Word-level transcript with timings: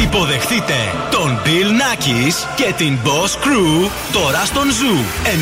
Υποδεχτείτε 0.00 0.74
τον 1.10 1.40
Bill 1.44 1.48
Nackis 1.48 2.34
και 2.54 2.72
την 2.76 2.98
Boss 3.04 3.44
Crew 3.44 3.90
τώρα 4.12 4.44
στον 4.44 4.68
Zoo 4.68 5.26
90,8. 5.26 5.32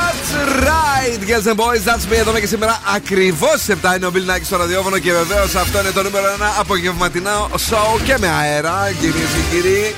That's 0.00 0.32
right, 0.68 1.20
girls 1.28 1.46
and 1.46 1.56
boys, 1.56 1.84
that's 1.84 2.12
me. 2.12 2.16
Εδώ 2.18 2.38
και 2.38 2.46
σήμερα 2.46 2.80
ακριβώς 2.94 3.66
7 3.68 3.96
είναι 3.96 4.06
ο 4.06 4.12
Bill 4.14 4.30
Nackis 4.30 4.44
στο 4.44 4.56
ραδιόφωνο 4.56 4.98
και 4.98 5.12
βεβαίως 5.12 5.54
αυτό 5.54 5.80
είναι 5.80 5.90
το 5.90 6.02
νούμερο 6.02 6.24
1 6.38 6.42
απογευματινό 6.58 7.50
show 7.52 8.00
και 8.04 8.16
με 8.18 8.28
αέρα, 8.28 8.92
κυρίες 9.00 9.14
και 9.14 9.56
κύριοι. 9.56 9.94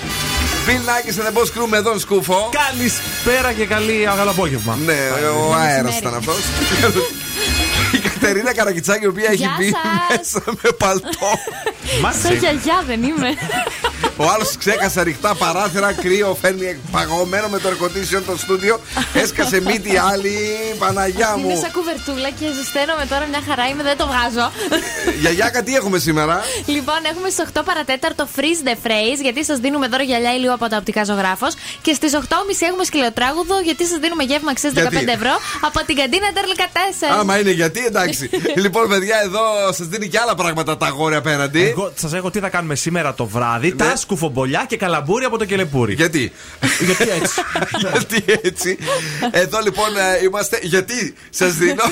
Bill 0.67 0.89
Nackis 0.89 1.21
and 1.21 1.27
the 1.29 1.41
Boss 1.41 1.63
Crew 1.63 1.69
με 1.69 1.83
τον 1.83 1.99
Σκούφο. 1.99 2.51
Καλησπέρα 2.67 3.53
και 3.53 3.67
καλή 3.67 4.09
απόγευμα. 4.29 4.79
Ναι, 4.85 4.99
ο 5.49 5.55
αέρας 5.55 5.99
ήταν 5.99 6.15
αυτός. 6.15 6.37
Η 8.17 8.19
Κατερίνα 8.19 8.55
Καρακιτσάκη, 8.55 9.05
η 9.05 9.07
οποία 9.07 9.27
έχει 9.27 9.37
Γεια 9.37 9.55
μπει 9.59 9.69
σας. 9.71 9.83
μέσα 10.17 10.43
με 10.63 10.71
παλτό. 10.79 11.31
Σαν 12.23 12.37
γιαγιά 12.37 12.83
δεν 12.87 13.03
είμαι. 13.03 13.31
Ο 14.17 14.25
άλλος 14.35 14.57
ξέχασε 14.59 15.01
ανοιχτά 15.01 15.35
παράθυρα, 15.35 15.93
κρύο, 15.93 16.37
φέρνει 16.41 16.81
παγωμένο 16.91 17.49
με 17.49 17.59
το 17.59 17.69
air 17.69 18.23
το 18.27 18.37
στούντιο. 18.37 18.81
Έσκασε 19.15 19.61
μύτη 19.61 19.97
άλλη, 20.11 20.35
Παναγιά 20.79 21.35
Είναι 21.39 21.47
μου. 21.53 21.61
σαν 21.61 21.71
κουβερτούλα 21.73 22.31
και 22.39 22.47
ζεσταίνομαι 22.57 23.07
τώρα 23.11 23.27
μια 23.33 23.43
χαρά 23.49 23.65
είμαι, 23.69 23.83
δεν 23.83 23.97
το 23.97 24.07
βγάζω. 24.07 24.47
Γιαγιάκα, 25.21 25.63
τι 25.63 25.75
έχουμε 25.75 25.99
σήμερα; 25.99 26.41
λοιπόν, 26.67 27.01
έχουμε 27.13 27.29
στις 27.31 27.45
8 27.55 27.63
παρατέταρτο 27.65 28.29
freeze 28.37 28.63
the 28.69 28.77
phrase, 28.85 29.21
γιατί 29.23 29.45
σας 29.45 29.59
δίνουμε 29.59 29.87
δώρο 29.89 30.03
γυαλιά 30.03 30.33
ηλίου 30.35 30.53
από 30.53 30.69
τα 30.69 30.77
οπτικά 30.77 31.05
ζωγράφος. 31.05 31.55
Και 31.83 31.93
στις 31.95 32.13
8.30 32.15 32.67
έχουμε 32.71 32.85
σκυλοτράγουδο, 32.85 33.61
γιατί 33.61 33.87
σας 33.87 33.99
δίνουμε 33.99 34.23
γεύμα 34.25 34.51
αξία 34.51 34.71
15 34.71 34.75
Γιατί; 34.91 35.11
ευρώ 35.11 35.35
από 35.61 35.79
την 35.87 35.97
καντίνα 35.97 36.29
Τερλικα 36.35 36.67
4. 36.73 37.19
Άμα 37.21 37.39
είναι 37.39 37.51
γιατί, 37.51 37.85
εντάξει. 37.85 38.06
λοιπόν, 38.63 38.89
παιδιά, 38.89 39.17
εδώ 39.25 39.41
σας 39.73 39.87
δίνει 39.87 40.09
και 40.09 40.19
άλλα 40.19 40.35
πράγματα 40.35 40.77
τα 40.77 40.87
αγόρια 40.87 41.19
απέναντι. 41.19 41.63
Εγώ 41.63 41.93
σας 41.95 42.13
έχω 42.13 42.31
τι 42.31 42.39
θα 42.39 42.49
κάνουμε 42.49 42.75
σήμερα 42.75 43.15
το 43.15 43.27
βράδυ. 43.27 43.69
Ναι. 43.69 43.75
Τα 43.75 43.97
σκουφομπολιά 43.97 44.65
και 44.69 44.77
καλαμπούρι 44.77 45.25
από 45.25 45.39
το 45.39 45.45
κελεπούρι. 45.45 45.95
Γιατί; 45.95 46.33
Γιατί 46.81 47.09
έτσι; 47.11 47.41
γιατί 47.93 48.25
έτσι; 48.43 48.79
Εδώ 49.31 49.61
λοιπόν 49.61 49.97
ε, 49.97 50.25
είμαστε. 50.25 50.59
Γιατί 50.63 51.15
σας 51.31 51.55
δίνω; 51.55 51.85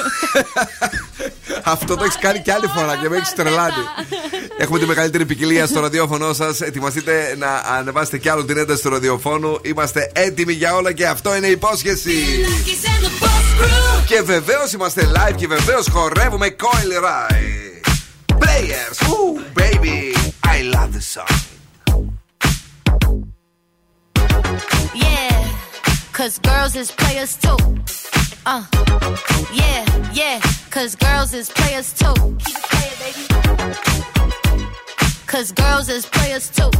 Αυτό 1.74 1.96
το 1.96 2.04
έχεις 2.04 2.18
κάνει 2.18 2.40
και 2.40 2.52
άλλη 2.52 2.66
φορά 2.66 2.96
και 3.02 3.08
με 3.08 3.16
έχεις 3.16 3.32
τρελάνει. 3.34 3.84
Έχουμε 4.58 4.78
τη 4.78 4.86
μεγαλύτερη 4.86 5.26
ποικιλία 5.26 5.66
στο 5.66 5.80
ραδιόφωνο 5.80 6.32
σας. 6.32 6.60
Ετοιμαστείτε 6.60 7.34
να 7.38 7.62
ανεβάσετε 7.78 8.18
κι 8.18 8.28
άλλο 8.28 8.44
την 8.44 8.56
ένταση 8.56 8.82
του 8.82 8.88
ραδιοφώνου. 8.90 9.58
Είμαστε 9.62 10.10
έτοιμοι 10.14 10.52
για 10.52 10.74
όλα 10.74 10.92
και 10.92 11.06
αυτό 11.06 11.36
είναι 11.36 11.46
υπόσχεση. 11.46 12.12
Και 14.05 14.21
βεβαίω 14.21 14.61
είμαστε 14.73 15.11
live 15.15 15.35
και 15.35 15.47
βεβαίω 15.47 15.81
χορεύουμε 15.91 16.55
Coil 16.59 17.03
Rai. 17.05 17.59
Players, 18.39 18.97
ooh, 19.09 19.39
baby, 19.61 20.13
I 20.55 20.57
love 20.75 20.91
the 20.97 21.03
song. 21.13 21.35
Yeah, 25.05 25.37
cause 26.17 26.35
girls 26.49 26.73
is 26.81 26.89
players 27.01 27.31
too. 27.43 27.59
Uh, 28.51 28.63
yeah, 29.61 29.81
yeah, 30.21 30.37
cause 30.75 30.91
girls 31.05 31.31
is 31.39 31.47
players 31.59 31.87
too. 31.99 32.15
Keep 32.43 32.57
it 32.61 32.67
playing, 32.73 32.97
baby. 33.03 33.23
Cause 35.33 35.49
girls 35.63 35.87
is 35.97 36.03
players 36.17 36.45
too. 36.57 36.71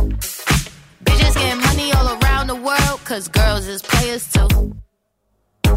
Bitches 1.05 1.35
getting 1.41 1.61
money 1.67 1.87
all 1.97 2.07
around 2.17 2.45
the 2.53 2.59
world, 2.67 2.99
cause 3.09 3.25
girls 3.27 3.65
is 3.73 3.81
players 3.93 4.23
too. 4.35 4.49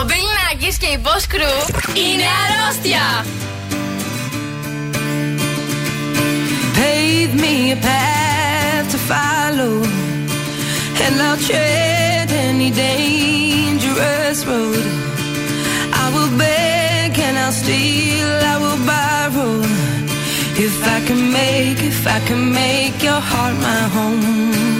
Ο 0.00 0.04
Μπιλ 0.04 0.26
Νάκης 0.38 0.76
και 0.76 0.86
η 0.86 0.98
Boss 1.04 1.24
Crew 1.34 1.58
είναι 1.94 2.26
αρρώστια. 2.42 3.24
Pave 6.78 7.34
me 7.44 7.54
a 7.76 7.78
path 7.88 8.86
to 8.92 8.98
follow, 9.10 9.76
and 11.04 11.14
I'll 11.26 11.40
tread 11.48 12.28
any 12.48 12.70
dangerous 12.86 14.38
road. 14.50 14.84
I 16.02 16.04
will 16.14 16.32
beg 16.44 17.10
and 17.26 17.36
I'll 17.44 17.56
steal, 17.62 18.30
I 18.52 18.56
will 18.62 18.80
borrow. 18.92 19.54
If 20.66 20.76
I 20.96 20.98
can 21.06 21.22
make, 21.38 21.78
if 21.92 22.00
I 22.16 22.18
can 22.28 22.42
make 22.62 22.98
your 23.08 23.22
heart 23.30 23.56
my 23.68 23.82
home. 23.96 24.79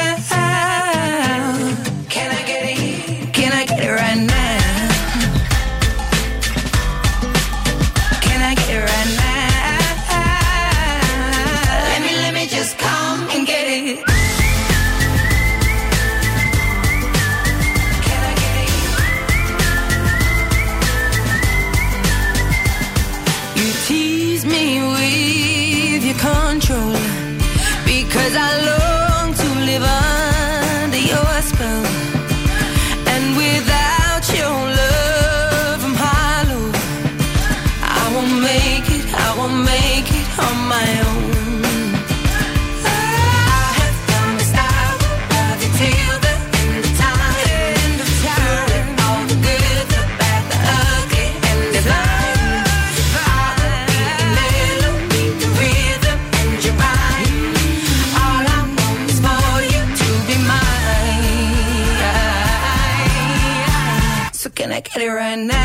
and 65.31 65.47
now 65.47 65.60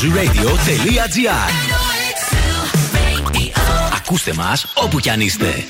blazeradio.gr 0.00 1.50
Ακούστε 3.96 4.34
μας 4.34 4.66
όπου 4.74 4.98
κι 5.00 5.10
αν 5.10 5.20
είστε. 5.20 5.64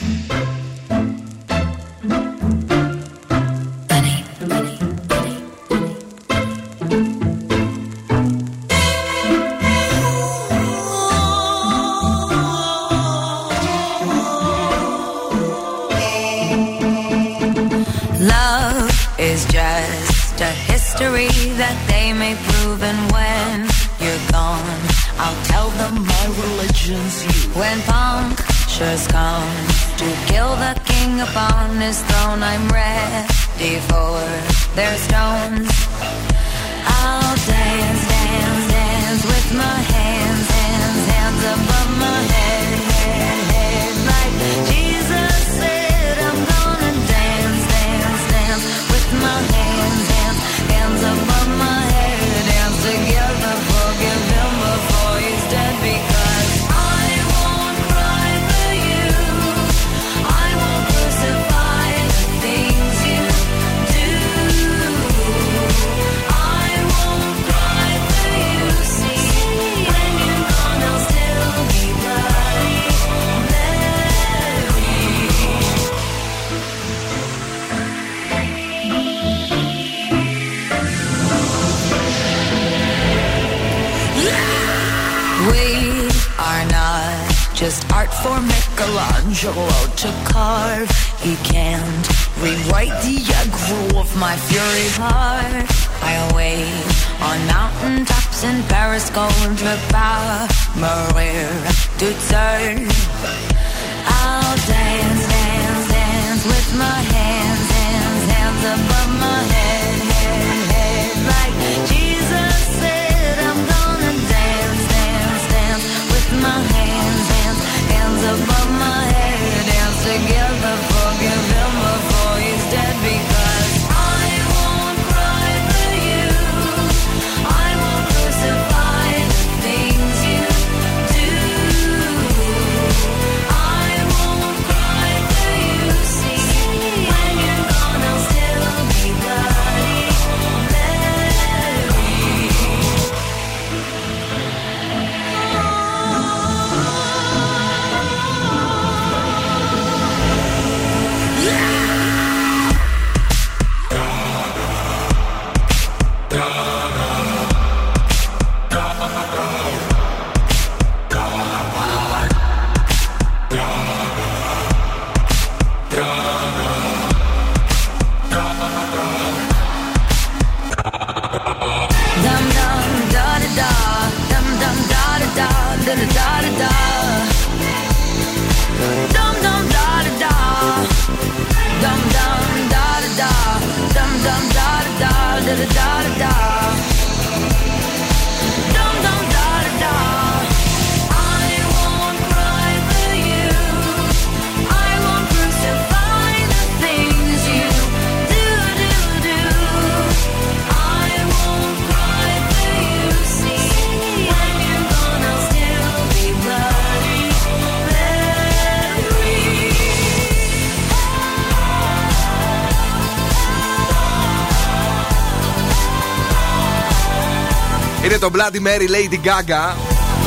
Είναι 218.20 218.30
το 218.30 218.38
Bloody 218.38 218.66
Mary 218.66 218.88
Lady 218.94 219.14
Gaga. 219.14 219.74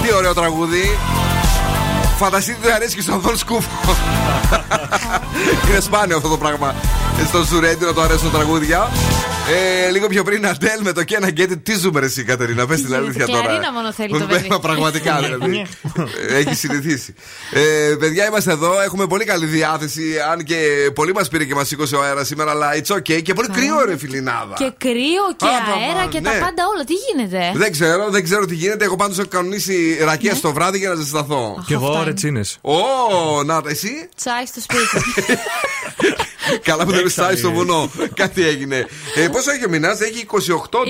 Τι 0.03 0.13
ωραίο 0.13 0.33
τραγούδι. 0.33 0.97
Φανταστείτε 2.17 2.57
ότι 2.63 2.71
αρέσει 2.71 2.95
και 2.95 3.01
στον 3.01 3.19
Δον 3.19 3.37
Σκούφο. 3.37 3.69
Είναι 5.69 5.79
σπάνιο 5.79 6.17
αυτό 6.17 6.29
το 6.29 6.37
πράγμα. 6.37 6.75
Στο 7.27 7.43
Ζουρέντι 7.43 7.85
να 7.85 7.93
το 7.93 8.01
αρέσουν 8.01 8.31
τραγούδια. 8.31 8.89
Ε, 9.85 9.89
λίγο 9.89 10.07
πιο 10.07 10.23
πριν 10.23 10.47
Αντέλ 10.47 10.81
με 10.81 10.91
το 10.91 11.03
και 11.03 11.15
ένα 11.15 11.29
γκέτι. 11.29 11.57
Τι 11.57 11.75
ζούμε 11.75 11.99
ρε 11.99 12.05
εσύ 12.05 12.23
Κατερίνα, 12.23 12.65
πες 12.65 12.75
την 12.77 12.85
γίνεται, 12.85 13.03
αλήθεια 13.03 13.25
τώρα. 13.27 13.41
κλαρίνα 13.41 13.73
μόνο 13.73 13.91
θέλει 13.91 14.19
το 14.19 14.25
παιδί. 14.25 14.47
Μα, 14.49 14.59
Πραγματικά 14.59 15.19
δηλαδή. 15.21 15.65
Έχει 16.29 16.55
συνηθίσει. 16.55 17.13
Ε, 17.51 17.95
παιδιά 17.99 18.27
είμαστε 18.27 18.51
εδώ, 18.51 18.81
έχουμε 18.81 19.07
πολύ 19.07 19.25
καλή 19.25 19.45
διάθεση. 19.45 20.03
Αν 20.31 20.43
και 20.43 20.55
πολύ 20.95 21.13
μας 21.13 21.27
πήρε 21.27 21.45
και 21.45 21.55
μας 21.55 21.67
σήκωσε 21.67 21.95
ο 21.95 22.03
αέρας 22.03 22.27
σήμερα, 22.27 22.51
αλλά 22.51 22.69
it's 22.75 22.95
okay. 22.95 23.21
Και 23.21 23.33
πολύ 23.33 23.47
κρύο 23.49 23.85
ρε 23.85 23.97
φιλινάδα. 23.97 24.55
Και 24.57 24.71
κρύο 24.77 25.25
και 25.37 25.45
Α, 25.45 25.49
πα, 25.49 25.73
αέρα 25.85 26.03
πα, 26.03 26.09
και 26.09 26.19
ναι. 26.19 26.29
τα 26.29 26.37
πάντα 26.39 26.63
όλα. 26.73 26.83
Τι 26.83 26.93
γίνεται; 26.93 27.51
Δεν 27.55 27.71
ξέρω, 27.71 28.09
δεν 28.09 28.23
ξέρω 28.23 28.45
τι 28.45 28.55
γίνεται. 28.55 28.85
Εγώ 28.85 28.95
πάντως 28.95 29.17
έχω 29.19 29.27
κανονίσει 29.27 29.95
Ναι. 29.99 30.05
ρακία 30.05 30.35
στο 30.35 30.51
βράδυ 30.53 30.77
για 30.77 30.89
να 30.89 30.95
ζεσταθώ. 30.95 31.63
Κι 31.65 31.73
εγώ 31.73 31.85
αυτά 31.85 31.97
είναι. 31.97 32.07
ρετσίνε. 32.07 32.41
Ω, 32.61 33.43
να 33.43 33.61
εσύ; 33.67 34.09
Τσάι 34.15 34.45
στο 34.45 34.61
σπίτι. 34.61 35.03
Καλά 36.63 36.83
που 36.85 36.91
δεν 36.91 36.99
Έξαλλη. 37.05 37.09
στάει 37.11 37.35
στο 37.37 37.51
βουνό. 37.51 37.89
Κάτι 38.13 38.47
έγινε. 38.47 38.85
Ε, 39.15 39.27
πόσο 39.27 39.51
έχει 39.51 39.65
ο 39.65 39.69
μηνά, 39.69 39.89
έχει 39.89 40.25
28 40.31 40.37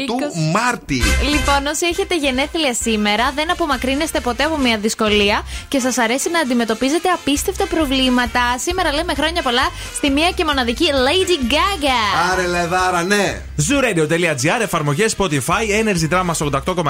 του 0.05 0.17
20. 0.19 0.51
Μάρτη. 0.53 1.01
Λοιπόν, 1.31 1.65
όσοι 1.67 1.85
έχετε 1.91 2.15
γενέθλια 2.17 2.73
σήμερα, 2.81 3.31
δεν 3.35 3.51
απομακρύνεστε 3.51 4.19
ποτέ 4.19 4.43
από 4.43 4.57
μια 4.57 4.77
δυσκολία 4.77 5.41
και 5.67 5.79
σας 5.79 5.97
αρέσει 5.97 6.29
να 6.29 6.39
αντιμετωπίζετε 6.39 7.09
απίστευτα 7.09 7.65
προβλήματα. 7.67 8.41
Σήμερα 8.65 8.93
λέμε 8.93 9.13
χρόνια 9.13 9.41
πολλά 9.41 9.69
στη 9.95 10.09
μία 10.09 10.31
και 10.35 10.45
μοναδική 10.45 10.85
Lady 10.91 11.53
Gaga. 11.53 12.31
Άρε 12.31 12.47
λεδάρα, 12.47 13.03
ναι. 13.03 13.41
Zooradio.gr, 13.69 14.61
εφαρμογές 14.61 15.15
Spotify, 15.17 15.83
Energy 15.83 16.13
Drama 16.13 16.29
στο 16.33 16.49
88,9, 16.65 16.83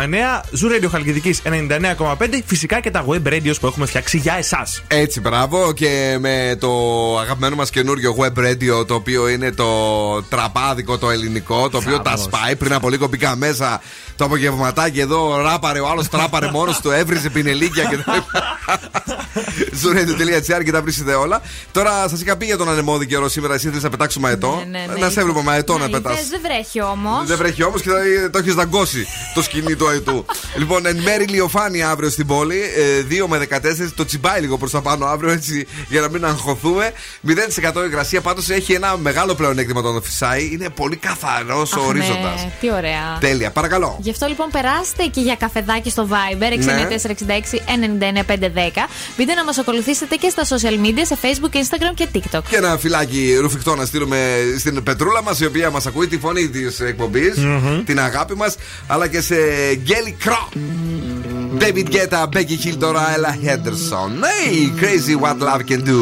Zooradio 0.61 0.89
Χαλκιδικής 0.91 1.41
99,5, 1.45 2.41
φυσικά 2.45 2.79
και 2.79 2.91
τα 2.91 3.05
web 3.07 3.27
radios 3.27 3.55
που 3.59 3.67
έχουμε 3.67 3.85
φτιάξει 3.85 4.17
για 4.17 4.35
εσάς. 4.37 4.83
Έτσι, 4.87 5.19
μπράβο. 5.19 5.73
Και 5.73 6.17
με 6.19 6.57
το 6.59 6.69
αγαπημένο 7.19 7.55
μας 7.55 7.69
καινούριο 7.69 8.15
web 8.19 8.39
radio, 8.39 8.60
το 8.69 8.93
οποίο 8.93 9.27
είναι 9.27 9.51
το 9.51 9.67
τραπάδικο 10.29 10.97
το 10.97 11.09
ελληνικό, 11.09 11.69
το 11.69 11.77
οποίο 11.77 11.95
τα 11.95 12.01
Μπράβο. 12.01 12.23
σπάει. 12.23 12.55
Πριν 12.55 12.73
από 12.73 12.89
λίγο 12.89 13.07
μπήκα 13.07 13.35
μέσα 13.35 13.81
το 14.15 14.25
απογευματάκι 14.25 14.99
εδώ, 14.99 15.41
ράπαρε 15.41 15.79
ο 15.79 15.87
άλλος, 15.89 16.07
τράπαρε 16.09 16.49
μόνος 16.51 16.79
του, 16.79 16.91
έβριζε 16.91 17.29
πινελίκια 17.29 17.83
και 17.83 17.97
τα 17.97 18.25
Zooradio.gr 19.83 20.63
και 20.63 20.71
τα 20.71 20.81
βρίσκετε 20.81 21.13
όλα. 21.13 21.41
Τώρα 21.71 22.07
σας 22.07 22.21
είχα 22.21 22.37
πει 22.37 22.45
για 22.45 22.57
τον 22.57 22.69
ανεμόδι 22.69 23.05
καιρό 23.05 23.29
σήμερα, 23.29 23.53
εσύ 23.53 23.67
θέλεις 23.67 23.83
να 23.83 23.89
πετάξουμε 23.89 24.27
αετό; 24.27 24.63
Ναι, 24.69 24.77
ναι, 24.79 24.93
ναι. 24.93 24.99
Να 24.99 25.09
σε 25.09 25.19
έβλεπα 25.19 25.41
μαετό 25.43 25.77
να 25.77 25.85
Ναι, 25.85 25.91
πετάς. 25.91 26.13
είδες, 26.13 26.27
Δεν 26.29 26.39
βρέχει 26.43 26.81
όμως. 26.81 27.25
Δεν 27.25 27.37
βρέχει 27.37 27.63
όμως 27.63 27.81
και 27.81 27.89
θα- 27.89 28.29
το 28.31 28.37
έχεις 28.37 28.53
δαγκώσει 28.53 29.05
το 29.33 29.41
σκηνή 29.41 29.75
του 29.75 29.87
αετού. 29.87 30.25
λοιπόν, 30.57 30.85
εν 30.85 30.97
μέρη 30.97 31.23
ηλιοφάνεια 31.23 31.89
αύριο 31.89 32.09
στην 32.09 32.27
πόλη. 32.27 32.59
ε, 32.61 33.01
2 33.03 33.27
με 33.27 33.37
14. 33.37 33.93
Το 33.95 34.05
τσιμπάει 34.05 34.41
λίγο 34.41 34.57
προς 34.57 34.71
τα 34.71 34.81
πάνω 34.81 35.05
αύριο 35.05 35.31
έτσι 35.31 35.67
για 35.87 36.01
να 36.01 36.09
μην 36.09 36.25
αγχωθούμε. 36.25 36.91
0% 37.27 37.83
υγρασία 37.85 38.21
πάντως 38.21 38.49
έχει 38.51 38.73
ένα 38.73 38.97
μεγάλο 38.97 39.35
πλεονέκτημα 39.35 39.79
όταν 39.79 40.01
φυσάει. 40.03 40.49
Είναι 40.53 40.69
πολύ 40.69 40.95
καθαρός 40.95 41.73
ο 41.73 41.81
ορίζοντα. 41.87 42.33
Ναι, 42.35 42.51
τι 42.59 42.71
ωραία. 42.71 43.17
Τέλεια, 43.19 43.51
παρακαλώ. 43.51 43.97
Γι' 44.01 44.09
αυτό 44.09 44.27
λοιπόν 44.27 44.47
περάστε 44.51 45.03
και 45.03 45.21
για 45.21 45.35
καφεδάκι 45.35 45.89
στο 45.89 46.07
Viber 46.11 46.57
Ναι. 46.63 46.87
6946-99-510. 46.89 48.87
Μπείτε 49.17 49.33
να 49.33 49.43
μας 49.43 49.57
ακολουθήσετε 49.57 50.15
και 50.15 50.29
στα 50.29 50.43
social 50.43 50.85
media 50.85 51.01
σε 51.01 51.17
Facebook, 51.21 51.55
Instagram 51.55 51.93
και 51.93 52.07
TikTok. 52.13 52.41
Και 52.49 52.55
ένα 52.55 52.77
φυλάκι 52.77 53.37
ρουφιχτό 53.41 53.75
να 53.75 53.85
στείλουμε 53.85 54.17
στην 54.59 54.83
Πετρούλα 54.83 55.23
μας, 55.23 55.39
η 55.39 55.45
οποία 55.45 55.69
μας 55.69 55.85
ακούει 55.85 56.07
τη 56.07 56.17
φωνή 56.17 56.49
της 56.49 56.79
εκπομπη 56.79 57.33
την 57.85 57.99
αγάπη 57.99 58.35
μας, 58.35 58.55
αλλά 58.87 59.07
και 59.07 59.21
σε 59.21 59.35
Γκέλι 59.73 60.15
Κρό. 60.19 60.49
David 61.59 61.87
Guetta, 61.93 62.23
Becky 62.33 62.57
Hill, 62.65 62.75
τώρα 62.79 63.15
Ella 63.15 63.33
Henderson. 63.45 64.11
Hey, 64.23 64.71
crazy 64.81 65.15
what 65.23 65.37
love 65.39 65.63
can 65.69 65.81
do. 65.91 66.01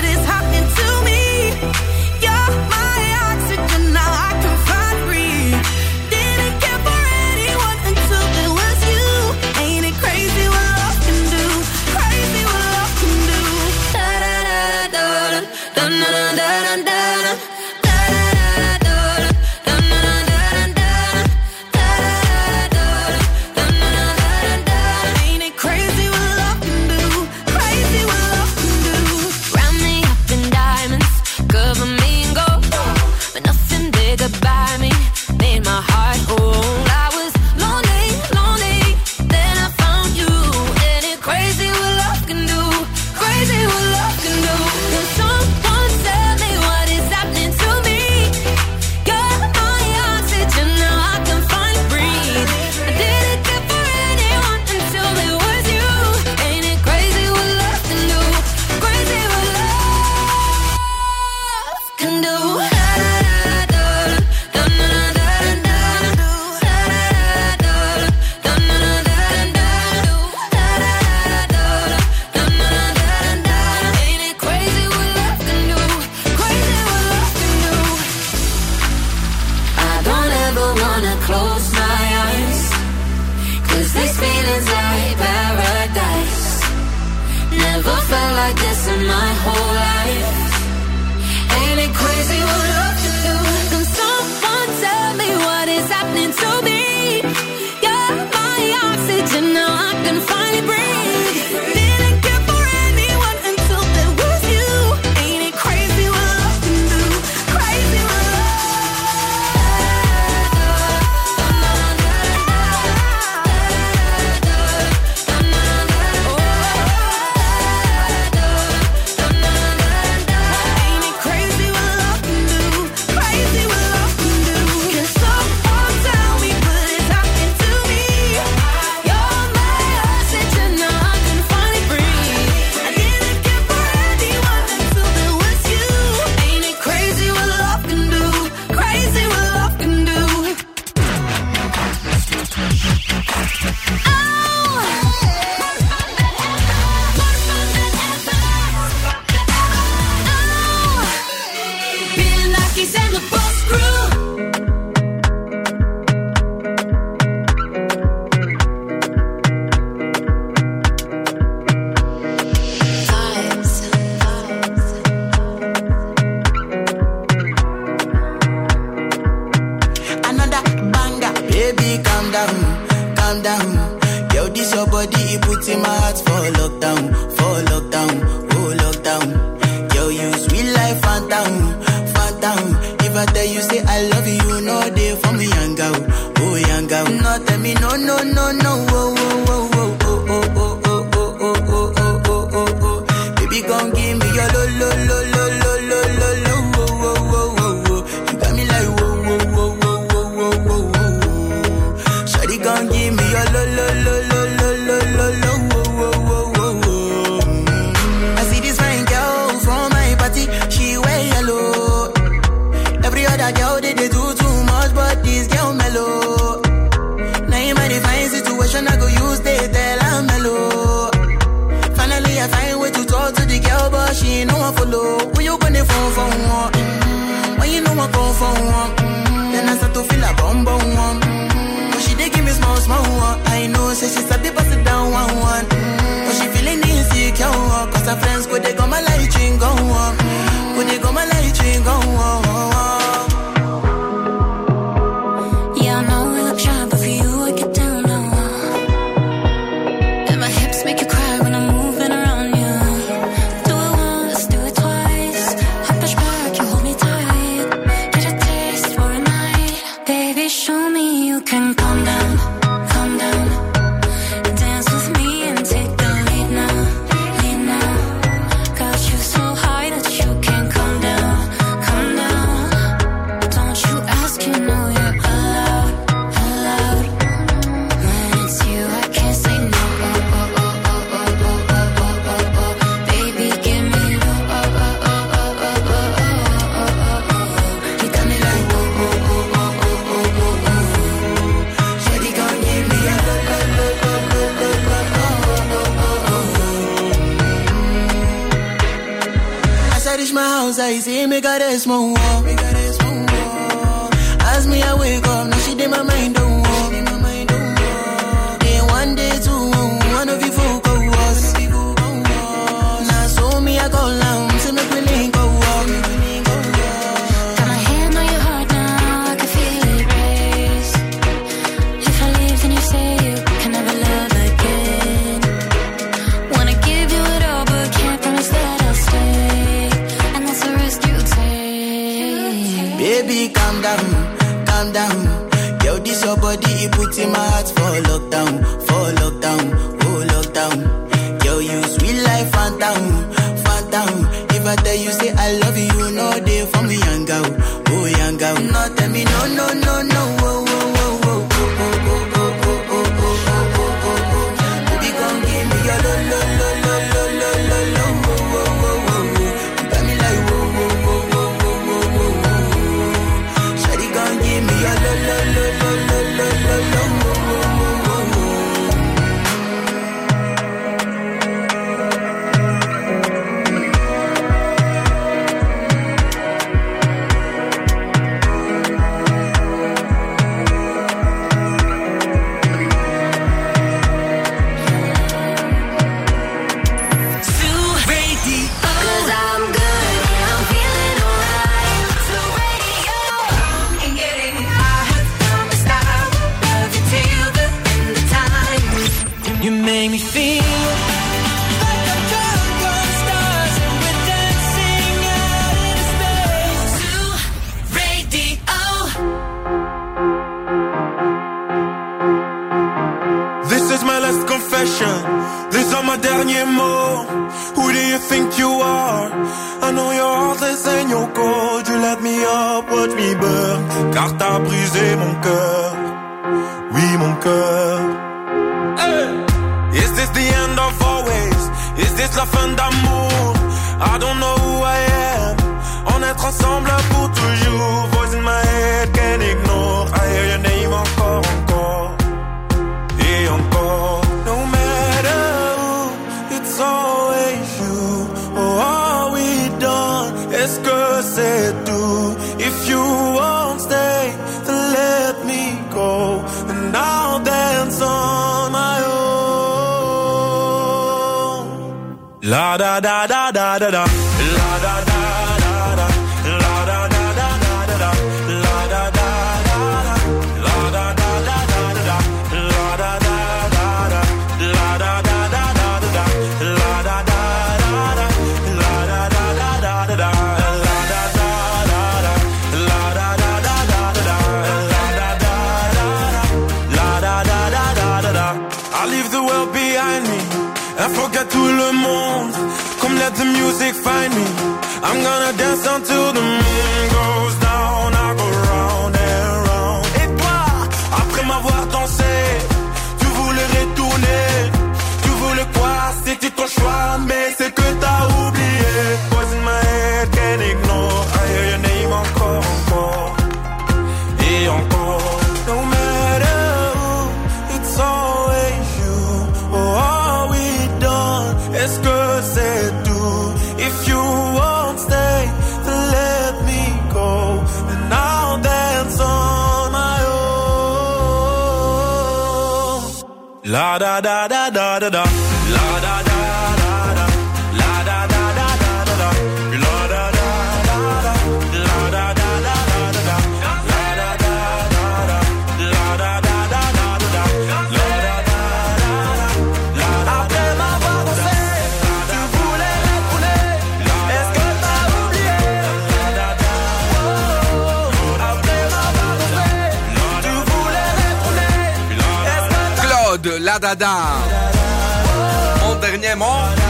Mon 565.81 565.95
dernier 565.95 566.35
mot. 566.35 566.80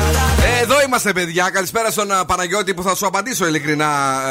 Ε, 0.62 0.64
Εδώ 0.64 0.82
είμαστε, 0.86 1.12
παιδιά. 1.14 1.50
Καλησπέρα 1.50 1.92
στον 1.92 2.12
α, 2.12 2.26
Παναγιώτη 2.26 2.74
που 2.74 2.84
θα 2.84 2.96
σου 2.96 3.06
απαντήσω 3.06 3.48
ειλικρινά. 3.48 4.22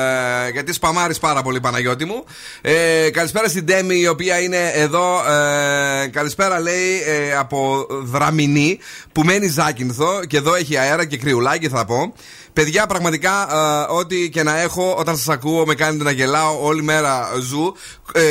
Ε, 0.46 0.50
γιατί 0.50 0.72
σπαμάρεις 0.72 1.18
πάρα 1.18 1.42
πολύ, 1.42 1.60
Παναγιώτη 1.60 2.04
μου. 2.04 2.24
Ε, 2.60 3.10
καλησπέρα 3.10 3.48
στην 3.48 3.66
Τέμι, 3.66 3.98
η 4.00 4.06
οποία 4.06 4.40
είναι 4.40 4.70
εδώ. 4.74 5.22
Ε, 5.30 6.06
καλησπέρα, 6.06 6.60
λέει, 6.60 7.02
ε, 7.06 7.36
από 7.36 7.86
Δραμηνή, 7.90 8.78
που 9.12 9.22
μένει 9.22 9.46
Ζάκυνθο. 9.46 10.24
Και 10.26 10.36
εδώ 10.36 10.54
έχει 10.54 10.76
αέρα 10.76 11.04
και 11.04 11.16
κρυουλάκι, 11.18 11.68
θα 11.68 11.84
πω. 11.84 12.12
Παιδιά, 12.52 12.86
πραγματικά, 12.86 13.48
ε, 13.88 13.92
ό,τι 13.92 14.28
και 14.30 14.42
να 14.42 14.60
έχω, 14.60 14.94
όταν 14.98 15.16
σας 15.16 15.28
ακούω, 15.28 15.66
με 15.66 15.74
κάνετε 15.74 16.04
να 16.04 16.10
γελάω 16.10 16.58
όλη 16.62 16.82
μέρα 16.82 17.28
ζου. 17.40 17.74
Ε, 18.14 18.22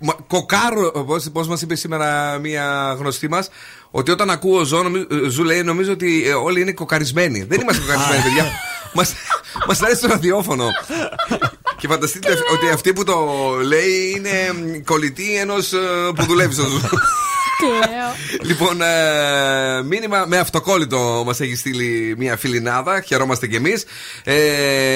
μα- 0.00 0.16
κοκάρω, 0.26 0.90
πώς, 1.06 1.30
πώς 1.32 1.48
μας 1.48 1.62
είπε 1.62 1.74
σήμερα 1.74 2.38
μία 2.38 2.96
γνωστή 2.98 3.28
μας, 3.28 3.48
ότι 3.96 4.10
όταν 4.10 4.30
ακούω 4.30 4.64
ζω, 4.64 4.82
νομι- 4.82 5.06
ε, 5.12 5.28
ζου 5.28 5.44
λέει, 5.44 5.62
νομίζω 5.62 5.92
ότι 5.92 6.24
ε, 6.26 6.32
όλοι 6.32 6.60
είναι 6.60 6.72
κοκαρισμένοι. 6.72 7.42
Δεν 7.42 7.60
είμαστε 7.60 7.82
κοκαρισμένοι, 7.82 8.22
παιδιά. 8.22 8.46
μας, 8.92 9.12
μας 9.66 9.82
αρέσει 9.82 10.00
το 10.00 10.06
ραδιόφωνο. 10.08 10.68
Και 11.76 11.88
φανταστείτε 11.88 12.38
ότι 12.52 12.68
αυτή 12.68 12.92
που 12.92 13.04
το 13.04 13.16
λέει 13.64 14.14
είναι 14.16 14.52
μ, 14.52 14.82
κολλητή 14.84 15.34
ενός 15.36 15.72
που 16.14 16.24
δουλεύει 16.24 16.54
στο 16.54 16.62
ζου. 16.62 16.80
Λοιπόν, 18.42 18.80
ε, 18.80 19.82
μήνυμα 19.82 20.24
με 20.26 20.38
αυτοκόλλητο 20.38 21.22
μας 21.26 21.40
έχει 21.40 21.56
στείλει 21.56 22.14
μια 22.18 22.36
φιλινάδα. 22.36 23.00
Χαιρόμαστε 23.00 23.46
κι 23.46 23.56
εμείς. 23.56 23.84
Ε, 24.24 24.34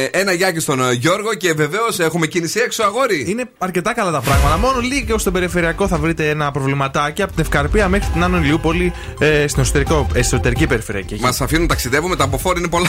ένα 0.05 0.33
γιάκι 0.33 0.61
στον 0.61 0.89
ε, 0.89 0.93
Γιώργο 0.93 1.35
και 1.35 1.53
βεβαίως 1.53 1.99
έχουμε 1.99 2.27
κίνηση 2.27 2.61
έξω, 2.61 2.83
αγόρι. 2.83 3.25
Είναι 3.29 3.45
αρκετά 3.59 3.95
καλά 3.95 4.11
τα 4.11 4.21
πράγματα. 4.21 4.57
Μόνο 4.57 4.81
λίγο 4.81 5.19
στον 5.19 5.33
περιφερειακό 5.33 5.89
θα 5.89 5.97
βρείτε 5.97 6.29
ένα 6.29 6.51
προβληματάκι 6.51 7.23
από 7.23 7.33
την 7.33 7.43
Ευκαρπία 7.43 7.89
μέχρι 7.89 8.09
την 8.13 8.23
Άνω 8.23 8.37
Ηλιούπολη 8.37 8.93
ε, 9.19 9.47
στην 9.47 9.63
εσωτερικό, 9.63 10.07
εσωτερική 10.13 10.67
περιφερειακή. 10.67 11.19
Μας 11.21 11.41
αφήνουν 11.41 11.67
ταξιδεύουμε, 11.67 12.17
τα 12.17 12.25
αποφόρ 12.25 12.59
είναι 12.59 12.69
πολλά. 12.69 12.89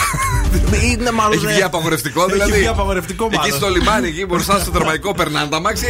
Είναι 0.91 1.12
μάλλον. 1.12 1.34
Έχει 1.34 1.47
βγει 1.47 1.63
απαγορευτικό 1.63 2.25
δηλαδή. 2.25 2.51
Έχει 2.51 2.60
βγει 2.60 2.67
απαγορευτικό 2.67 3.29
μάλλον. 3.29 3.45
Εκεί 3.45 3.55
στο 3.55 3.69
λιμάνι, 3.69 4.07
εκεί 4.07 4.25
μπροστά 4.25 4.60
στο 4.60 4.71
θερμαϊκό 4.71 5.13
περνάνε 5.13 5.49
τα 5.49 5.60
μάξι 5.60 5.86
ή 5.86 5.89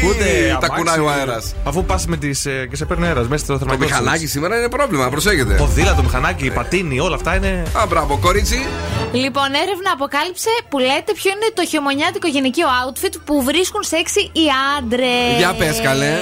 τα 0.49 0.55
αμάξι, 0.55 0.69
κουνάει 0.75 0.99
ο 0.99 1.09
αέρας. 1.09 1.55
Αφού 1.63 1.85
πας 1.85 2.05
με 2.05 2.17
τις, 2.17 2.45
ε, 2.45 2.67
και 2.69 2.75
σε 2.75 2.85
παίρνει 2.85 3.05
αέρας 3.05 3.27
μέσα 3.27 3.43
στο 3.43 3.57
Το 3.71 3.77
θερμαϊκό. 3.77 4.03
μηχανάκι 4.03 4.27
σήμερα 4.27 4.57
είναι 4.57 4.69
πρόβλημα, 4.69 5.09
προσέχετε. 5.09 5.53
Ποδήλατο, 5.53 6.01
μηχανάκι, 6.03 6.49
πατίνι, 6.51 6.99
όλα 6.99 7.15
αυτά 7.15 7.35
είναι. 7.35 7.63
Α, 7.77 7.85
μπράβο, 7.87 8.17
κορίτσι. 8.17 8.65
Λοιπόν, 9.11 9.47
έρευνα 9.63 9.91
αποκάλυψε 9.93 10.49
που 10.69 10.79
λέτε 10.79 11.11
ποιο 11.13 11.31
είναι 11.31 11.49
το 11.53 11.65
χειμωνιάτικο 11.65 12.27
γυναικείο 12.27 12.67
outfit 12.81 13.13
που 13.25 13.43
βρίσκουν 13.43 13.83
σεξι 13.83 14.19
οι 14.19 14.45
άντρες. 14.77 15.37
Για 15.37 15.53
πες, 15.53 15.81
καλέ. 15.81 16.15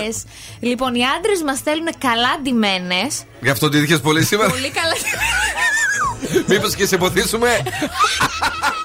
Λοιπόν, 0.59 0.95
οι 0.95 1.03
άντρες 1.17 1.41
μας 1.45 1.57
στέλνουν 1.57 1.89
καλά 1.97 2.39
ντυμένες. 2.41 3.23
Γι' 3.41 3.49
αυτό 3.49 3.69
τη 3.69 3.77
είχες 3.77 3.99
πολύ 3.99 4.23
σήμερα. 4.23 4.49
Πολύ 4.49 4.71
καλά. 4.71 4.93
Μήπως 6.47 6.75
και 6.75 6.85
σε 6.85 6.95
υποθήσουμε. 6.95 7.49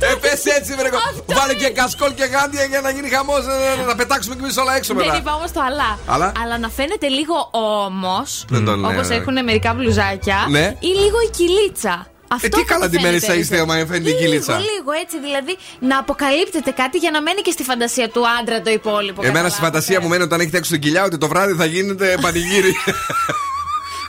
Ε, 0.00 0.14
πες 0.20 0.44
έτσι, 0.44 0.74
βρε. 0.74 0.88
Βάλε 1.26 1.54
και 1.54 1.68
κασκόλ 1.68 2.14
και 2.14 2.24
γάντια 2.24 2.64
για 2.64 2.80
να 2.80 2.90
γίνει 2.90 3.08
χαμός. 3.08 3.44
Να 3.86 3.94
πετάξουμε 3.94 4.34
κι 4.34 4.40
εμείς 4.42 4.56
όλα 4.56 4.76
έξω 4.76 4.94
Δεν 4.94 5.04
μετά. 5.06 5.16
είπα 5.18 5.34
όμως 5.34 5.52
το 5.52 5.60
αλλά. 5.60 5.98
Αλλά; 6.06 6.32
Αλλά 6.42 6.58
να 6.58 6.68
φαίνεται 6.68 7.08
λίγο 7.08 7.48
όμω. 7.86 8.22
Δεν 8.48 8.64
το 8.64 8.76
λέω, 8.76 8.90
Όπως 8.90 9.08
ρε. 9.08 9.14
έχουν 9.14 9.44
μερικά 9.44 9.74
μπλουζάκια. 9.74 10.46
Ναι. 10.48 10.76
Ή 10.80 10.86
λίγο 10.86 11.18
η 11.26 11.30
κυλίτσα. 11.36 12.06
Αυτό 12.32 12.46
Ε, 12.46 12.48
τι 12.48 12.56
θα 12.58 12.64
καλά 12.72 12.84
μου 12.84 12.90
ντυμένες 12.90 13.10
φαίνεται 13.10 13.26
θα 13.32 13.34
είστε 13.34 13.54
έτσι. 13.56 13.70
άμα 13.70 13.86
φαίνεται 13.86 14.10
η 14.10 14.14
κυλίτσα. 14.14 14.52
Λίγο, 14.58 14.64
λίγο 14.76 14.90
έτσι. 15.02 15.20
Δηλαδή 15.20 15.56
να 15.80 15.98
αποκαλύπτεται 15.98 16.70
κάτι 16.70 16.98
για 16.98 17.10
να 17.10 17.20
μένει 17.22 17.40
και 17.40 17.50
στη 17.50 17.62
φαντασία 17.62 18.08
του 18.10 18.22
άντρα 18.40 18.60
το 18.62 18.70
υπόλοιπο. 18.70 19.20
Εμένα 19.22 19.48
στη 19.48 19.60
καταλάβατε. 19.60 19.64
φαντασία 19.64 20.00
μου 20.00 20.08
μένει 20.08 20.22
όταν 20.22 20.40
έχετε 20.40 20.56
έξω 20.56 20.70
την 20.72 20.80
κοιλιά 20.80 21.04
ότι 21.04 21.18
το 21.18 21.28
βράδυ 21.28 21.52
θα 21.54 21.64
γίνεται 21.64 22.18
πανηγύρι. 22.20 22.72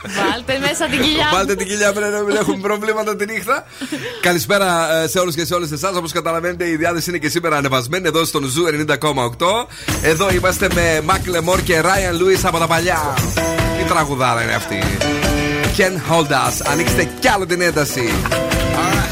Βάλτε 0.06 0.58
μέσα 0.58 0.86
την 0.86 1.00
κοιλιά. 1.00 1.28
Βάλτε 1.32 1.54
την 1.54 1.66
κοιλιά 1.66 1.92
πρέπει 1.92 2.12
να 2.12 2.20
μην 2.20 2.36
έχουμε 2.36 2.56
προβλήματα 2.56 3.16
τη 3.16 3.24
νύχτα. 3.24 3.66
Καλησπέρα 4.20 4.96
ε, 5.02 5.08
σε 5.08 5.18
όλους 5.18 5.34
και 5.34 5.44
σε 5.44 5.54
όλες 5.54 5.70
εσάς. 5.70 5.96
Όπως 5.96 6.12
καταλαβαίνετε, 6.12 6.68
η 6.68 6.76
διάθεση 6.76 7.10
είναι 7.10 7.18
και 7.18 7.28
σήμερα 7.28 7.56
ανεβασμένη 7.56 8.08
εδώ 8.08 8.24
στον 8.24 8.44
Zoo 8.44 8.64
90,8. 8.88 8.96
Εδώ 10.02 10.30
είμαστε 10.32 10.68
με 10.74 11.00
Macklemore 11.04 11.62
και 11.62 11.80
Ryan 11.80 12.18
Lewis 12.18 12.40
από 12.42 12.58
τα 12.58 12.66
παλιά. 12.66 13.14
Τι 13.78 13.84
τραγουδάρα 13.88 14.42
είναι 14.42 14.54
αυτή. 14.54 14.82
Can 15.76 16.12
hold 16.12 16.30
us. 16.30 16.70
Ανοίξτε 16.72 17.08
κι 17.20 17.28
άλλο 17.28 17.46
την 17.46 17.60
ένταση. 17.60 18.12
Return 18.72 19.11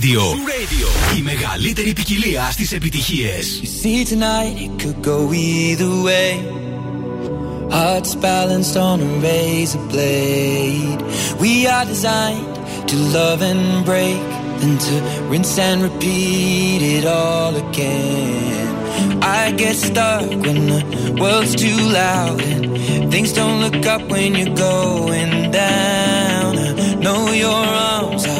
Radio. 0.00 0.20
Η 1.18 1.22
μεγαλύτερη 1.22 1.92
ποικιλία 1.92 2.48
στις 2.50 2.72
επιτυχίες. 2.72 3.62
See 3.82 4.04
tonight 4.04 4.56
it 4.64 4.82
could 4.82 5.02
go 5.02 5.18
either 5.32 5.92
way. 6.06 6.32
Hearts 7.70 8.12
balanced 8.14 8.76
on 8.88 8.96
a 9.08 9.10
razor 9.26 9.84
blade. 9.92 11.00
We 11.44 11.52
are 11.74 11.86
designed 11.94 12.54
to 12.90 12.96
love 13.16 13.40
and 13.50 13.62
break, 13.90 14.26
then 14.60 14.74
to 14.86 14.94
rinse 15.30 15.58
and 15.68 15.78
repeat 15.88 16.80
it 16.96 17.04
all 17.20 17.54
again. 17.66 18.68
I 19.40 19.42
get 19.62 19.76
stuck 19.88 20.28
when 20.44 20.60
the 20.72 20.80
world's 21.22 21.54
too 21.64 21.80
loud 22.00 22.40
and 22.52 23.04
things 23.12 23.30
don't 23.40 23.58
look 23.64 23.84
up 23.94 24.02
when 24.12 24.30
you're 24.38 24.58
going 24.72 25.32
down. 25.64 26.52
I 26.64 26.94
know 27.04 27.22
your 27.44 27.62
arms 27.92 28.24
are 28.34 28.39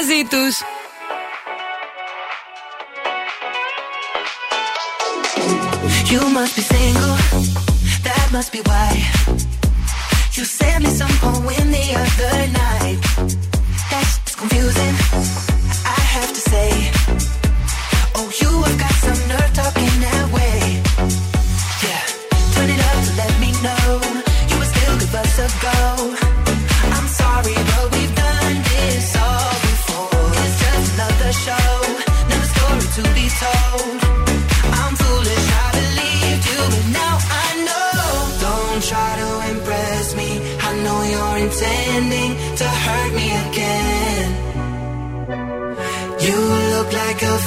μαζί 0.00 0.24
τους. 0.30 0.62
You 6.10 6.20
must 6.30 6.54
be 6.56 6.62
single, 6.62 7.16
that 8.06 8.28
must 8.32 8.52
be 8.52 8.60
why. 8.68 8.90
You 10.34 10.44
sent 10.44 10.84
me 10.84 10.90
some 11.00 11.14
poem 11.20 11.70
the 11.78 11.86
other 12.02 12.36
night. 12.64 12.98
That's 13.90 14.34
confusing, 14.34 14.94
I 15.84 16.00
have 16.14 16.30
to 16.32 16.40
say. 16.50 16.79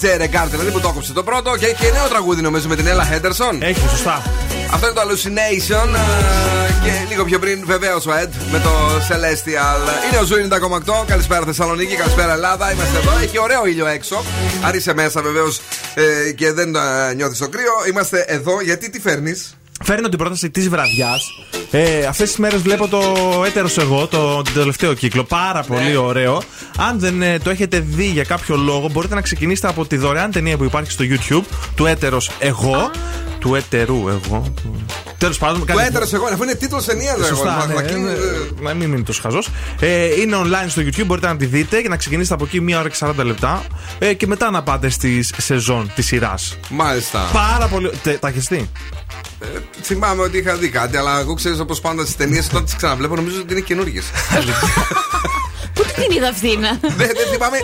DJ 0.00 0.04
Regard, 0.22 0.48
δηλαδή 0.50 0.70
που 0.70 0.80
το 0.80 0.88
έκοψε 0.88 1.12
το 1.12 1.22
πρώτο 1.22 1.56
και 1.56 1.66
έχει 1.66 1.74
και 1.74 1.90
νέο 1.92 2.08
τραγούδι 2.08 2.42
νομίζω 2.42 2.68
με 2.68 2.76
την 2.76 2.86
Ella 2.86 3.14
Henderson. 3.14 3.56
Έχει, 3.60 3.80
σωστά. 3.88 4.22
Αυτό 4.72 4.86
είναι 4.86 4.94
το 4.94 5.02
Hallucination. 5.08 5.88
ε, 5.94 6.72
Και 6.84 6.92
λίγο 7.08 7.24
πιο 7.24 7.38
πριν, 7.38 7.62
βεβαίως 7.66 8.06
ο 8.06 8.10
Ed 8.22 8.28
με 8.50 8.58
το 8.58 8.70
Celestial. 9.08 10.08
Είναι 10.08 10.18
ο 10.20 10.24
Zoo 10.24 10.34
90,8. 10.36 11.04
Καλησπέρα 11.06 11.44
Θεσσαλονίκη, 11.44 11.94
καλησπέρα 11.94 12.32
Ελλάδα. 12.32 12.72
Είμαστε 12.72 12.98
εδώ. 12.98 13.10
Έχει 13.22 13.38
ωραίο 13.38 13.66
ήλιο 13.66 13.86
έξω. 13.86 14.24
Αν 14.66 14.74
είσαι 14.74 14.94
μέσα 14.94 15.22
βεβαίως 15.22 15.60
και 16.36 16.52
δεν 16.52 16.74
νιώθεις 17.16 17.38
το 17.38 17.48
κρύο, 17.48 17.72
είμαστε 17.88 18.24
εδώ 18.28 18.60
γιατί 18.62 18.90
τι 18.90 19.00
φέρνεις; 19.00 19.56
Φέρνω 19.84 20.08
την 20.08 20.18
πρόταση 20.18 20.50
της 20.50 20.68
βραδιάς. 20.68 21.22
Ε, 21.78 22.06
Αυτές 22.06 22.28
τις 22.28 22.38
μέρες 22.38 22.62
βλέπω 22.62 22.88
το 22.88 23.02
έτερος 23.46 23.78
εγώ, 23.78 24.06
το, 24.06 24.42
τον 24.42 24.52
τελευταίο 24.54 24.94
κύκλο. 24.94 25.24
Πάρα 25.24 25.62
πολύ 25.62 25.96
ωραίο. 25.96 26.42
Αν 26.78 26.98
δεν 27.00 27.22
ε, 27.22 27.38
το 27.38 27.50
έχετε 27.50 27.80
δει 27.80 28.04
για 28.06 28.24
κάποιο 28.24 28.56
λόγο, 28.56 28.88
μπορείτε 28.88 29.14
να 29.14 29.20
ξεκινήσετε 29.20 29.68
από 29.68 29.86
τη 29.86 29.96
δωρεάν 29.96 30.30
ταινία 30.30 30.56
που 30.56 30.64
υπάρχει 30.64 30.90
στο 30.90 31.04
YouTube 31.08 31.44
του 31.74 31.86
έτερος 31.86 32.30
εγώ. 32.38 32.90
Του 33.38 33.54
έτερου 33.54 34.08
εγώ. 34.08 34.52
Τέλος 35.18 35.38
πάντων, 35.38 35.58
Το 35.58 35.64
κάτι- 35.64 35.86
έτερος 35.86 36.12
εγώ, 36.12 36.24
αφού 36.32 36.42
είναι 36.42 36.54
τίτλος 36.54 36.86
ενία 36.88 37.12
εδώ. 37.12 37.26
Σωστά, 37.26 37.66
εγώ, 37.70 37.80
ναι, 37.80 37.92
μα- 37.92 37.98
μα- 37.98 38.10
ε, 38.10 38.12
ε, 38.12 38.62
να 38.62 38.74
μην 38.74 38.88
μείνει 38.88 39.02
τόσο 39.02 39.20
χαζός. 39.22 39.48
Ε, 39.80 40.20
είναι 40.20 40.36
online 40.36 40.68
στο 40.68 40.82
YouTube, 40.82 41.04
μπορείτε 41.06 41.26
να 41.26 41.36
τη 41.36 41.46
δείτε 41.46 41.80
και 41.80 41.88
να 41.88 41.96
ξεκινήσετε 41.96 42.34
από 42.34 42.44
εκεί 42.44 42.60
μία 42.60 42.78
ώρα 42.78 42.88
και 42.88 42.96
40 42.98 43.24
λεπτά. 43.24 43.62
Ε, 43.98 44.14
και 44.14 44.26
μετά 44.26 44.50
να 44.50 44.62
πάτε 44.62 44.88
στη 44.88 45.24
σεζόν 45.36 45.90
της 45.94 46.06
σειράς. 46.06 46.58
Μάλιστα. 46.68 47.28
Πάρα 47.32 47.66
πολύ. 47.66 47.90
Τε- 48.02 48.18
Τα 48.20 48.28
έχεις 48.28 48.46
δει; 48.46 48.70
Θυμάμαι 49.82 50.22
ότι 50.22 50.38
είχα 50.38 50.56
δει 50.56 50.68
κάτι, 50.68 50.96
αλλά 50.96 51.20
εγώ 51.20 51.34
ξέρω 51.34 51.56
όπως 51.60 51.80
πάντα 51.80 52.02
στις 52.02 52.16
ταινίες 52.16 52.46
όταν 52.46 52.64
τις 52.64 52.76
ξαναβλέπω 52.76 53.16
νομίζω 53.16 53.40
ότι 53.40 53.52
είναι 53.52 53.62
καινούργιες. 53.62 54.04
Πού 55.74 55.82
την 55.94 56.16
είδα 56.16 56.28
αυτήν; 56.28 56.60
δεν, 56.80 57.10
δεν 57.18 57.26
θυμάμαι. 57.32 57.58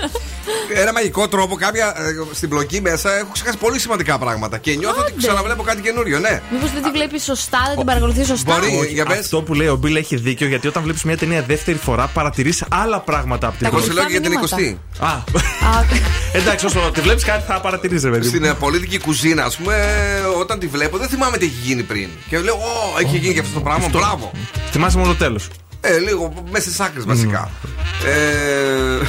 Ένα 0.75 0.93
μαγικό 0.93 1.29
τρόπο, 1.29 1.55
κάποια 1.57 1.87
ε, 1.97 2.35
στην 2.35 2.49
μπλοκή 2.49 2.81
μέσα 2.81 3.17
έχω 3.17 3.29
ξεχάσει 3.33 3.57
πολύ 3.57 3.79
σημαντικά 3.79 4.19
πράγματα 4.19 4.59
και 4.59 4.75
νιώθω 4.75 5.01
ότι 5.01 5.11
Άντε. 5.13 5.21
ξαναβλέπω 5.27 5.63
κάτι 5.63 5.81
καινούριο, 5.81 6.19
ναι. 6.19 6.41
Μήπως 6.53 6.73
δεν 6.73 6.83
τη 6.83 6.91
βλέπεις 6.91 7.23
σωστά, 7.25 7.59
δεν 7.67 7.77
την 7.77 7.87
παρακολουθείς 7.87 8.27
σωστά; 8.27 8.55
Μπορεί. 8.55 8.89
για 8.93 9.05
πες. 9.07 9.19
Αυτό 9.19 9.43
που 9.43 9.55
λέει 9.55 9.67
ο 9.69 9.77
Μπίλ 9.77 9.97
έχει 9.97 10.17
δίκιο 10.17 10.47
γιατί 10.47 10.67
όταν 10.67 10.83
βλέπεις 10.83 11.03
μια 11.05 11.17
ταινία 11.17 11.43
δεύτερη 11.43 11.79
φορά 11.79 12.07
παρατηρείς 12.07 12.65
άλλα 12.69 13.01
πράγματα 13.01 13.47
από 13.47 13.57
την 13.59 13.67
Εγώ 13.67 13.81
σε 13.81 13.87
λέω 13.93 13.95
πρώτη. 13.95 14.07
και 14.13 14.19
για 14.19 14.31
την 14.31 14.31
μηνύματα. 14.31 14.79
20η. 15.01 15.07
Α, 15.07 15.23
εντάξει, 16.39 16.67
όσο 16.67 16.91
τη 16.95 17.01
βλέπεις 17.01 17.25
κάτι 17.25 17.45
θα 17.47 17.61
παρατηρήσει, 17.61 18.09
παιδί. 18.09 18.19
μου. 18.19 18.25
Στην 18.25 18.45
ε, 18.45 18.53
πολίτικη 18.55 18.99
κουζίνα, 18.99 19.45
ας 19.45 19.57
πούμε, 19.57 19.75
όταν 20.39 20.59
τη 20.59 20.67
βλέπω, 20.67 20.99
δεν 20.99 21.09
θυμάμαι 21.09 21.37
τι 21.37 21.45
έχει 21.45 21.55
γίνει 21.63 21.83
πριν. 21.83 22.09
Και 22.29 22.39
λέω, 22.39 22.55
Ω, 22.55 22.99
έχει 23.01 23.17
γίνει 23.17 23.35
και 23.35 23.41
αυτό 23.41 23.55
το 23.55 23.61
πράγμα. 23.61 23.89
Μπράβο. 23.89 24.31
Θυμάσαι 24.71 24.99
μόνο 24.99 25.11
το 25.11 25.17
τέλος. 25.19 25.49
Ε, 25.85 25.99
λίγο 25.99 26.33
μέσα 26.51 26.65
στις 26.65 26.81
άκρες 26.81 27.05
βασικά. 27.05 27.51
Ε, 28.07 28.13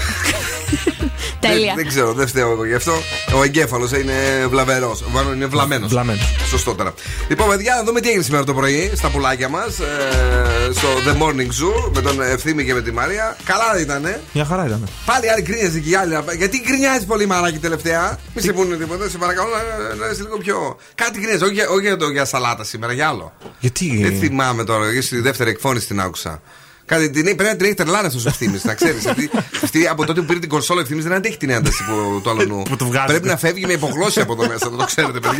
Τέλεια. 1.40 1.66
Δεν, 1.66 1.76
δεν 1.76 1.88
ξέρω, 1.88 2.14
δεν 2.14 2.28
φταίω 2.28 2.52
εγώ 2.52 2.66
γι' 2.66 2.74
αυτό. 2.74 2.94
Ο 3.36 3.44
εγκέφαλος 3.44 3.92
είναι 3.92 4.14
βλαβερός. 4.50 5.04
Μάλλον 5.12 5.34
είναι 5.36 5.46
βλαμμένος. 5.46 5.90
Βλαμμένος. 5.90 6.36
Σωστότερα. 6.50 6.94
Λοιπόν, 7.28 7.50
παιδιά, 7.50 7.76
να 7.76 7.84
δούμε 7.84 8.00
τι 8.00 8.08
έγινε 8.08 8.24
σήμερα 8.24 8.44
το 8.44 8.54
πρωί 8.54 8.92
στα 8.96 9.10
πουλάκια 9.10 9.50
μας. 9.50 9.74
στο 10.74 10.88
The 11.08 11.22
Morning 11.22 11.48
Zoo 11.48 11.92
με 11.94 12.02
τον 12.02 12.22
Ευθύμη 12.22 12.66
και 12.66 12.74
με 12.74 12.82
τη 12.82 12.92
Μαρία. 12.92 13.38
Καλά 13.44 13.80
ήταν. 13.82 14.16
Μια 14.34 14.46
χαρά 14.46 14.66
ήταν. 14.66 14.88
Πάλι 15.06 15.30
άλλη 15.32 15.42
γκρίνιαζε 15.42 15.80
και 15.80 15.90
η 15.90 15.96
άλλη. 15.96 16.18
Γιατί 16.38 16.62
γκρινιάζει 16.68 17.06
πολύ 17.06 17.26
μαράκι 17.26 17.58
τελευταία. 17.58 18.20
Μη 18.36 18.42
σε 18.42 18.54
πούνε 18.54 18.76
τίποτα. 18.76 19.10
Σε 19.10 19.18
παρακαλώ 19.18 19.50
να, 19.50 19.96
να 20.06 20.12
είσαι 20.12 20.22
λίγο 20.22 20.38
πιο. 20.38 20.78
Κάτι 20.96 21.20
γκρινιάζει. 21.20 21.44
Όχι, 21.44 21.54
για- 21.54 21.70
όχι 21.70 21.82
για, 21.86 21.98
το, 21.98 22.10
για 22.10 22.26
σαλάτα 22.26 22.64
σήμερα, 22.64 22.94
για 22.94 23.08
άλλο. 23.08 23.34
Γιατί. 23.60 24.00
Δεν 24.02 24.18
θυμάμαι 24.20 24.64
τώρα, 24.64 24.92
γιατί 24.92 25.06
στη 25.06 25.20
δεύτερη 25.22 25.50
εκφώνηση 25.50 25.88
την 25.88 26.00
άκουσα. 26.02 26.42
Κάτι, 26.86 27.10
την, 27.10 27.24
πρέπει 27.24 27.44
να 27.44 27.56
την 27.56 27.66
έχει 27.66 27.74
τρελάνει 27.74 28.08
αυτός 28.08 28.26
ο 28.26 28.30
ευθύνη, 28.30 28.60
να 28.64 28.74
ξέρεις. 28.74 29.06
αυτή, 29.06 29.30
αυτή 29.64 29.88
από 29.88 30.06
τότε 30.06 30.20
που 30.20 30.26
πήρε 30.26 30.40
την 30.40 30.50
κονσόλα 30.50 30.82
ευθύνη 30.82 31.02
δεν 31.02 31.14
αντέχει 31.14 31.38
την 31.38 31.50
ένταση 31.50 31.84
που, 31.84 32.22
του 32.24 32.30
αλλονού. 32.30 32.62
Που 32.62 32.76
του 32.76 32.86
βγάζετε. 32.86 33.12
πρέπει 33.12 33.28
να 33.28 33.38
φεύγει 33.38 33.66
με 33.66 33.74
υπογλώσσα 33.74 34.22
από 34.22 34.34
εδώ 34.34 34.48
μέσα, 34.48 34.70
να 34.70 34.78
το 34.78 34.86
ξέρετε, 34.86 35.20
παιδιά. 35.20 35.40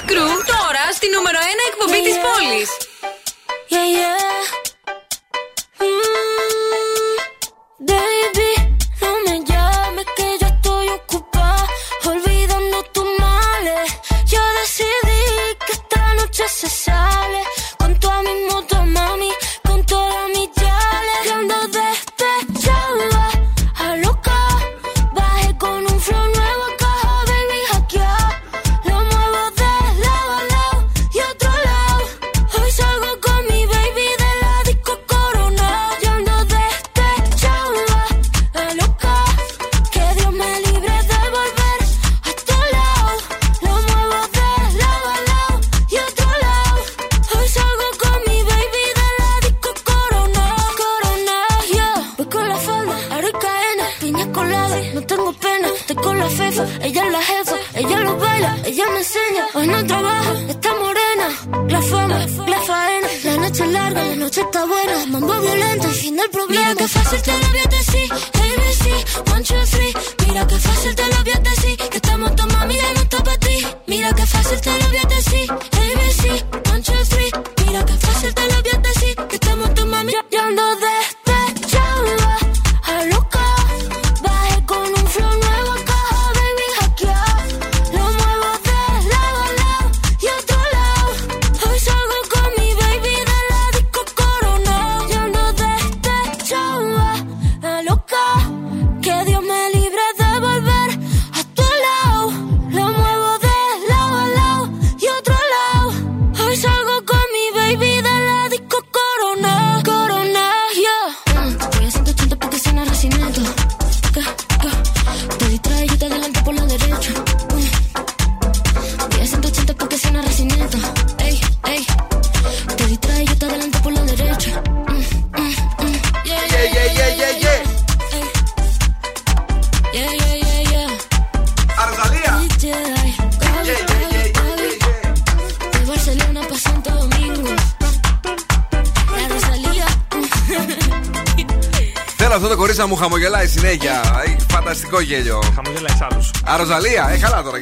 κρού 0.00 0.28
τώρα 0.52 0.84
στη 0.92 1.06
νούμερο 1.14 1.38
1 1.38 1.42
εκπομπή 1.70 1.92
yeah, 1.92 2.06
yeah. 2.06 2.14
τη 2.14 2.20
πόλης. 2.26 2.70
Yeah, 3.70 3.88
yeah. 3.96 4.61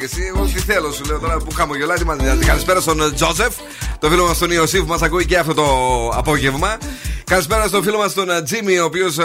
και 0.01 0.07
εσύ. 0.13 0.31
Εγώ 0.35 0.45
τι 0.45 0.59
θέλω, 0.59 0.91
σου 0.91 1.03
λέω 1.05 1.19
τώρα 1.19 1.37
που 1.37 1.51
χαμογελάει, 1.55 1.97
τι 1.97 2.05
μας 2.05 2.17
νοιάζει. 2.17 2.45
Καλησπέρα 2.45 2.81
στον 2.81 3.01
ε, 3.01 3.11
Τζόζεφ, 3.11 3.53
το 3.99 4.09
φίλο 4.09 4.25
μας 4.25 4.37
τον 4.37 4.51
Ιωσήφ, 4.51 4.83
μας 4.85 5.01
ακούει 5.01 5.25
και 5.25 5.37
αυτό 5.37 5.53
το 5.53 5.65
απόγευμα. 6.15 6.77
Καλησπέρα 7.23 7.67
στον 7.67 7.83
φίλο 7.83 7.97
μας 7.97 8.13
τον 8.13 8.29
ε, 8.29 8.41
Τζίμι, 8.41 8.79
ο 8.79 8.85
οποίος 8.85 9.17
ε, 9.17 9.23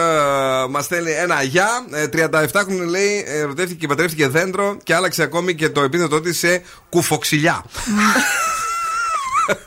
μας 0.71 0.85
στέλνει 0.85 1.11
ένα 1.11 1.43
γεια. 1.43 1.69
37χρονη 2.13 2.87
λέει, 2.89 3.25
ερωτεύτηκε 3.27 3.79
και 3.79 3.87
πατρεύτηκε 3.87 4.29
δέντρο 4.29 4.77
και 4.83 4.95
άλλαξε 4.95 5.23
ακόμη 5.23 5.55
και 5.55 5.69
το 5.69 5.83
επίθετό 5.83 6.21
της 6.21 6.39
σε 6.39 6.63
κουφοξιλιά. 6.89 7.65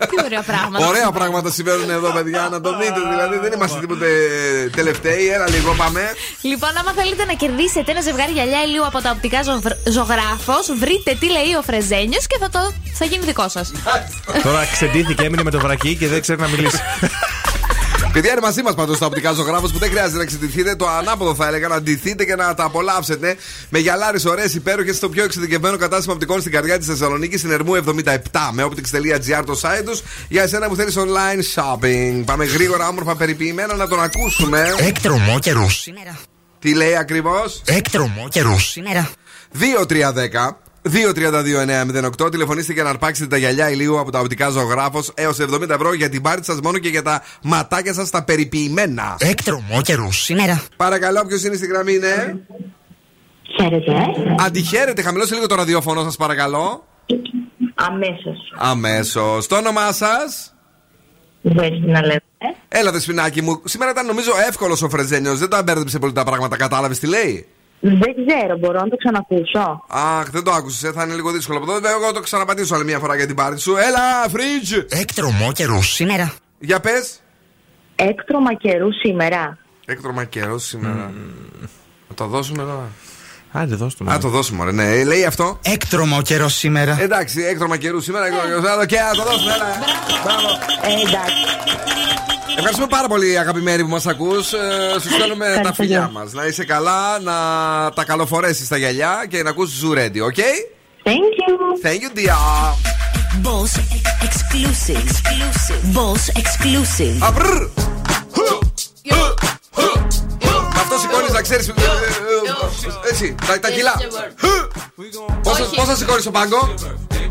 Τι 0.10 0.24
ωραία 0.26 0.42
πράγματα. 0.42 0.88
Ωραία 0.88 1.12
πράγματα 1.12 1.52
συμβαίνουν 1.52 1.90
εδώ, 1.90 2.12
παιδιά. 2.12 2.48
Να 2.52 2.62
το 2.62 2.78
δείτε. 2.78 3.00
Δηλαδή 3.10 3.38
δεν 3.38 3.52
είμαστε 3.52 3.80
τίποτε 3.80 4.08
τελευταίοι. 4.76 5.28
Έλα 5.28 5.50
λίγο, 5.50 5.74
πάμε. 5.74 6.02
Λοιπόν, 6.42 6.70
άμα 6.78 6.92
θέλετε 6.92 7.26
να 7.26 7.34
κερδίσετε 7.34 7.92
ένα 7.92 8.02
ζευγάρι 8.02 8.32
γυαλιά 8.32 8.64
ηλίου 8.64 8.86
από 8.86 9.02
τα 9.02 9.12
οπτικά 9.12 9.40
ζωγράφος, 9.90 10.66
βρείτε 10.80 11.18
τι 11.20 11.26
λέει 11.32 11.54
ο 11.60 11.62
Φρεζένιος 11.62 12.28
και 12.28 12.38
θα, 12.40 12.50
το... 12.50 12.60
θα 12.94 13.06
γίνει 13.06 13.26
δικό 13.26 13.50
σας. 13.50 13.72
Τώρα 14.46 14.66
ξεντήθηκε, 14.72 15.24
έμεινε 15.24 15.44
με 15.44 15.52
το 15.52 15.60
βρακί 15.60 15.96
και 15.96 16.08
δεν 16.08 16.22
ξέρει 16.22 16.42
να 16.42 16.48
μιλήσει. 16.48 16.80
Παιδιά 18.14 18.32
είναι 18.32 18.42
μαζί 18.42 18.62
μας 18.62 18.76
πάντως 18.76 18.98
τα 18.98 19.06
οπτικά 19.06 19.32
ζωγράφος 19.32 19.72
που 19.72 19.78
δεν 19.80 19.90
χρειάζεται 19.90 20.18
να 20.18 20.26
ξεντηθείτε. 20.26 20.76
Το 20.76 20.88
ανάποδο 20.88 21.36
θα 21.36 21.48
έλεγα 21.48 21.68
να 21.68 21.82
ντυθείτε 21.82 22.26
και 22.26 22.36
να 22.36 22.54
τα 22.54 22.64
απολαύσετε 22.64 23.36
με 23.70 23.80
γυαλάρε 23.80 24.18
ωραίες 24.26 24.54
υπέροχες 24.54 24.96
στο 24.96 25.10
πιο 25.10 25.24
εξειδικευμένο 25.24 25.78
κατάστημα 25.78 26.14
οπτικών 26.14 26.40
στην 26.40 26.52
καρδιά 26.52 26.78
της 26.78 26.88
Θεσσαλονίκης 26.88 27.40
στην 27.40 27.52
Ερμού 27.52 27.74
77 27.76 28.14
με 28.52 28.64
optics.gr 28.64 29.44
το 29.46 29.60
site 29.62 29.84
τους 29.86 30.02
για 30.30 30.44
εσένα 30.44 30.68
που 30.68 30.76
θέλεις 30.76 30.98
online 30.98 31.62
shopping. 31.62 32.22
Πάμε 32.26 32.46
γρήγορα, 32.46 32.88
όμορφα 32.88 33.16
περιποιημένα 33.16 33.76
να 33.76 33.88
τον 33.88 34.02
ακούσουμε. 34.02 34.76
Έκτρομο 34.78 35.40
καιρό 35.40 35.70
σήμερα. 35.70 36.20
Τι 36.60 36.74
λέει 36.74 36.96
ακριβώς; 36.96 37.62
Έκτρομο 37.66 38.28
καιρό 38.30 38.60
σήμερα. 38.60 39.10
2-3-10 39.88 40.58
2-32-908 40.84 42.32
Τηλεφωνήστε 42.32 42.74
για 42.74 42.84
να 42.84 42.90
αρπάξετε 42.90 43.28
τα 43.28 43.38
γυαλιά 43.38 43.70
ηλίου 43.70 44.00
από 44.00 44.12
τα 44.12 44.20
οπτικά 44.20 44.50
ζωγράφος 44.50 45.12
έως 45.14 45.38
70 45.40 45.70
ευρώ 45.70 45.94
για 45.94 46.10
την 46.10 46.22
πάρτι 46.22 46.46
σας 46.46 46.60
μόνο 46.60 46.78
και 46.78 46.90
για 46.90 47.02
τα 47.02 47.24
ματάκια 47.42 47.94
σας 47.94 48.10
τα 48.10 48.24
περιποιημένα. 48.24 49.16
Έκτρομο 49.20 49.82
καιρό 49.82 50.12
σήμερα. 50.12 50.64
Παρακαλώ, 50.78 51.26
ποιος 51.26 51.44
είναι 51.44 51.56
στη 51.56 51.66
γραμμή, 51.66 51.98
ναι; 51.98 52.34
Χαίρετε. 53.62 53.94
Αντιχαίρετε, 54.46 55.02
χαμηλώστε 55.02 55.36
λίγο 55.36 55.48
το 55.48 55.56
ραδιόφωνο 55.56 56.04
σας, 56.04 56.16
παρακαλώ. 56.16 56.84
Αμέσως. 57.76 58.54
Αμέσως. 58.58 59.48
Το 59.48 59.56
όνομά 59.56 59.92
σας; 59.92 60.54
Μπορείτε 61.42 61.92
να 61.92 62.06
λέτε. 62.06 62.24
Έλα, 62.68 62.92
δεσπινάκι 62.92 63.42
μου. 63.42 63.62
Σήμερα 63.66 63.92
ήταν 63.92 64.06
νομίζω 64.06 64.32
εύκολος 64.48 64.82
ο 64.82 64.90
Φρεζένιος. 64.90 65.40
Δεν 65.40 65.50
τα 65.50 65.64
μπέρδεψε 65.64 66.00
πολύ 66.00 66.14
τα 66.14 66.24
πράγματα. 66.24 66.58
Κατάλαβες 66.58 67.00
τι 67.00 67.08
λέει; 67.08 67.48
Δεν 67.80 68.00
ξέρω, 68.00 68.58
μπορώ 68.58 68.80
να 68.80 68.88
το 68.90 68.96
ξανακούσω. 68.96 69.84
Αχ, 69.88 70.30
δεν 70.30 70.44
το 70.44 70.52
άκουσες, 70.52 70.92
θα 70.92 71.04
είναι 71.04 71.14
λίγο 71.14 71.32
δύσκολο 71.32 71.58
από 71.58 71.72
εδώ. 71.72 71.90
Εγώ 71.90 72.12
το 72.14 72.20
ξαναπατήσω 72.20 72.76
άλλη 72.76 72.84
μια 72.84 73.00
φορά 73.00 73.16
για 73.16 73.26
την 73.26 73.36
πάρτι 73.36 73.60
σου. 73.60 73.76
Έλα, 73.76 74.30
φρίτζ! 74.30 74.74
Έκτρομο 74.90 75.52
καιρό 75.52 75.82
σήμερα. 75.82 76.34
Για 76.60 76.80
πες. 76.80 77.20
Έκτρωμα 77.96 78.54
καιρού 78.54 78.94
σήμερα. 78.94 79.58
Έκτρωμα 79.86 80.24
καιρό 80.24 80.58
σήμερα. 80.58 81.14
Να 82.10 82.16
το 82.16 82.26
δώσουμε 82.26 82.62
εδώ. 82.62 82.88
Άντε, 83.52 83.76
δώσ' 83.76 83.96
το. 83.96 84.06
Α, 84.12 84.18
το 84.18 84.28
δώσουμε, 84.30 84.62
ωραία. 84.62 84.74
Ναι, 84.74 85.04
λέει 85.04 85.26
αυτό. 85.26 85.60
Έκτρομο 85.62 86.22
καιρός 86.22 86.54
σήμερα. 86.56 86.98
Εντάξει, 87.02 87.42
έκτρωμα 87.44 87.78
καιρού 87.78 88.02
σήμερα. 88.02 88.26
έκτρωμα 88.26 88.48
καιρού 88.48 88.60
σήμερα. 88.62 88.86
Και 88.86 88.96
να 89.00 89.24
το 89.24 89.30
δώσουμε, 89.32 89.54
έλα. 89.54 89.66
Μπράβο. 90.24 90.48
Ε, 90.82 91.08
εντάξει. 91.08 91.34
Ευχαριστούμε 92.58 92.88
πάρα 92.90 93.08
πολύ, 93.08 93.40
αγαπημένοι 93.40 93.84
που 93.84 93.90
μας 93.90 94.06
ακούς. 94.08 94.48
Σου 95.02 95.10
στέλνουμε 95.14 95.46
τα 95.46 95.50
Ευχαριστώ. 95.52 95.74
φιλιά 95.74 96.10
μας. 96.14 96.34
Να 96.34 96.46
είσαι 96.46 96.64
καλά, 96.66 97.20
να 97.20 97.34
τα 97.94 98.04
καλοφορέσεις 98.06 98.68
τα 98.68 98.78
γυαλιά 98.78 99.26
και 99.30 99.44
να 99.44 99.50
ακούσει 99.50 99.74
Zoo 99.84 99.98
Radio, 99.98 100.24
ok? 100.32 100.42
Thank 101.04 101.34
you. 101.42 101.88
Thank 101.88 102.02
you, 102.04 102.12
dear. 102.20 102.38
Boss 103.44 103.72
exclusive. 104.28 105.02
exclusive. 105.08 105.82
Boss 105.98 106.24
exclusive. 106.42 107.18
Αμπρρ. 111.06 111.20
Με 111.20 111.20
αυτό 111.20 111.30
σηκώνει 111.30 111.32
να 111.32 111.42
ξέρει. 111.42 111.64
Έτσι, 113.10 113.36
τα, 113.48 113.60
τα 113.60 113.70
κιλά. 113.70 113.96
Πόσα, 115.44 115.64
πόσα 115.76 115.96
σηκώνει 115.96 116.22
στο 116.22 116.32
πάγκο, 116.32 116.74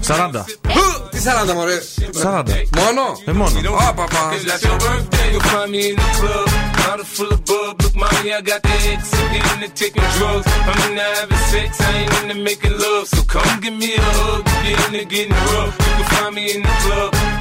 40. 0.07 0.45
Τι 1.11 1.19
40 1.51 1.55
μωρέ. 1.55 1.79
40. 2.23 2.43
Μόνο. 2.77 3.03
Ε, 3.25 3.33
μόνο. 3.33 3.59
Ω, 3.71 3.95
παπά. 3.95 4.31
It's 4.33 4.63
your 4.63 4.79
birthday, 4.85 5.27
you'll 5.33 5.49
find 5.53 5.71
me 5.75 5.81
in 5.91 5.97
the 6.03 6.09
club. 6.19 6.49
Bottle 6.79 7.09
full 7.15 7.31
of 7.37 7.41
bub. 7.49 7.75
Look, 7.83 7.95
mommy, 8.03 8.31
I 8.39 8.41
got 8.51 8.61
the 8.67 8.75
X. 8.95 9.01
I'm 9.19 9.63
into 9.63 9.69
taking 9.83 10.07
drugs. 10.17 10.47
I'm 10.71 10.79
into 10.87 11.05
having 11.17 11.43
sex. 11.53 11.71
I 11.81 11.91
ain't 12.01 12.15
into 12.21 12.37
making 12.49 12.75
love. 12.85 13.05
So 13.15 13.21
come 13.35 13.53
give 13.65 13.77
me 13.83 13.91
a 13.97 14.09
hug. 14.19 14.43
If 14.47 14.61
you're 14.69 14.83
into 14.89 15.05
getting 15.15 15.39
rough, 15.53 15.73
you 15.87 15.93
can 15.99 16.07
find 16.15 16.33
me 16.39 16.45
in 16.55 16.61
the 16.69 16.75
club. 16.83 17.11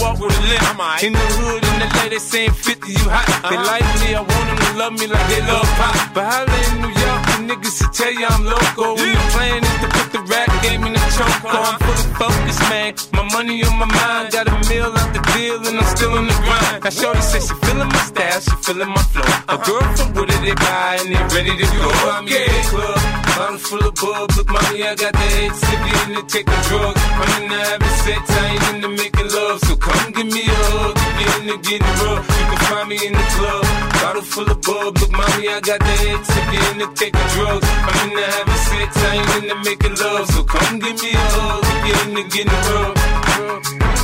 walk 0.00 0.20
with 0.20 0.36
a 0.36 0.42
limp. 0.48 0.66
In 1.02 1.12
the 1.12 1.26
hood, 1.38 1.62
in 1.62 1.76
the 1.78 1.88
lady 2.02 2.18
saying 2.18 2.52
50, 2.52 2.92
you 2.92 3.06
hot. 3.08 3.26
They 3.48 3.56
like 3.56 3.86
me, 4.02 4.14
I 4.14 4.20
want 4.20 4.46
them 4.50 4.58
to 4.58 4.70
love 4.78 4.94
me 4.98 5.06
like 5.06 5.26
they 5.30 5.42
love 5.46 5.68
pop. 5.78 5.94
But 6.14 6.24
holla 6.26 6.58
in 6.68 6.82
New 6.82 6.92
York, 6.92 7.22
the 7.30 7.36
niggas 7.48 7.76
to 7.80 7.86
tell 7.94 8.12
you 8.12 8.26
I'm 8.26 8.44
loco. 8.44 8.98
When 8.98 9.12
the 9.14 9.24
plan 9.32 9.60
is 9.62 9.76
to 9.82 9.88
put 9.88 10.08
the 10.12 10.22
rap 10.26 10.48
game 10.62 10.82
in 10.84 10.92
the 10.92 11.02
choke. 11.14 11.46
I'm 11.46 11.78
fully 11.78 12.06
focused, 12.18 12.64
man. 12.70 12.94
My 13.14 13.24
money 13.32 13.62
on 13.64 13.74
my 13.78 13.86
mind, 13.86 14.32
got 14.32 14.48
a 14.48 14.56
meal 14.68 14.90
out 14.90 15.10
the 15.14 15.22
deal, 15.34 15.62
and 15.66 15.78
I'm 15.78 15.88
still 15.96 16.12
on 16.18 16.26
the 16.26 16.36
grind. 16.42 16.84
Now, 16.84 16.90
Shorty 16.90 17.22
says 17.22 17.46
she 17.46 17.54
feeling 17.66 17.88
my 17.88 18.02
style, 18.02 18.40
she 18.40 18.54
feeling 18.66 18.90
my 18.90 19.02
flow. 19.12 19.28
A 19.48 19.56
girl 19.62 19.86
from 19.94 20.14
Wooded, 20.14 20.40
they 20.42 20.54
buy, 20.54 20.98
and 21.00 21.08
they 21.14 21.22
ready 21.34 21.54
to 21.54 21.66
go. 21.78 21.88
I'm 22.10 22.26
in 22.26 22.34
the 22.34 22.62
club, 22.70 22.98
bottle 23.38 23.58
full 23.58 23.86
of 23.86 23.94
bub. 23.94 24.30
Look, 24.36 24.48
mommy, 24.50 24.82
I 24.82 24.94
got 24.98 25.12
the 25.12 25.26
head 25.38 25.52
sippy 25.62 25.90
into 26.04 26.22
taking 26.26 26.62
drugs. 26.66 27.02
I'm 27.22 27.42
into 27.42 27.54
having 27.54 27.96
sex, 28.02 28.22
I 28.28 28.74
into 28.74 28.88
making 28.88 29.28
love. 29.30 29.58
So 29.66 29.76
come 29.76 30.12
give 30.12 30.26
me 30.26 30.42
a 30.42 30.58
hug, 30.74 30.96
if 31.06 31.14
you're 31.22 31.38
into 31.38 31.56
getting 31.62 31.94
rough. 32.02 32.26
You 32.38 32.44
can 32.50 32.60
find 32.66 32.88
me 32.90 32.96
in 33.06 33.12
the 33.14 33.26
club, 33.38 33.64
bottle 34.02 34.26
full 34.32 34.50
of 34.50 34.60
bub. 34.66 34.98
Look, 34.98 35.12
mommy, 35.12 35.44
I 35.48 35.60
got 35.60 35.78
the 35.78 35.94
head 36.02 36.20
sippy 36.32 36.58
into 36.68 36.86
taking 36.98 37.28
drugs. 37.34 37.68
I'm 37.86 37.96
into 38.10 38.24
having 38.34 38.62
sex, 38.68 38.90
I 38.98 39.14
into 39.38 39.56
making 39.62 39.96
love. 40.02 40.26
So 40.34 40.42
come 40.42 40.78
give 40.80 40.98
me 41.02 41.10
a 41.14 41.26
hug, 41.38 41.62
if 41.72 41.82
you're 41.86 42.02
into 42.10 42.22
getting 42.34 42.62
rough. 42.66 43.97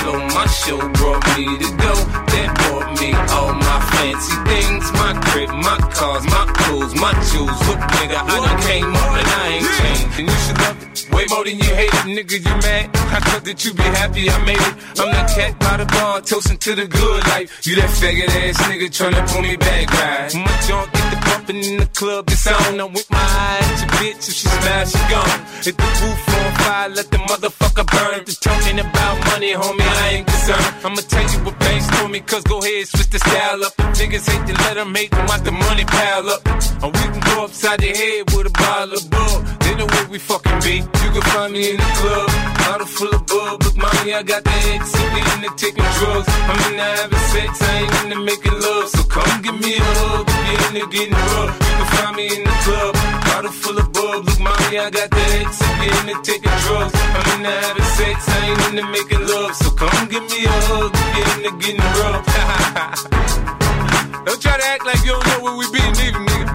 My 0.00 0.34
my 0.34 0.46
show 0.46 0.78
brought 0.78 1.24
me 1.36 1.44
to 1.58 1.70
go. 1.76 1.94
That 2.32 2.48
brought 2.64 3.00
me 3.00 3.12
all 3.36 3.52
my 3.52 3.78
fancy 3.92 4.36
things. 4.48 4.84
My 4.92 5.12
crib, 5.28 5.50
my 5.50 5.76
cars, 5.92 6.24
my 6.24 6.44
clothes, 6.56 6.94
my 6.94 7.12
jewels. 7.28 7.60
Look, 7.68 7.80
nigga, 8.00 8.16
I 8.16 8.36
done 8.40 8.60
came 8.62 8.90
up 8.96 9.12
and 9.20 9.28
I 9.28 9.46
ain't 9.54 9.70
changed. 9.78 10.18
And 10.18 10.28
you 10.28 10.38
should 10.44 10.58
love 10.58 10.82
it. 10.82 10.90
Way 11.12 11.24
more 11.28 11.44
than 11.44 11.56
you 11.58 11.72
hate 11.74 11.92
it, 11.92 12.06
nigga, 12.16 12.36
you 12.40 12.54
mad? 12.64 12.90
I 13.12 13.20
thought 13.20 13.44
that 13.44 13.64
you 13.64 13.74
be 13.74 13.82
happy 13.82 14.30
I 14.30 14.38
made 14.44 14.56
it. 14.56 14.74
I'm 15.00 15.12
that 15.12 15.28
cat 15.34 15.58
by 15.58 15.76
the 15.76 15.86
bar, 15.86 16.20
toasting 16.22 16.58
to 16.58 16.74
the 16.74 16.86
good 16.86 17.22
life. 17.28 17.66
You 17.66 17.76
that 17.76 17.90
faggot 17.90 18.30
ass 18.40 18.56
nigga 18.70 18.88
tryna 18.88 19.22
pull 19.28 19.42
me 19.42 19.56
back, 19.56 19.90
right? 19.92 20.34
My 20.34 20.56
junk 20.66 20.92
get 20.92 21.06
the 21.12 21.18
bumping 21.26 21.62
in 21.64 21.76
the 21.78 21.86
club, 21.86 22.30
it's 22.30 22.46
on. 22.46 22.80
I'm 22.80 22.92
with 22.92 23.10
my 23.10 23.18
eye 23.18 23.58
at 23.60 23.80
your 23.80 23.90
bitch, 24.00 24.28
if 24.28 24.34
she 24.34 24.48
smash, 24.48 24.92
she 24.92 25.02
gone. 25.12 25.40
Hit 25.60 25.76
the 25.76 25.90
roof 26.00 26.28
on 26.40 26.52
fire, 26.62 26.88
let 26.88 27.10
the 27.10 27.18
motherfucker 27.18 27.86
burn. 27.90 28.24
You're 28.26 28.40
talking 28.40 28.78
about 28.80 29.16
money, 29.40 29.54
homie, 29.54 29.80
I 29.80 30.08
ain't 30.16 30.26
concerned. 30.26 30.66
I'ma 30.84 31.00
tell 31.08 31.26
you 31.32 31.38
what 31.44 31.58
banks 31.58 31.86
told 31.96 32.10
me, 32.10 32.20
cause 32.20 32.44
go 32.44 32.58
ahead, 32.60 32.86
switch 32.88 33.08
the 33.08 33.18
style 33.18 33.64
up. 33.64 33.72
If 33.78 33.96
niggas 33.96 34.28
hate 34.28 34.46
to 34.46 34.54
let 34.64 34.74
them 34.74 34.94
hate 34.94 35.10
them, 35.10 35.26
watch 35.26 35.42
the 35.42 35.52
money 35.52 35.84
pile 35.84 36.28
up. 36.28 36.42
Or 36.84 36.90
we 36.92 37.04
can 37.12 37.20
go 37.20 37.44
upside 37.44 37.80
the 37.80 37.88
head 37.88 38.28
with 38.32 38.52
a 38.52 38.52
bottle 38.52 38.94
of 39.00 39.04
bug. 39.08 39.40
They 39.64 39.74
know 39.76 39.86
where 39.86 40.08
we 40.08 40.18
fucking 40.18 40.60
be. 40.60 40.76
You 40.84 41.10
can 41.16 41.24
find 41.32 41.52
me 41.52 41.70
in 41.72 41.76
the 41.76 41.90
club, 42.00 42.28
bottle 42.68 42.86
full 42.86 43.12
of 43.16 43.24
bug. 43.26 43.64
Look, 43.64 43.76
mommy, 43.76 44.12
I 44.12 44.22
got 44.22 44.44
the 44.44 44.50
head 44.50 44.80
sippy 44.82 45.20
into 45.32 45.50
taking 45.56 45.88
drugs. 45.96 46.28
I'm 46.28 46.60
into 46.68 46.84
having 46.84 47.24
sex, 47.32 47.50
I 47.62 47.72
ain't 47.80 47.94
into 48.04 48.20
making 48.20 48.56
love. 48.60 48.88
So 48.92 49.02
come 49.04 49.40
give 49.40 49.56
me 49.56 49.72
a 49.80 49.84
hug, 50.04 50.28
if 50.28 50.36
you're 50.48 50.60
into 50.68 50.84
getting 50.92 51.16
rough. 51.32 51.56
You 51.56 51.74
can 51.80 51.88
find 51.96 52.16
me 52.16 52.26
in 52.36 52.42
the 52.44 52.56
club, 52.64 52.92
bottle 53.24 53.52
full 53.52 53.78
of 53.78 53.88
bug. 53.88 54.20
Look, 54.28 54.40
mommy, 54.40 54.76
I 54.84 54.90
got 54.92 55.08
the 55.08 55.22
head 55.32 55.48
sippy 55.48 55.88
into 55.96 56.14
taking 56.28 56.56
drugs. 56.68 56.92
I'm 56.92 57.24
into 57.40 57.48
having 57.48 57.79
sex, 58.20 58.36
I 58.36 58.46
ain't 58.46 58.78
into 58.78 58.86
making 58.90 59.26
love. 59.26 59.54
So 59.56 59.70
come 59.70 60.08
give 60.08 60.22
me 60.30 60.44
a 60.44 60.50
hug, 60.68 60.94
you're 61.16 61.30
into 61.36 61.52
getting 61.58 61.80
rough. 62.00 62.24
don't 64.24 64.40
try 64.40 64.56
to 64.56 64.64
act 64.64 64.84
like 64.86 65.02
you 65.04 65.12
don't 65.12 65.26
know 65.26 65.40
where 65.40 65.56
we 65.56 65.66
be, 65.72 65.80
neither, 65.80 66.18
nigga. 66.18 66.46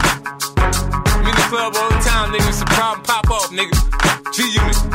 I'm 0.57 1.25
in 1.25 1.35
the 1.35 1.45
club 1.49 1.75
all 1.75 1.89
the 1.89 1.99
time, 2.03 2.31
nigga. 2.31 2.49
It's 2.49 2.61
a 2.61 2.65
problem, 2.65 3.03
pop 3.03 3.29
off, 3.31 3.49
nigga. 3.51 3.75
G 4.33 4.43
Unit. 4.53 4.94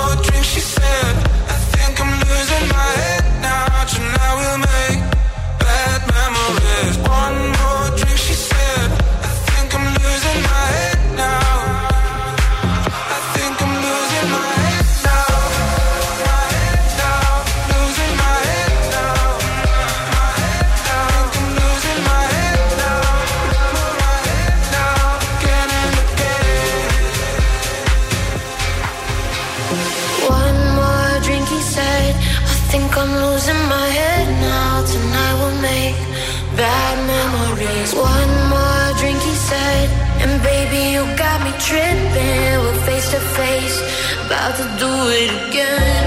about 44.41 44.57
to 44.57 44.63
do 44.79 44.91
it 45.21 45.29
again. 45.49 46.03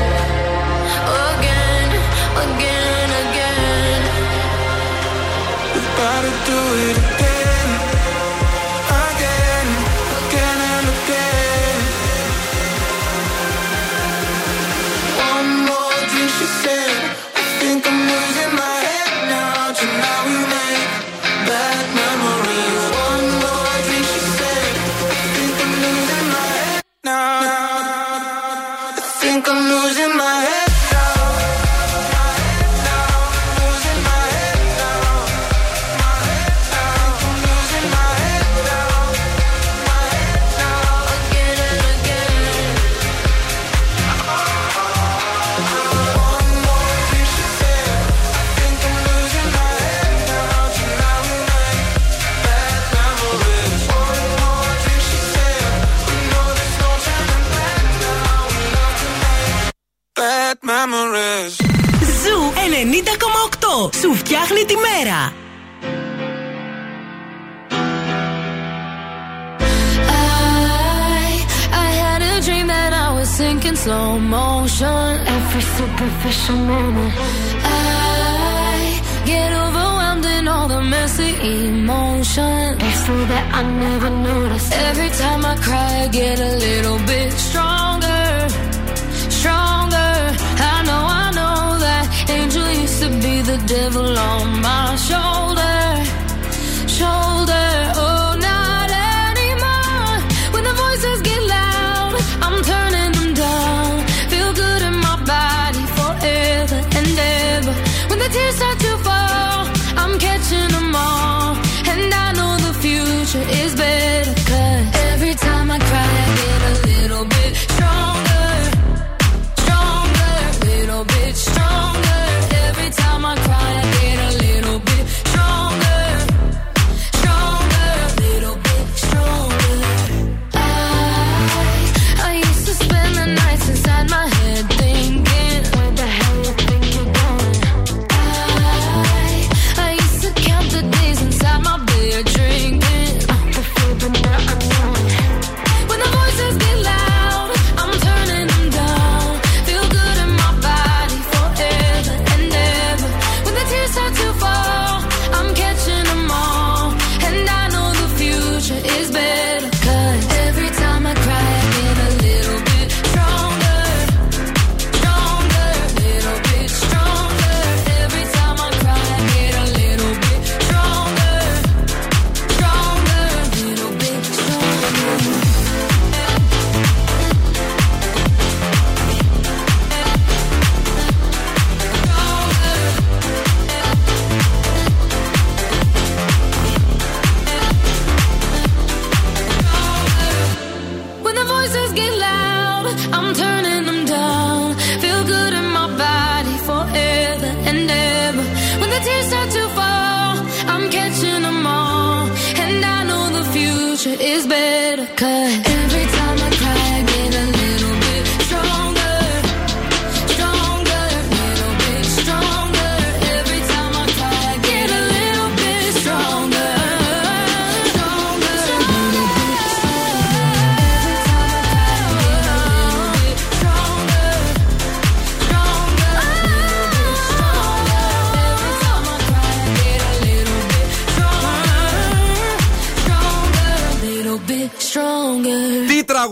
Again, 1.31 1.89
again, 2.45 3.11
again. 3.23 4.03
About 5.79 6.23
to 6.25 6.33
do 6.51 6.61
it 6.89 6.94
bad 60.55 60.67
memories. 60.67 61.57
Ζου 62.23 62.53
90,8. 63.85 63.95
Σου 64.01 64.15
φτιάχνει 64.15 64.65
τη 64.65 64.75
μέρα. 64.77 65.33
I, 70.09 71.47
I 71.85 71.89
had 72.03 72.21
a 72.23 72.41
dream 72.47 72.67
that 72.75 72.93
I 73.05 73.09
was 73.17 73.29
sinking 73.39 73.77
slow 73.85 74.19
motion. 74.19 75.07
Every 75.37 75.65
superficial 75.77 76.59
moment. 76.73 77.13
I 77.65 79.01
get 79.33 79.51
overwhelmed 79.65 80.27
in 80.37 80.45
all 80.53 80.67
the 80.75 80.83
messy 80.95 81.33
emotions. 81.67 82.77
It's 82.87 83.01
so 83.07 83.17
that 83.33 83.47
I 83.59 83.63
never 83.85 84.11
notice. 84.31 84.67
Every 84.89 85.11
time 85.23 85.43
I 85.53 85.55
cry, 85.67 85.91
I 86.05 86.09
get 86.21 86.37
a 86.51 86.53
little 86.67 86.99
bit 87.13 87.31
stronger. 87.47 88.25
Stronger. 89.39 90.14
To 93.05 93.11
be 93.21 93.43
the 93.43 93.59
devil 93.67 94.19
on 94.19 94.63
my 94.63 94.97
shoulder. 94.97 95.79
Shoulder. 96.89 97.69
Oh, 98.03 98.14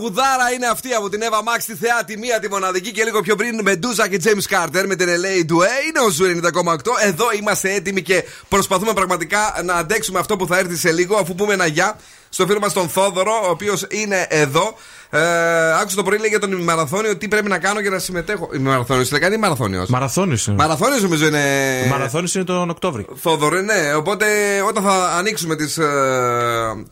Τραγουδάρα 0.03 0.51
είναι 0.51 0.67
αυτή 0.67 0.93
από 0.93 1.09
την 1.09 1.21
Εύα 1.21 1.43
Max 1.43 1.57
στη 1.59 1.75
θεά 1.75 2.03
τη 2.05 2.17
μία 2.17 2.39
τη 2.39 2.49
μοναδική 2.49 2.91
και 2.91 3.03
λίγο 3.03 3.21
πιο 3.21 3.35
πριν 3.35 3.61
με 3.61 3.75
Ντούζα 3.75 4.07
και 4.07 4.21
James 4.23 4.55
Carter 4.55 4.83
με 4.87 4.95
την 4.95 5.07
LA 5.07 5.51
Due. 5.51 5.67
Είναι 5.87 5.99
ο 6.05 6.09
Ζου 6.09 6.25
90,8. 6.25 6.75
Εδώ 7.01 7.25
είμαστε 7.39 7.73
έτοιμοι 7.73 8.01
και 8.01 8.23
προσπαθούμε 8.49 8.93
πραγματικά 8.93 9.61
να 9.63 9.73
αντέξουμε 9.73 10.19
αυτό 10.19 10.35
που 10.35 10.47
θα 10.47 10.57
έρθει 10.57 10.75
σε 10.75 10.91
λίγο 10.91 11.15
αφού 11.15 11.35
πούμε 11.35 11.53
ένα 11.53 11.65
γεια 11.65 11.99
στο 12.29 12.45
φίλο 12.45 12.59
μας 12.59 12.73
τον 12.73 12.89
Θόδωρο, 12.89 13.41
ο 13.43 13.49
οποίος 13.49 13.85
είναι 13.89 14.25
εδώ. 14.29 14.75
Ε, 15.15 15.73
άκουσα 15.81 15.95
το 15.95 16.03
πρωί 16.03 16.19
λέει 16.19 16.29
για 16.29 16.39
τον 16.39 16.51
ημιμαραθώνιο 16.51 17.17
τι 17.17 17.27
πρέπει 17.27 17.49
να 17.49 17.57
κάνω 17.57 17.79
για 17.79 17.89
να 17.89 17.99
συμμετέχω. 17.99 18.49
Ημιμαραθώνιο 18.53 19.05
είναι 19.09 19.19
κάνει 19.19 19.35
ή 19.35 19.37
μαραθώνιος. 19.37 19.89
Μαραθώνιο. 19.89 20.37
Μαραθώνιος 20.55 21.01
νομίζω 21.01 21.25
είναι. 21.25 21.41
Μαραθώνιος 21.89 22.35
είναι 22.35 22.43
τον 22.43 22.69
Οκτώβρη. 22.69 23.05
Θόδωρο, 23.15 23.61
ναι. 23.61 23.93
Οπότε 23.95 24.25
όταν 24.67 24.83
θα 24.83 25.13
ανοίξουμε 25.17 25.55
τις 25.55 25.77
ε, 25.77 25.85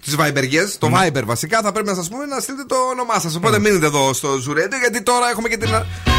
τις 0.04 0.16
Vibergές, 0.20 0.78
το 0.80 0.90
Viber 0.94 1.22
βασικά, 1.26 1.62
θα 1.62 1.72
πρέπει 1.72 1.88
να 1.88 1.96
σας 1.96 2.10
πούμε 2.10 2.26
να 2.26 2.40
στείλετε 2.40 2.64
το 2.68 2.76
όνομά 2.92 3.20
σας. 3.20 3.36
Οπότε 3.36 3.60
μείνετε 3.60 3.86
εδώ 3.86 4.14
στο 4.14 4.38
Ζουρέντιο, 4.38 4.78
γιατί 4.78 5.02
τώρα 5.02 5.30
έχουμε 5.30 5.50
και 5.50 5.58
την 5.58 5.70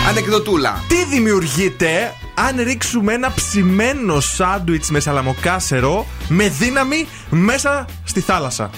ανεκδοτούλα. 0.08 0.84
Τι 0.88 1.04
δημιουργείται 1.04 2.14
αν 2.34 2.62
ρίξουμε 2.62 3.12
ένα 3.12 3.32
ψημένο 3.34 4.20
σάντουιτς 4.20 4.90
με 4.90 5.00
σαλαμοκάσερο 5.00 6.06
με 6.28 6.48
δύναμη 6.48 7.08
μέσα 7.30 7.84
στη 8.04 8.20
θάλασσα; 8.20 8.70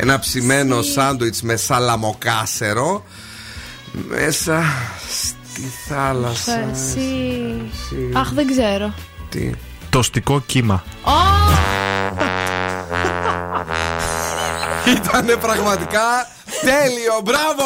Ένα 0.00 0.18
ψημένο 0.18 0.82
σάντουιτς 0.82 1.42
με 1.42 1.56
σαλαμοκάσερο 1.56 3.04
μέσα 3.92 4.62
στη 5.08 5.72
θάλασσα. 5.88 6.70
Εσύ. 6.70 7.70
Αχ, 8.12 8.32
δεν 8.32 8.46
ξέρω. 8.46 8.94
Τι. 9.28 9.50
Τοστικό 9.90 10.42
κύμα. 10.46 10.84
Ω! 11.02 11.10
Ήτανε 14.96 15.36
πραγματικά 15.36 16.26
τέλειο, 16.60 17.20
μπράβο! 17.24 17.64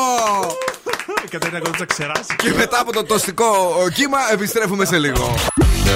Η 1.25 1.29
Κατερίνα 1.29 1.61
Κοντούτσα 1.61 1.87
ξεράσει. 1.87 2.37
Και 2.37 2.53
μετά 2.57 2.81
από 2.81 2.93
το 2.93 3.05
τοστικό 3.05 3.47
ο, 3.85 3.89
κύμα 3.89 4.19
επιστρέφουμε 4.33 4.85
σε 4.85 4.99
λίγο. 4.99 5.35
Και 5.85 5.91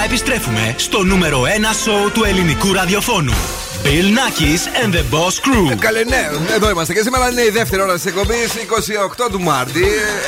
τώρα 0.00 0.12
επιστρέφουμε 0.12 0.74
στο 0.76 1.02
νούμερο 1.04 1.42
1 1.42 1.46
σοου 1.82 2.10
του 2.12 2.24
ελληνικού 2.24 2.72
ραδιοφώνου. 2.72 3.32
Bill 3.84 4.08
Nackis 4.18 4.84
and 4.84 4.94
the 4.94 5.04
Boss 5.14 5.34
Crew. 5.44 5.70
Ε, 5.70 5.74
Καλέ, 5.74 6.04
ναι, 6.04 6.30
εδώ 6.54 6.70
είμαστε 6.70 6.92
και 6.92 7.02
σήμερα 7.02 7.30
είναι 7.30 7.42
η 7.42 7.50
δεύτερη 7.50 7.82
ώρα 7.82 7.94
της 7.94 8.04
εκπομπής 8.04 8.52
28 9.24 9.28
του 9.30 9.40
Μάρτη. 9.40 9.84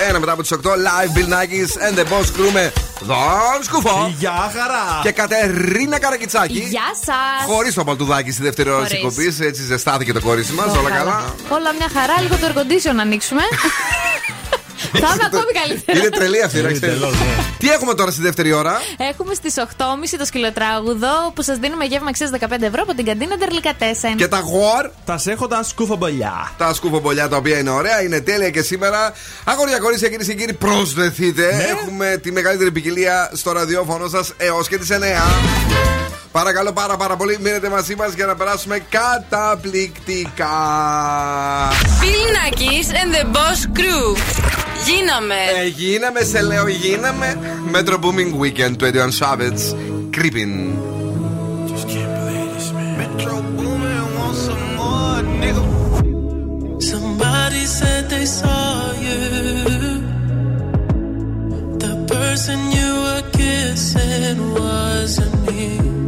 Ένα 0.08 0.18
μετά 0.20 0.32
από 0.32 0.42
τις 0.42 0.52
8 0.52 0.56
live 0.56 1.18
Bill 1.18 1.28
Nackis 1.34 1.70
and 1.90 1.98
the 1.98 2.02
Boss 2.02 2.26
Crew 2.38 2.50
με 2.52 2.72
Δον 3.00 3.62
Σκουφό 3.62 4.14
Γεια 4.18 4.52
χαρά! 4.56 5.00
και 5.02 5.10
Κατερίνα 5.10 5.98
Καρακιτσάκη. 5.98 6.58
Γεια 6.70 6.88
σας! 7.04 7.46
Χωρίς 7.46 7.74
το 7.74 7.84
παλτουδάκι 7.84 8.30
στη 8.30 8.42
δεύτερη 8.42 8.70
ώρα 8.70 8.84
της 8.84 8.98
Χωρίς. 9.00 9.16
εκπομπής. 9.16 9.40
Έτσι 9.40 9.62
ζεστάθηκε 9.62 10.12
το 10.12 10.20
κόρισι 10.20 10.52
μας, 10.52 10.76
όλα 10.76 10.90
καλά. 10.90 11.34
Όλα 11.48 11.72
μια 11.78 11.88
χαρά, 11.94 12.20
λίγο 12.20 12.36
το 12.36 12.46
air 12.46 12.58
condition 12.58 12.94
να 12.94 13.02
ανοίξουμε. 13.02 13.42
Θα 14.92 14.98
είμαι 14.98 15.24
ακόμη 15.32 15.52
καλύτερα. 15.62 15.98
Είναι 15.98 16.08
τρελή 16.08 16.42
αυτή, 16.42 16.56
να 16.60 16.68
Είναι 16.68 16.72
ξέρεις. 16.78 16.98
τελώς, 16.98 17.12
ναι. 17.12 17.44
Τι 17.58 17.68
έχουμε 17.70 17.94
τώρα 17.94 18.10
στη 18.10 18.22
δεύτερη 18.22 18.52
ώρα; 18.52 18.80
Έχουμε 19.10 19.34
στις 19.34 19.54
8.30 19.58 20.16
το 20.18 20.24
σκυλοτράγουδο 20.24 21.32
που 21.34 21.42
σας 21.42 21.58
δίνουμε 21.58 21.84
γεύμα 21.84 22.08
αξίας 22.08 22.30
15 22.30 22.46
ευρώ 22.60 22.82
από 22.82 22.94
την 22.94 23.04
καντίνα 23.04 23.36
Τερλικατέσεν. 23.38 24.16
Και 24.16 24.28
τα 24.28 24.38
γουάρ, 24.38 24.86
Τας 25.04 25.22
σε 25.22 25.30
έχω 25.32 25.46
τα 25.46 25.62
σκούφομπολιά. 25.62 26.52
τα 26.58 26.74
σκουφομπολιά 26.74 27.28
τα 27.28 27.36
οποία 27.36 27.58
είναι 27.58 27.70
ωραία, 27.70 28.02
είναι 28.02 28.20
τέλεια 28.20 28.50
και 28.50 28.62
σήμερα. 28.62 29.12
Αγόρια 29.44 29.78
κορίτσια, 29.78 30.08
κυρίες 30.08 30.26
και 30.26 30.34
κύριοι, 30.34 30.52
προσδεθείτε. 30.52 31.54
Ναι. 31.56 31.62
Έχουμε 31.62 32.18
τη 32.22 32.32
μεγαλύτερη 32.32 32.72
ποικιλία 32.72 33.30
στο 33.34 33.52
ραδιόφωνο 33.52 34.08
σας 34.08 34.32
έως 34.36 34.68
και 34.68 34.78
τις 34.78 34.90
9. 34.90 34.98
Παρακαλώ 36.32 36.72
πάρα 36.72 36.96
πάρα 36.96 37.16
πολύ, 37.16 37.38
μείνετε 37.40 37.68
μαζί 37.68 37.94
μα 37.94 38.06
για 38.06 38.26
να 38.26 38.34
περάσουμε 38.34 38.78
καταπληκτικά. 38.88 40.48
Bill 42.02 42.28
Nackis 42.36 42.88
and 43.00 43.14
the 43.14 43.24
Boss 43.36 43.78
Crew. 43.78 44.16
Γίναμε. 44.86 45.34
Ε, 45.62 45.66
γίναμε, 45.66 46.22
σε 46.22 46.42
λέω, 46.42 46.68
γίναμε. 46.68 47.38
Metro 47.72 47.98
Booming 47.98 48.32
Weekend 48.42 48.76
21 48.82 49.10
Savage. 49.20 49.62
Creeping. 50.16 50.54
Somebody 56.90 57.64
said 57.78 58.02
they 58.14 58.26
saw 58.38 58.92
you. 59.06 59.20
The 61.84 61.94
person 62.12 62.58
you 62.76 62.90
were 63.04 63.24
kissing 63.38 64.38
wasn't 64.58 65.34
me. 65.46 66.01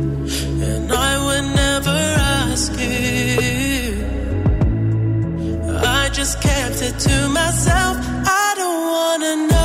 And 0.67 0.93
I 0.93 1.13
would 1.25 1.47
never 1.63 1.99
ask 2.41 2.73
you. 2.79 4.05
I 6.01 6.09
just 6.19 6.41
kept 6.41 6.79
it 6.89 6.97
to 7.07 7.17
myself. 7.41 7.97
I 8.45 8.55
don't 8.61 8.83
wanna 8.95 9.35
know 9.51 9.64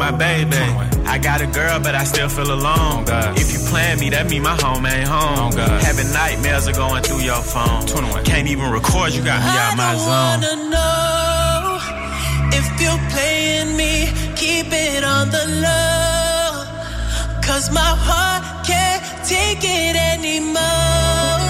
my 0.00 0.10
baby. 0.10 0.56
I 1.14 1.18
got 1.18 1.42
a 1.42 1.46
girl, 1.46 1.78
but 1.78 1.94
I 1.94 2.04
still 2.04 2.28
feel 2.30 2.50
alone. 2.50 3.04
Oh, 3.06 3.34
if 3.36 3.52
you 3.52 3.60
plan 3.70 4.00
me, 4.00 4.08
that 4.10 4.30
mean 4.30 4.42
my 4.42 4.56
home 4.64 4.84
ain't 4.86 5.06
home. 5.06 5.52
Oh, 5.54 5.78
Having 5.88 6.10
nightmares 6.12 6.66
are 6.68 6.78
going 6.84 7.02
through 7.02 7.20
your 7.20 7.42
phone. 7.42 7.82
Can't 8.24 8.48
even 8.48 8.70
record, 8.70 9.12
you 9.12 9.22
got 9.22 9.40
me 9.44 9.52
out 9.64 9.76
my 9.76 9.94
zone. 9.96 10.08
I 10.08 10.30
wanna 10.32 10.54
know 10.72 11.60
if 12.58 12.66
you're 12.82 13.04
playing 13.14 13.76
me, 13.76 13.94
keep 14.42 14.68
it 14.72 15.04
on 15.04 15.26
the 15.36 15.44
low. 15.66 16.64
Cause 17.46 17.70
my 17.70 17.92
heart 18.08 18.42
can't 18.66 19.02
take 19.28 19.62
it 19.62 19.94
anymore. 20.14 21.49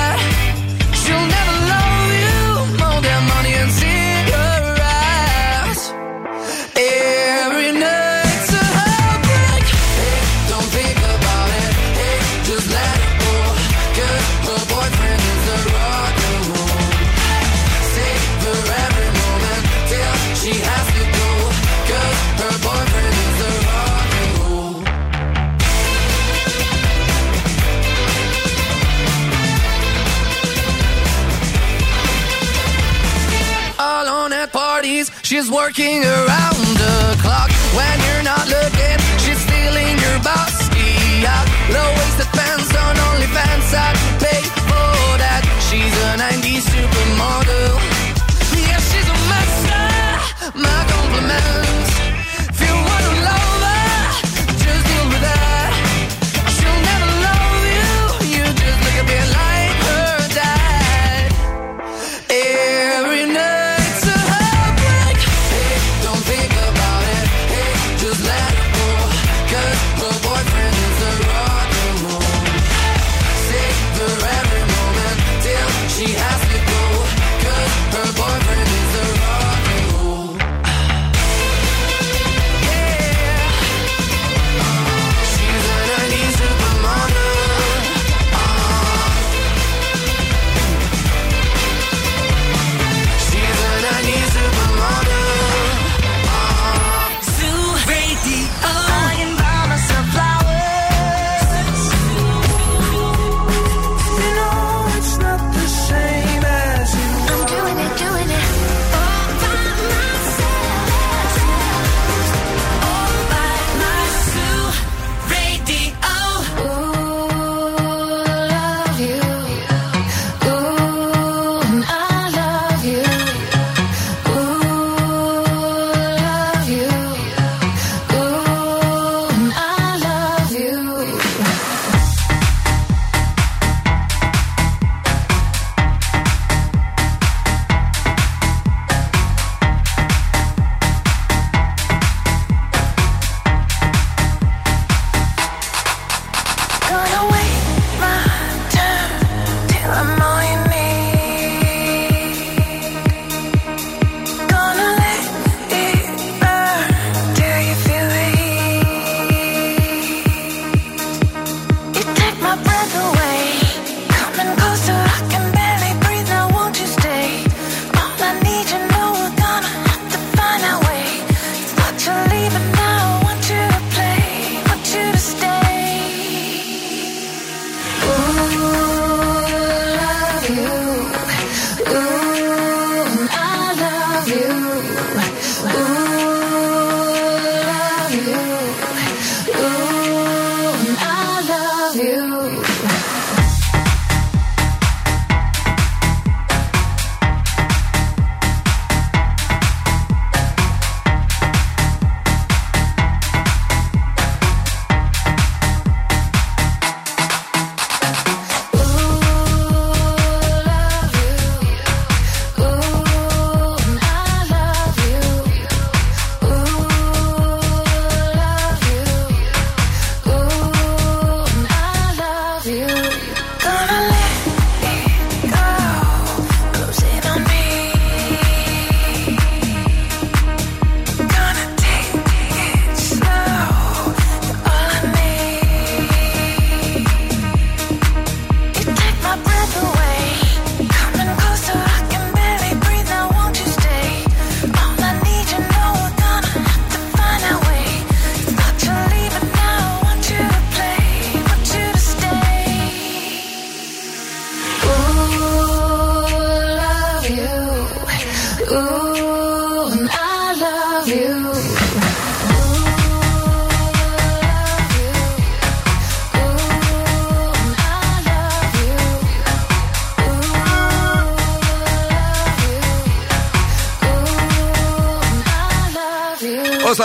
working 35.61 36.03
around 36.03 36.20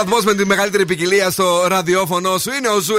σταθμό 0.09 0.31
με 0.31 0.37
τη 0.37 0.45
μεγαλύτερη 0.45 0.85
ποικιλία 0.85 1.29
στο 1.29 1.65
ραδιόφωνο 1.67 2.37
σου 2.37 2.51
είναι 2.57 2.67
ο 2.67 2.79
Zoo 2.79 2.93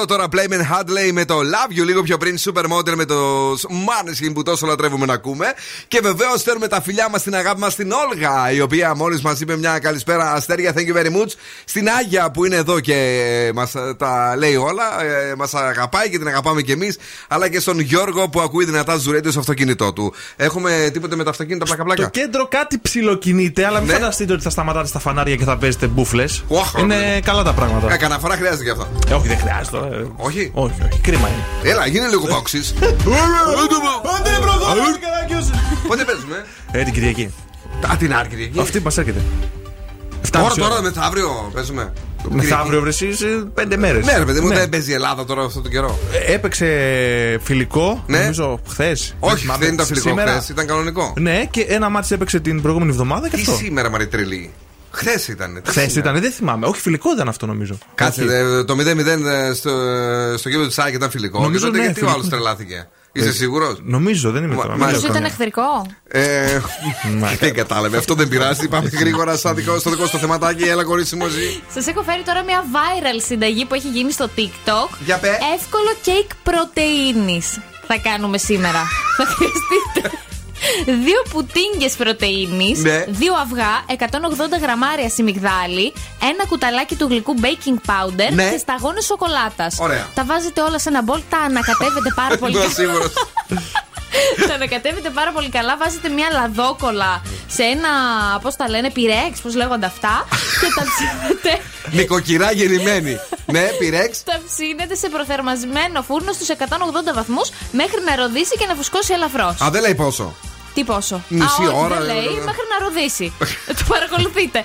90,8. 0.00 0.06
Τώρα 0.06 0.26
Playmen, 0.32 0.72
Hadley 0.72 1.12
με 1.12 1.24
το 1.24 1.34
Love 1.38 1.80
You. 1.80 1.84
Λίγο 1.84 2.02
πιο 2.02 2.16
πριν 2.16 2.36
Supermodel 2.38 2.94
με 2.94 3.04
το 3.04 3.50
Maneskin 3.52 4.30
που 4.34 4.42
τόσο 4.42 4.66
λατρεύουμε 4.66 5.06
να 5.06 5.12
ακούμε. 5.12 5.46
Και 5.88 6.00
βεβαίως 6.02 6.40
στέλνουμε 6.40 6.68
τα 6.68 6.82
φιλιά 6.82 7.08
μας 7.10 7.20
στην 7.20 7.34
αγάπη 7.34 7.60
μας 7.60 7.72
στην 7.72 7.92
Όλγα, 7.92 8.52
η 8.52 8.60
οποία 8.60 8.94
μόλις 8.94 9.22
μας 9.22 9.40
είπε 9.40 9.56
μια 9.56 9.78
καλησπέρα 9.78 10.32
αστέρια. 10.32 10.72
Thank 10.76 10.94
you 10.94 10.96
very 10.96 11.10
much. 11.10 11.30
Στην 11.64 11.88
Άγια 11.88 12.30
που 12.30 12.44
είναι 12.44 12.56
εδώ 12.56 12.80
και 12.80 13.50
μας 13.54 13.72
τα 13.96 14.34
λέει 14.38 14.56
όλα. 14.56 14.84
Μας 15.36 15.54
αγαπάει 15.54 16.10
και 16.10 16.18
την 16.18 16.26
αγαπάμε 16.28 16.62
κι 16.62 16.72
εμείς. 16.72 16.98
Αλλά 17.28 17.48
και 17.48 17.60
στον 17.60 17.80
Γιώργο 17.80 18.28
που 18.28 18.40
ακούει 18.40 18.64
δυνατά 18.64 18.96
Zoo 18.96 19.09
Radio 19.09 19.30
στο 19.30 19.40
αυτοκίνητό 19.40 19.92
του. 19.92 20.14
Έχουμε 20.36 20.90
τίποτε 20.92 21.16
με 21.16 21.24
τα 21.24 21.30
αυτοκίνητα 21.30 21.64
πλάκα-πλάκα. 21.64 22.02
Το 22.02 22.08
κέντρο 22.10 22.46
κάτι 22.50 22.78
ψιλοκινείται, 22.78 23.66
αλλά 23.66 23.78
μην 23.78 23.88
Ναι. 23.88 23.92
φανταστείτε 23.94 24.32
ότι 24.32 24.42
θα 24.42 24.50
σταματάτε 24.50 24.86
στα 24.86 24.98
φανάρια 24.98 25.36
και 25.36 25.44
θα 25.44 25.56
παίζετε 25.56 25.86
μπουφλε. 25.86 26.21
Είναι 26.80 27.20
καλά 27.24 27.42
τα 27.42 27.52
πράγματα. 27.52 27.92
Ε, 27.92 27.96
Κανένα 27.96 28.20
φορά 28.20 28.34
χρειάζεται 28.36 28.62
γι' 28.62 28.70
αυτό. 28.70 28.86
Ε, 29.08 29.14
όχι, 29.14 29.28
δεν 29.28 29.38
χρειάζεται. 29.38 29.76
ε. 29.76 30.06
Όχι. 30.16 30.50
Όχι, 30.54 30.74
όχι. 30.90 31.00
Κρίμα 31.00 31.28
είναι. 31.28 31.70
Έλα, 31.72 31.86
γίνει 31.86 32.06
λίγο 32.06 32.26
παοξή. 32.26 32.60
Πότε 35.88 36.04
παίζουμε. 36.04 36.44
Ε, 36.72 36.82
την 36.82 36.92
Κυριακή. 36.92 37.32
Α, 37.92 37.96
την 37.96 38.14
άλλη 38.14 38.28
Κυριακή. 38.28 38.60
Αυτή 38.60 38.80
μα 38.80 38.90
έρχεται. 38.98 39.20
Τώρα, 40.30 40.44
Φτάνει 40.44 40.46
η 40.56 40.62
ώρα. 40.62 40.68
τώρα, 40.70 40.82
μεθαύριο 40.82 41.50
παίζουμε. 41.54 41.92
Μεθαύριο 42.30 42.80
βρε 42.80 42.88
εσείς, 42.88 43.20
ε, 43.20 43.26
πέντε 43.54 43.76
μέρε. 43.76 43.98
Ναι, 43.98 44.18
ρε 44.18 44.24
παιδί 44.24 44.40
μου, 44.40 44.48
δεν 44.48 44.68
παίζει 44.68 44.90
η 44.90 44.94
Ελλάδα 44.94 45.24
τώρα 45.24 45.44
αυτόν 45.44 45.62
τον 45.62 45.72
καιρό. 45.72 45.98
Έπαιξε 46.26 46.66
φιλικό, 47.42 48.04
Ναι. 48.06 48.18
νομίζω 48.18 48.60
χθε. 48.68 48.96
Όχι, 49.20 49.46
δεν 49.58 49.72
ήταν 49.72 49.86
φιλικό 49.86 50.10
χθε, 50.16 50.42
ήταν 50.50 50.66
κανονικό. 50.66 51.12
Ναι, 51.18 51.44
και 51.50 51.60
ένα 51.60 51.88
μάτι 51.88 52.14
έπαιξε 52.14 52.40
την 52.40 52.62
προηγούμενη 52.62 52.90
εβδομάδα 52.90 53.28
και 53.28 53.36
Τι 53.36 53.40
αυτό. 53.42 53.54
σήμερα, 53.54 53.90
Μαρή 53.90 54.06
Τρελή. 54.06 54.50
Χθες 54.92 55.28
ήταν. 55.28 55.62
Χθες 55.66 55.96
ήταν, 55.96 56.20
δεν 56.20 56.32
θυμάμαι. 56.32 56.66
Όχι, 56.66 56.80
φιλικό 56.80 57.12
ήταν 57.14 57.28
αυτό 57.28 57.46
νομίζω. 57.46 57.78
Κάτσε, 57.94 58.22
Όχι. 58.22 58.32
ε, 58.32 58.64
το 58.64 58.74
0-0 58.78 59.54
στο, 59.54 59.70
στο 60.38 60.48
γύρο 60.48 60.66
της 60.66 60.78
ΑΕΚ 60.78 60.94
ήταν 60.94 61.10
φιλικό. 61.10 61.40
Νομίζω 61.40 61.58
και 61.58 61.64
τότε 61.66 61.78
ναι, 61.78 61.84
γιατί 61.84 62.00
ο 62.00 62.02
φιλικό. 62.06 62.20
άλλο 62.20 62.28
τρελάθηκε. 62.30 62.88
Είσαι 63.14 63.28
Ε, 63.28 63.32
σίγουρος; 63.32 63.78
Νομίζω, 63.82 64.30
δεν 64.30 64.44
είμαι 64.44 64.54
τώρα. 64.54 64.68
μην 64.68 64.78
μάλιστα. 64.78 64.90
λέω 65.08 65.14
Σου 65.14 65.18
ήταν 65.18 65.22
καμία. 65.22 65.28
εχθρικό. 65.28 65.86
Ε, 66.08 66.60
δεν 67.46 67.54
κατάλαβε. 67.54 67.96
Αυτό 67.96 68.14
δεν 68.14 68.28
πειράζει. 68.28 68.68
Πάμε 68.68 68.88
γρήγορα 69.00 69.36
στο 69.36 69.54
δικό, 69.54 69.78
στο 69.78 69.90
δικό 69.90 70.06
στο 70.06 70.18
θεματάκι. 70.18 70.62
Έλα, 70.62 70.84
κορίτσι 70.84 71.16
μου, 71.16 71.26
ζει. 71.28 71.60
Σας 71.74 71.86
έχω 71.86 72.02
φέρει 72.02 72.22
τώρα 72.22 72.42
μια 72.44 72.64
viral 72.64 73.22
συνταγή 73.26 73.64
που 73.64 73.74
έχει 73.74 73.88
γίνει 73.88 74.12
στο 74.12 74.28
TikTok. 74.36 74.96
Για 75.04 75.16
πε. 75.18 75.28
Εύκολο 75.58 75.90
κέικ 76.02 76.30
πρωτενη 76.42 77.42
θα 77.86 77.96
κάνουμε 78.02 78.38
σήμερα. 78.38 78.82
θα 79.16 79.24
χρειαστείτε. 79.26 80.16
Δύο 80.84 81.22
πουτίνγκες 81.30 81.92
πρωτενη, 81.96 82.74
Ναι. 82.76 83.04
δύο 83.08 83.34
αυγά, 83.34 83.84
180 83.86 84.58
γραμμάρια 84.62 85.08
σιμιγδάλι, 85.08 85.92
ένα 86.22 86.46
κουταλάκι 86.48 86.94
του 86.94 87.06
γλυκού 87.06 87.34
baking 87.40 87.90
powder 87.90 88.32
Ναι. 88.32 88.50
και 88.50 88.58
σταγόνες 88.58 89.04
σοκολάτας. 89.04 89.76
Ωραία. 89.80 90.06
Τα 90.14 90.24
βάζετε 90.24 90.60
όλα 90.60 90.78
σε 90.78 90.88
ένα 90.88 91.02
μπολ, 91.02 91.20
τα 91.30 91.38
ανακατεύετε 91.38 92.12
πάρα 92.14 92.36
πολύ 92.42 92.56
Είμαι 94.12 94.20
καλά. 94.20 94.32
σίγουρο. 94.34 94.48
τα 94.48 94.54
ανακατεύετε 94.54 95.10
πάρα 95.10 95.32
πολύ 95.32 95.48
καλά. 95.48 95.76
Βάζετε 95.76 96.08
μια 96.08 96.28
λαδόκολα 96.32 97.22
σε 97.46 97.62
ένα, 97.62 97.90
πώς 98.42 98.56
τα 98.56 98.68
λένε, 98.68 98.90
πυρέξ, 98.90 99.40
πώς 99.42 99.54
λέγονται 99.54 99.86
αυτά. 99.86 100.26
και 100.60 100.68
τα 100.76 100.84
ψήνετε. 100.90 101.52
Νοικοκυρά 101.96 102.52
γεννημένη. 102.52 103.18
Ναι, 103.46 103.64
πυρέξ. 103.78 104.22
Τα 104.22 104.40
ψήνετε 104.46 104.94
σε 104.94 105.08
προθερμασμένο 105.08 106.02
φούρνο 106.02 106.32
στους 106.32 106.48
180 106.48 107.14
βαθμούς 107.14 107.48
μέχρι 107.72 108.00
να 108.08 108.16
ροδίσει 108.16 108.56
και 108.58 108.66
να 108.66 108.74
φουσκώσει 108.74 109.12
ελαφρώς. 109.12 109.60
Α, 109.60 109.70
δεν 109.70 109.80
λέει 109.82 109.94
πόσο. 109.94 110.34
Τι 110.74 110.84
πόσο; 110.84 111.22
Μισή 111.28 111.44
Α, 111.44 111.68
όχι, 111.68 111.76
ώρα, 111.84 111.96
Δεν 111.96 112.06
λέει, 112.06 112.16
ε, 112.16 112.20
ε, 112.20 112.40
ε. 112.40 112.44
μέχρι 112.44 112.64
να 112.72 112.86
ροδίσει. 112.86 113.32
το 113.78 113.84
παρακολουθείτε. 113.88 114.64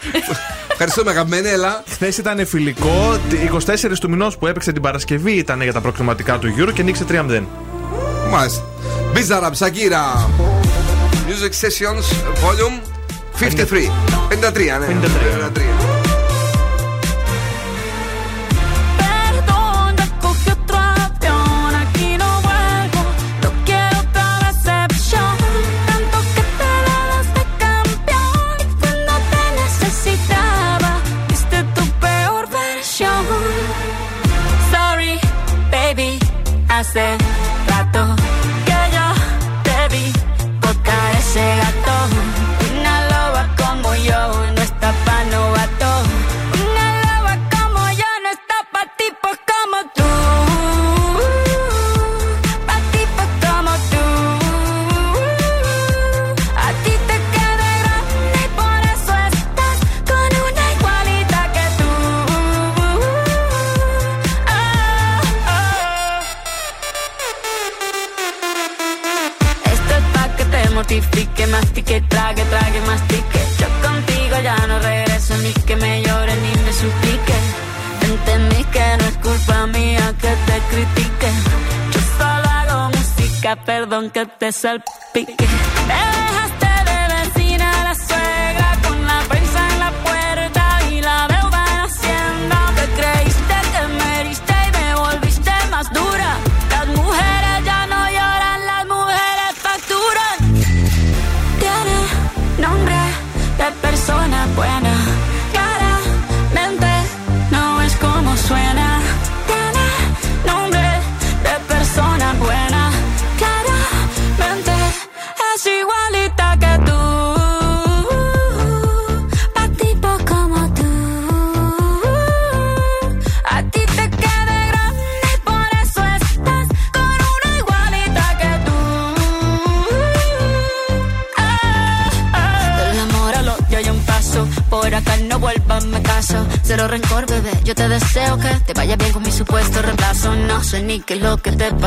Ευχαριστούμε, 0.71 1.11
αγαπημένη, 1.11 1.47
έλα. 1.47 1.83
Χθες 1.89 2.17
ήταν 2.17 2.47
φιλικό. 2.47 3.19
24 3.65 3.75
του 3.99 4.09
μηνός 4.09 4.37
που 4.37 4.47
έπαιξε 4.47 4.71
την 4.71 4.81
Παρασκευή 4.81 5.31
ήταν 5.31 5.61
για 5.61 5.73
τα 5.73 5.81
προκριματικά 5.81 6.39
του 6.39 6.55
Euro 6.57 6.73
και 6.73 6.83
νίξε 6.83 7.05
3-0. 7.09 7.43
Μάλιστα. 8.29 8.63
Μπίζαρα, 9.13 9.49
ψακύρα. 9.49 10.29
Music 11.27 11.65
Sessions 11.65 12.05
Volume 12.43 12.81
53. 13.39 13.91
53, 14.29 14.79
ναι. 14.79 14.85
53. 14.85 15.31
53. 15.31 15.96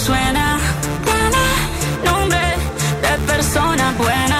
Suena. 0.00 0.58
Tiene 1.04 1.44
nombre 2.04 2.56
de 3.02 3.18
persona 3.26 3.92
buena. 3.98 4.39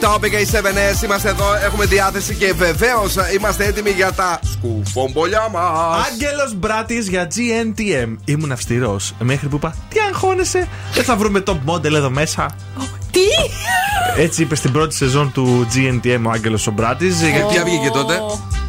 Topic 0.00 0.32
A7S 0.32 1.02
Είμαστε 1.04 1.28
εδώ, 1.28 1.44
έχουμε 1.64 1.84
διάθεση 1.84 2.34
και 2.34 2.52
βεβαίως 2.52 3.14
είμαστε 3.38 3.64
έτοιμοι 3.64 3.90
για 3.90 4.12
τα 4.12 4.38
σκουφομπολιά 4.52 5.48
μας. 5.52 6.06
Άγγελος 6.06 6.54
Μπράτης 6.56 7.08
για 7.08 7.28
GNTM. 7.34 8.16
Ήμουν 8.24 8.52
αυστηρός 8.52 9.14
μέχρι 9.20 9.48
που 9.48 9.56
είπα 9.56 9.74
Τι 9.88 9.96
αγχώνεσαι, 10.12 10.68
δεν 10.94 11.04
θα 11.04 11.16
βρούμε 11.16 11.42
top 11.46 11.58
model 11.66 11.92
εδώ 11.92 12.10
μέσα. 12.10 12.50
Τι! 13.10 13.20
Έτσι 14.22 14.42
είπε 14.42 14.54
στην 14.54 14.72
πρώτη 14.72 14.94
σεζόν 14.94 15.32
του 15.32 15.66
GNTM 15.74 16.20
ο 16.26 16.30
Άγγελος 16.30 16.66
ο 16.66 16.70
Μπράτης. 16.70 17.16
Τι 17.18 17.26
έβγαινε 17.26 17.90
τότε; 17.92 18.20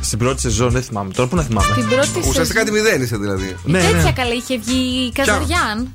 Στην 0.01 0.17
πρώτη 0.19 0.41
σεζόν, 0.41 0.69
δεν 0.69 0.83
θυμάμαι. 0.83 1.13
Τώρα 1.13 1.29
πού 1.29 1.35
να 1.35 1.41
θυμάμαι. 1.43 1.73
Την 1.75 1.87
πρώτη 1.89 2.27
Ουσιαστικά 2.29 2.63
τη 2.63 2.71
μηδένισε 2.71 3.17
δηλαδή. 3.17 3.55
Ναι, 3.63 3.79
Τέτοια 3.79 4.01
ναι. 4.01 4.11
καλά 4.11 4.33
είχε 4.33 4.57
βγει 4.57 5.05
η 5.07 5.11
Καζαριάν. 5.11 5.93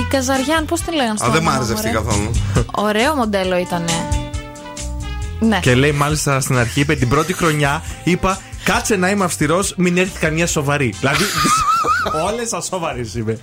Η 0.00 0.06
Καζαριάν, 0.10 0.64
πώς 0.64 0.80
τη 0.80 0.94
λέγανε 0.94 1.16
στο 1.18 1.26
Α, 1.26 1.30
δεν 1.30 1.42
μ' 1.42 1.46
όνομα, 1.46 1.56
άρεσε 1.58 1.72
αυτή 1.72 1.86
μωρέ. 1.86 1.98
καθόλου. 1.98 2.30
Ωραίο 2.70 3.14
μοντέλο 3.14 3.58
ήταν. 3.58 3.84
Ναι. 5.40 5.58
Και 5.60 5.74
λέει 5.74 5.92
μάλιστα 5.92 6.40
στην 6.40 6.58
αρχή, 6.58 6.80
είπε 6.80 6.94
την 6.94 7.08
πρώτη 7.08 7.32
χρονιά, 7.32 7.82
είπα 8.04 8.40
κάτσε 8.64 8.96
να 8.96 9.10
είμαι 9.10 9.24
αυστηρός, 9.24 9.74
μην 9.76 9.96
έρθει 9.98 10.18
καμία 10.18 10.46
σοβαρή. 10.46 10.94
Δηλαδή, 11.00 11.24
όλες 12.30 12.52
ασόβαρε 12.52 13.00
είπε. 13.14 13.38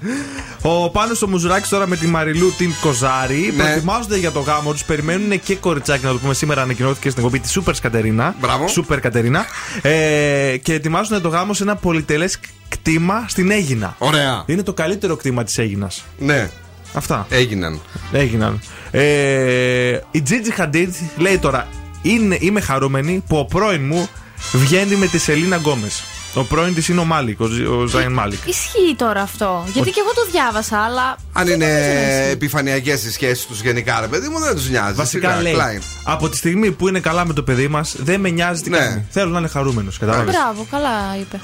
Ο 0.61 0.89
Πάνος 0.89 1.22
ο 1.22 1.27
Μουζουράκης 1.27 1.69
τώρα 1.69 1.88
με 1.88 1.95
τη 1.95 2.07
Μαριλού 2.07 2.53
την 2.57 2.72
Κοζάρη 2.81 3.53
Ναι. 3.57 3.63
προετοιμάζονται 3.63 4.17
για 4.17 4.31
το 4.31 4.39
γάμο 4.39 4.72
τους. 4.72 4.84
Περιμένουν 4.84 5.39
και 5.39 5.55
κοριτσάκι 5.55 6.05
να 6.05 6.11
το 6.11 6.17
πούμε 6.17 6.34
σήμερα. 6.34 6.61
Ανακοινώθηκε 6.61 7.09
στην 7.09 7.23
εκπομπή 7.23 7.41
της 7.41 7.51
Σούπερς 7.51 7.80
Κατερίνα. 7.80 8.35
Μπράβο. 8.39 8.67
Σούπερ 8.67 8.99
Κατερίνα. 8.99 9.45
Ε, 9.81 10.57
και 10.61 10.73
ετοιμάζουν 10.73 11.22
το 11.22 11.30
γάμο 11.30 11.53
σε 11.53 11.63
ένα 11.63 11.76
πολυτελές 11.76 12.39
κτήμα 12.69 13.26
στην 13.27 13.51
Αίγινα. 13.51 13.95
Ωραία. 13.97 14.43
Είναι 14.45 14.63
το 14.63 14.73
καλύτερο 14.73 15.15
κτήμα 15.15 15.43
της 15.43 15.57
Αίγινας. 15.57 16.03
Ναι, 16.17 16.49
Αυτά. 16.93 17.26
έγιναν. 17.30 17.80
Έγιναν. 18.11 18.59
Ε, 18.91 19.99
η 20.11 20.23
Gigi 20.30 20.61
Hadid 20.61 20.89
λέει 21.17 21.38
τώρα: 21.38 21.67
είναι, 22.06 22.38
Είμαι 22.40 22.61
χαρούμενη 22.61 23.23
που 23.27 23.38
ο 23.38 23.45
πρώην 23.45 23.86
μου 23.86 24.07
βγαίνει 24.53 24.95
με 24.95 25.07
τη 25.07 25.18
Selena 25.17 25.55
Gomez. 25.57 26.03
Ο 26.38 26.44
πρώην 26.44 26.73
της 26.76 26.88
είναι 26.88 26.99
ο 26.99 27.03
Malik, 27.05 27.39
ο, 27.41 27.45
Ζ- 27.45 27.68
ο 27.68 27.86
Zayn 27.85 28.11
Malik. 28.11 28.39
Ισχύει 28.48 28.95
τώρα 28.98 29.22
αυτό. 29.22 29.64
Γιατί 29.73 29.90
και 29.90 29.99
εγώ 29.99 30.14
το 30.14 30.32
διάβασα, 30.32 30.77
αλλά. 30.77 31.18
Αν 31.34 31.45
δεν 31.45 31.53
είναι 31.56 31.65
νομίζω 31.65 31.88
να 31.94 32.18
ισχύει. 32.19 32.32
επιφανειακές 32.32 33.03
οι 33.03 33.11
σχέσεις 33.11 33.45
τους 33.45 33.61
γενικά, 33.61 33.99
ρε 34.02 34.07
παιδί 34.07 34.27
μου, 34.27 34.40
δεν 34.40 34.56
τους 34.56 34.69
νοιάζει. 34.69 34.94
Βασικά 34.95 35.30
Σιγά, 35.30 35.41
λέει: 35.41 35.56
Klein. 35.57 35.82
Από 36.03 36.30
τη 36.30 36.38
στιγμή 36.38 36.72
που 36.72 36.88
είναι 36.88 36.99
καλά 36.99 37.26
με 37.26 37.34
το 37.34 37.44
παιδί 37.44 37.68
μας, 37.68 37.95
δεν 37.98 38.19
με 38.19 38.30
νοιάζει 38.30 38.61
τι 38.61 38.69
Ναι. 38.69 38.77
κάνει. 38.77 39.06
Θέλω 39.10 39.30
να 39.30 39.40
είναι 39.40 39.48
χαρούμενος. 39.48 39.98
Κατάλαβες; 39.98 40.34
Μπράβο, 40.36 40.68
καλά 40.72 41.18
είπε. 41.19 41.40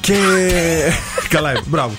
Και. 0.00 0.14
καλά, 1.34 1.50
είπε, 1.50 1.62
μπράβο. 1.66 1.94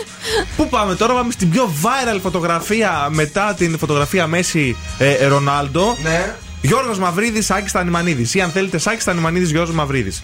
Πού 0.58 0.68
πάμε 0.70 0.96
τώρα, 0.96 1.14
πάμε 1.14 1.32
στην 1.32 1.50
πιο 1.50 1.72
viral 1.82 2.20
φωτογραφία 2.22 3.08
μετά 3.12 3.54
την 3.58 3.78
φωτογραφία 3.78 4.28
Μέση 4.28 4.76
ε, 4.98 5.26
Ρονάλντο. 5.28 5.98
Ναι. 6.04 6.36
Γιώργος 6.62 7.00
Μαυρίδης, 7.00 7.52
Άκης 7.52 7.72
Τανιμανίδης. 7.72 8.34
Ή 8.34 8.42
αν 8.42 8.50
θέλετε, 8.50 8.80
Άκη 8.86 9.04
Τανιμανίδης, 9.04 9.50
Γιώργος 9.50 9.76
Μαυρίδης. 9.76 10.24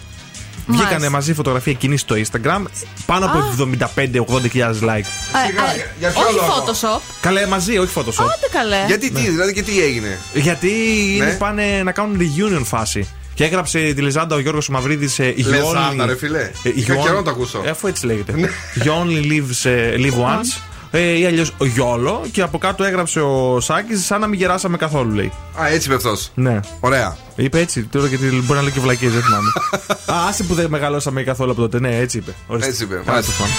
Μάλιστα. 0.66 0.86
Βγήκανε 0.88 1.08
μαζί 1.10 1.34
φωτογραφία 1.34 1.72
κοινή 1.72 1.96
στο 1.96 2.14
Instagram. 2.18 2.62
Πάνω 3.06 3.26
από 3.26 3.38
75-80.000 3.58 4.80
like. 4.82 5.06
Α, 5.32 5.38
α, 5.38 5.74
για 5.98 6.10
ποιο 6.10 6.20
όχι 6.22 6.34
λόγο; 6.34 6.64
Photoshop. 6.66 7.00
Καλέ 7.20 7.46
μαζί, 7.46 7.78
όχι 7.78 7.92
Photoshop. 7.96 8.22
Άντε 8.22 8.48
καλέ. 8.52 8.84
Γιατί 8.86 9.10
τι, 9.10 9.20
δηλαδή 9.20 9.52
και 9.52 9.62
τι 9.62 9.80
έγινε; 9.82 10.18
Γιατί 10.34 10.70
είναι, 11.14 11.24
Ναι. 11.24 11.32
πάνε 11.32 11.82
να 11.82 11.92
κάνουν 11.92 12.18
reunion 12.20 12.62
φάση. 12.64 13.08
Και 13.34 13.44
έγραψε 13.44 13.92
τη 13.94 14.00
Λεζάντα 14.00 14.34
ο 14.34 14.38
Γιώργος 14.38 14.68
Μαυρίδης. 14.68 15.18
Ε, 15.18 15.34
you 15.38 15.44
Λεζάντα, 15.44 16.04
only- 16.04 16.06
ρε 16.06 16.16
φίλε. 16.16 16.50
Ε, 16.62 16.70
Είχα 16.74 16.94
you 16.94 17.02
καιρό 17.02 17.12
only- 17.12 17.16
να 17.16 17.22
το 17.22 17.30
ακούσω. 17.30 17.62
Ε, 17.64 17.70
αφού 17.70 17.86
έτσι 17.86 18.06
λέγεται. 18.06 18.34
you 18.78 18.86
only 18.88 19.24
lives, 19.32 19.70
ε, 19.70 19.94
live 19.96 20.14
once. 20.14 20.60
Ε, 20.96 21.18
ή 21.18 21.26
αλλιώς 21.26 21.54
Γιόλο. 21.60 22.24
Και 22.32 22.42
από 22.42 22.58
κάτω 22.58 22.84
έγραψε 22.84 23.20
ο 23.20 23.60
Σάκης 23.60 24.04
σαν 24.06 24.20
να 24.20 24.26
μην 24.26 24.38
γεράσαμε 24.38 24.76
καθόλου, 24.76 25.14
λέει. 25.14 25.32
Α, 25.62 25.66
έτσι 25.68 25.86
είπε 25.88 25.96
αυτός. 25.96 26.30
Ναι. 26.34 26.60
Ωραία. 26.80 27.16
Είπε 27.36 27.58
έτσι, 27.58 27.82
τώρα 27.82 28.06
γιατί 28.06 28.24
μπορεί 28.26 28.52
να 28.58 28.62
λέει 28.62 28.70
και 28.72 28.80
βλακίες, 28.80 29.12
δεν 29.12 29.22
θυμάμαι. 29.22 29.48
Α, 30.20 30.28
άσε 30.28 30.42
που 30.44 30.54
δεν 30.54 30.66
μεγαλώσαμε 30.70 31.22
καθόλου 31.22 31.50
από 31.50 31.60
τότε. 31.60 31.80
Ναι, 31.80 31.96
έτσι 31.96 32.18
είπε. 32.18 32.34
Ορίστε. 32.46 32.70
Έτσι 32.70 32.82
είπε, 32.84 32.94
Καλά, 32.94 33.04
μάλιστα. 33.12 33.32
το 33.32 33.38
πάμε. 33.38 33.52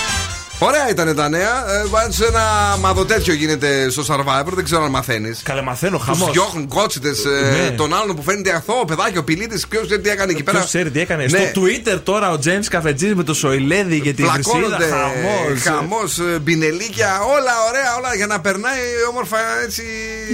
Ωραία 0.59 0.89
ήταν 0.89 1.15
τα 1.15 1.29
νέα. 1.29 1.41
Ε, 1.81 1.85
Πάντως 1.91 2.21
ένα 2.21 2.41
μαδο 2.79 3.05
τέτοιο 3.05 3.33
γίνεται 3.33 3.89
στο 3.89 4.03
Survivor, 4.07 4.51
δεν 4.53 4.63
ξέρω 4.63 4.83
αν 4.83 4.89
μαθαίνεις. 4.91 5.41
Καλέ, 5.43 5.61
μαθαίνω, 5.61 5.97
Τους 5.97 6.05
χαμός. 6.05 6.31
διώχνουν 6.31 6.67
κότσιτες 6.67 7.23
Ναι. 7.25 7.69
τον 7.71 7.93
άλλον 7.93 8.15
που 8.15 8.21
φαίνεται 8.23 8.55
αθώο 8.55 8.85
παιδάκι, 8.85 9.17
ο 9.17 9.23
πιλίτη. 9.23 9.61
Ποιος 9.69 9.85
ξέρει 9.85 10.01
τι 10.01 10.09
έκανε 10.09 10.31
εκεί 10.31 10.43
πέρα. 10.43 10.57
Ποιος 10.57 10.69
ξέρει 10.69 10.91
τι 10.91 10.99
έκανε. 10.99 11.23
Ναι. 11.23 11.37
Στο 11.37 11.61
Twitter 11.61 11.99
τώρα 12.03 12.31
ο 12.31 12.37
James 12.45 12.65
Καφετζή 12.69 13.15
με 13.15 13.23
το 13.23 13.33
Σοηλέδη 13.33 13.99
και 14.01 14.13
τη 14.13 14.23
Βρυσίδα. 14.23 14.57
Πλακώνονται 14.57 14.85
Χαμός. 14.85 15.61
χαμός, 15.61 16.19
μπινελίκια, 16.41 17.19
όλα 17.21 17.53
ωραία, 17.69 17.95
όλα 17.97 18.15
για 18.15 18.27
να 18.27 18.39
περνάει 18.41 18.79
όμορφα 19.09 19.37
έτσι. 19.65 19.83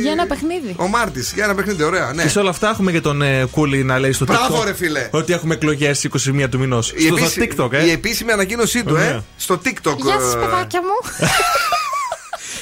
Για 0.01 0.11
ένα 0.11 0.25
παιχνίδι. 0.25 0.75
Ο 0.77 0.87
Μάρτης, 0.87 1.31
για 1.35 1.43
ένα 1.43 1.55
παιχνίδι, 1.55 1.83
ωραία, 1.83 2.11
ναι. 2.15 2.23
Και 2.23 2.29
σε 2.29 2.39
όλα 2.39 2.49
αυτά 2.49 2.69
έχουμε 2.69 2.91
και 2.91 3.01
τον 3.01 3.21
ε, 3.21 3.45
Κούλι 3.51 3.83
να 3.83 3.99
λέει 3.99 4.11
στο 4.11 4.25
Μπράβο, 4.25 4.61
TikTok 4.61 4.65
ρε 4.65 4.73
φίλε. 4.73 5.07
Ότι 5.11 5.33
έχουμε 5.33 5.53
εκλογές 5.53 6.03
21 6.03 6.47
του 6.49 6.59
μηνός. 6.59 6.91
Η, 6.95 7.01
Στο 7.05 7.15
επίση- 7.15 7.53
TikTok, 7.57 7.73
ε. 7.73 7.85
η 7.85 7.91
επίσημη 7.91 8.31
ανακοίνωσή 8.31 8.83
του, 8.83 8.93
Ναι. 8.93 9.03
ε, 9.05 9.19
στο 9.37 9.59
TikTok. 9.65 9.95
Γεια 10.11 10.19
σας, 10.19 10.33
ε, 10.33 10.37
παιδάκια 10.37 10.81
μου. 10.81 11.25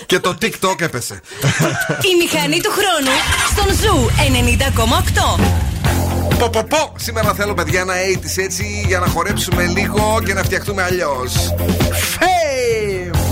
Και 0.06 0.20
το 0.20 0.38
TikTok 0.42 0.82
έπεσε. 0.82 1.22
Η 2.12 2.16
μηχανή 2.24 2.62
του 2.62 2.72
χρόνου 2.72 3.16
στον 3.52 3.76
Zoo 3.76 4.10
90,8. 4.18 5.40
Πω, 6.40 6.50
πω, 6.50 6.64
πω. 6.70 6.94
Σήμερα 6.96 7.34
θέλω, 7.34 7.54
παιδιά, 7.54 7.80
ένα 7.82 7.94
80's 7.94 8.44
έτσι 8.44 8.84
για 8.88 9.00
να 9.00 9.08
χορέψουμε 9.08 9.66
λίγο 9.66 10.22
και 10.26 10.34
να 10.34 10.44
φτιαχτούμε 10.44 10.84
αλλιώς. 10.84 11.54
Fame! 12.20 13.29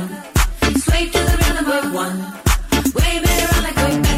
down. 0.00 0.22
Sway 0.78 1.06
to 1.06 1.18
the 1.18 1.36
rhythm 1.40 1.70
of 1.70 1.94
one. 1.94 2.18
Wave 2.94 3.22
it 3.24 3.52
around 3.52 3.62
like 3.64 4.06
a 4.06 4.09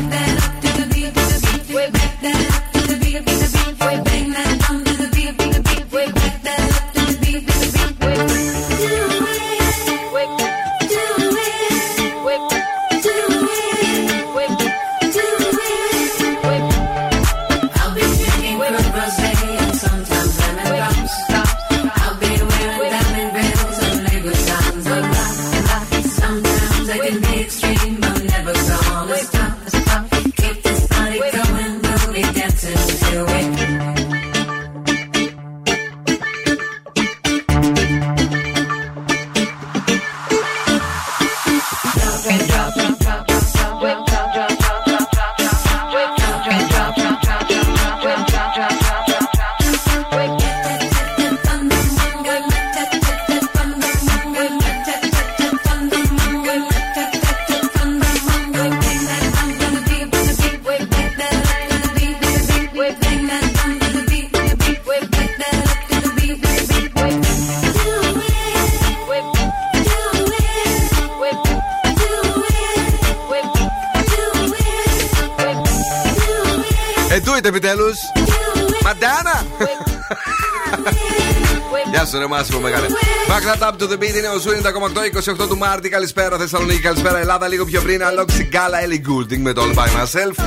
to 83.83 83.89
the 83.89 83.99
beat 84.03 84.17
είναι 84.17 84.29
ο 84.29 84.39
Zoo 84.39 84.51
90,8 84.51 85.43
28 85.45 85.49
του 85.49 85.57
Μάρτη. 85.57 85.89
Καλησπέρα 85.89 86.39
Θεσσαλονίκη, 86.39 86.81
καλησπέρα 86.81 87.19
Ελλάδα. 87.19 87.49
Λίγο 87.49 87.65
πιο 87.65 87.81
πριν, 87.81 88.05
Alok, 88.05 88.49
Sigala, 88.51 88.79
Ellie 88.81 89.01
Goulding 89.09 89.39
με 89.39 89.53
το 89.53 89.63
All 89.63 89.75
by 89.79 89.87
Myself. 89.87 90.45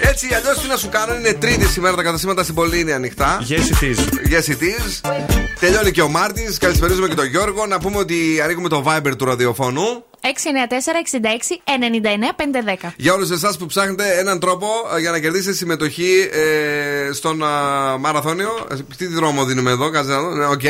Έτσι, 0.00 0.34
αλλιώς 0.34 0.58
τι 0.60 0.68
να 0.68 0.76
σου 0.76 0.88
κάνω, 0.88 1.14
είναι 1.14 1.32
Τρίτη 1.32 1.66
σήμερα 1.66 1.96
τα 1.96 2.02
καταστήματα 2.02 2.42
στην 2.42 2.54
πόλη 2.54 2.80
είναι 2.80 2.92
ανοιχτά. 2.92 3.46
Yes, 3.48 3.52
it 3.52 3.82
is. 3.82 3.98
Yes, 4.32 4.46
it 4.52 4.62
is. 4.62 5.00
Τελειώνει 5.60 5.90
και 5.90 6.02
ο 6.02 6.08
Μάρτης. 6.08 6.58
Καλησπερίζουμε 6.58 7.08
και 7.08 7.14
τον 7.14 7.26
Γιώργο. 7.26 7.66
Να 7.66 7.78
πούμε 7.78 7.98
ότι 7.98 8.40
ανοίγουμε 8.44 8.68
το 8.68 8.84
Viber 8.86 9.12
του 9.18 9.24
ραδιοφώνου. 9.24 10.04
694-66-99-510. 10.22 12.92
Για 12.96 13.12
όλους 13.12 13.30
εσάς 13.30 13.56
που 13.56 13.66
ψάχνετε 13.66 14.18
έναν 14.18 14.40
τρόπο 14.40 14.66
ε, 14.96 15.00
για 15.00 15.10
να 15.10 15.18
κερδίσετε 15.18 15.52
συμμετοχή 15.52 16.28
ε, 16.32 16.91
στον 17.12 17.44
α, 17.44 17.48
μαραθώνιο. 17.98 18.66
Ε, 18.70 18.74
Τι 18.96 19.06
δρόμο 19.06 19.44
δίνουμε 19.44 19.70
εδώ, 19.70 19.90
κάτσε 19.90 20.10
να 20.10 20.20
δω. 20.20 20.34
Ναι, 20.34 20.46
οκ. 20.46 20.64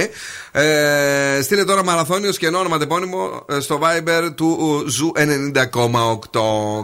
Ε, 0.52 1.40
στείλε 1.42 1.64
τώρα 1.64 1.84
μαραθώνιος 1.84 2.38
και 2.38 2.46
ονοματεπώνυμο 2.46 3.44
ε, 3.48 3.60
στο 3.60 3.80
Viber 3.82 4.30
του 4.34 4.82
Zoo 4.86 5.12
90,8. 5.16 5.22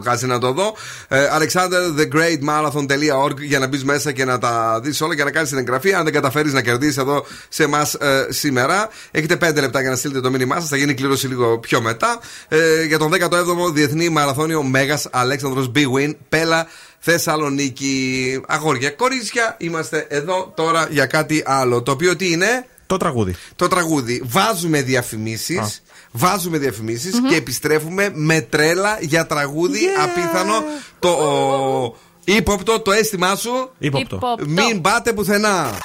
Κάτσε 0.05 0.27
να 0.27 0.39
το 0.39 0.53
δω. 0.53 0.75
Ε, 1.09 1.27
AlexanderTheGreatMarathon.org 1.39 3.41
για 3.41 3.59
να 3.59 3.67
μπεις 3.67 3.85
μέσα 3.85 4.13
και 4.13 4.25
να 4.25 4.39
τα 4.39 4.81
δεις 4.83 5.01
όλα 5.01 5.17
και 5.17 5.25
να 5.25 5.31
κάνεις 5.31 5.49
την 5.49 5.59
εγγραφή. 5.59 5.95
Αν 5.95 6.05
δεν 6.05 6.13
καταφέρεις 6.13 6.53
να 6.53 6.63
κερδίσεις 6.63 6.97
εδώ 6.97 7.25
σε 7.49 7.63
εμάς 7.63 7.97
σήμερα, 8.29 8.89
έχετε 9.11 9.35
5 9.35 9.61
λεπτά 9.61 9.81
για 9.81 9.91
να 9.91 9.97
στείλετε 9.97 10.21
το 10.21 10.31
μήνυμά 10.31 10.61
σας. 10.61 10.69
Θα 10.69 10.77
γίνει 10.77 10.95
κλήρωση 10.95 11.27
λίγο 11.27 11.59
πιο 11.59 11.81
μετά. 11.81 12.19
Ε, 12.49 12.85
για 12.85 12.99
τον 12.99 13.13
17ο 13.13 13.73
Διεθνή 13.73 14.09
Μαραθώνιο 14.09 14.63
Μέγας 14.63 15.09
Αλέξανδρος 15.11 15.71
Big 15.75 15.87
Win 15.97 16.15
Πέλλα 16.29 16.67
Θεσσαλονίκη. 16.99 18.41
Αγόρια, 18.47 18.91
κορίτσια, 18.91 19.57
είμαστε 19.59 20.07
εδώ 20.09 20.53
τώρα 20.57 20.89
για 20.91 21.07
κάτι 21.07 21.43
άλλο. 21.47 21.83
Το 21.83 21.91
οποίο 21.91 22.17
τι 22.17 22.31
είναι; 22.31 22.67
Το 22.87 22.97
τραγούδι. 22.97 23.35
Το 23.57 23.69
τραγούδι. 23.69 24.23
Βάζουμε 24.25 24.83
διαφημίσεις. 24.83 25.83
Βάζουμε 26.13 26.59
διαφημίσεις 26.59 27.21
και 27.29 27.37
επιστρέφουμε 27.37 28.11
με 28.15 28.41
τρέλα 28.41 28.99
για 29.01 29.27
τραγούδι 29.27 29.81
απίθανο 30.03 30.65
το 30.99 31.09
ο, 31.09 31.97
ύποπτο, 32.25 32.81
το 32.81 32.93
αίσθημά 32.93 33.37
σου. 33.37 33.71
Ύποπτο. 33.79 34.17
Ύποπτο. 34.17 34.47
Μην 34.47 34.81
πάτε 34.81 35.13
πουθενά. 35.13 35.79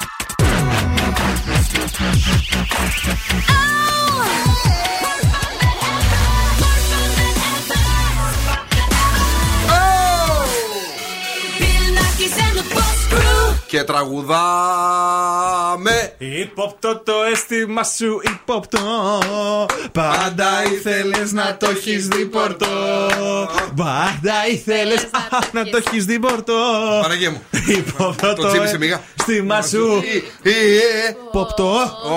Bill 3.46 5.03
Και 13.74 13.82
τραγουδάμε. 13.82 14.34
Ύποπτο 16.18 16.96
το 17.04 17.12
αίσθημα 17.32 17.84
σου, 17.84 18.20
ύποπτο. 18.22 18.78
Πάντα 19.92 20.48
ήθελες 20.72 21.32
να 21.32 21.56
το 21.56 21.68
έχεις 21.70 22.08
δει 22.08 22.24
πορτό. 22.24 22.66
Πάντα 23.76 24.32
ήθελες 24.50 25.06
να 25.52 25.64
το 25.64 25.76
έχεις 25.86 26.04
δει 26.04 26.18
πορτό. 26.18 26.52
Παναγία 27.02 27.30
μου. 27.30 27.42
Ύποπτο 27.66 28.34
Το 28.34 28.48
τσίπησε 28.48 28.78
μίγα. 28.78 29.00
αίσθημα 29.18 29.62
σου, 29.62 30.02
Ε, 30.42 30.50
ε, 30.50 30.52
ύποπτο. 31.28 31.70
Ω. 32.04 32.16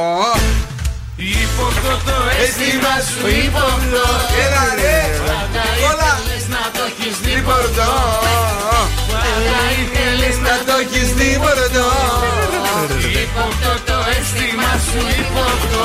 Ύποπτο 1.18 1.92
το 2.06 2.16
αίσθημα 2.42 2.96
σου, 3.10 3.28
ύποπτο. 3.46 4.06
Έλα 4.46 4.66
ρε. 4.76 5.20
Όλα. 5.94 6.12
Να 6.50 6.72
το 6.74 6.84
έχεις 6.88 7.18
δει 7.18 7.42
Πορτό. 7.42 8.27
Πάντα 10.78 10.90
ήθελες 10.90 10.92
Να 10.94 10.94
το 10.94 10.96
έχει 10.96 11.06
δει 11.14 11.38
πορτό. 11.38 11.88
Ύποπτο 13.24 13.72
το 13.86 13.98
αίσθημα 14.10 14.72
σου, 14.86 15.00
ύποπτο. 15.20 15.84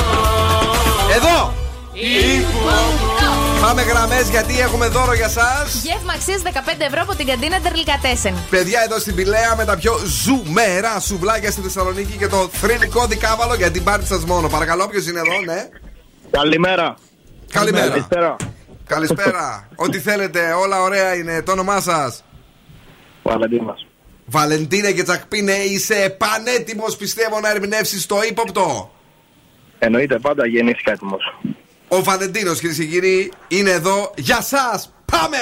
Εδώ. 1.17 1.55
Ύποπτο. 1.93 3.31
Πάμε 3.61 3.83
γραμμές 3.83 4.29
γιατί 4.29 4.61
έχουμε 4.61 4.87
δώρο 4.89 5.15
για 5.15 5.29
σας 5.29 5.83
Γεύμα 5.83 6.13
αξίας 6.13 6.43
15 6.43 6.49
ευρώ 6.79 7.01
από 7.03 7.15
την 7.15 7.27
καντίνα 7.27 7.61
Τερλικατέσεν. 7.61 8.35
Παιδιά 8.51 8.81
εδώ 8.87 8.99
στην 8.99 9.15
Πηλαία 9.15 9.57
με 9.57 9.65
τα 9.65 9.77
πιο 9.77 9.93
ζουμερά 10.25 11.01
σουβλάκια 11.01 11.51
στη 11.51 11.61
Θεσσαλονίκη 11.61 12.17
και 12.17 12.29
το 12.29 12.49
θρηλυκό 12.53 13.07
δικάβαλο 13.07 13.55
για 13.55 13.71
την 13.71 13.85
πάρτι 13.85 14.07
σας 14.07 14.25
μόνο. 14.25 14.49
Παρακαλώ, 14.49 14.89
ποιος 14.89 15.07
είναι 15.07 15.19
εδώ, 15.19 15.41
ναι. 15.45 15.69
Καλημέρα. 16.31 16.97
Καλημέρα. 17.53 17.89
Καλησπέρα. 17.89 18.37
Καλησπέρα. 18.87 19.69
Ό,τι 19.75 19.99
θέλετε, 20.01 20.53
όλα 20.53 20.81
ωραία 20.83 21.15
είναι. 21.15 21.43
Το 21.43 21.53
όνομά 21.53 21.81
σας. 21.81 22.25
Βαλεντίνας. 23.23 23.87
Βαλεντίνε 24.27 24.93
και 24.93 25.03
Τσακπίνε, 25.03 25.53
είσαι 25.53 26.17
πανέτοιμος 26.19 26.97
πιστεύω 26.97 27.41
να 27.41 27.51
ερμηνεύσεις 27.51 28.07
το 28.07 28.17
ύποπτο. 28.29 28.93
Εννοείται 29.79 30.19
πάντα 30.19 30.47
γεννήθηκα 30.47 30.93
έτοιμος. 30.93 31.39
Ο 31.89 32.03
Βαλεντίνος 32.03 32.59
κυρίες 32.59 32.79
και 32.79 32.85
κύριοι 32.85 33.33
είναι 33.49 33.71
εδώ 33.71 34.13
για 34.17 34.41
σας. 34.41 34.95
Πάμε! 35.05 35.39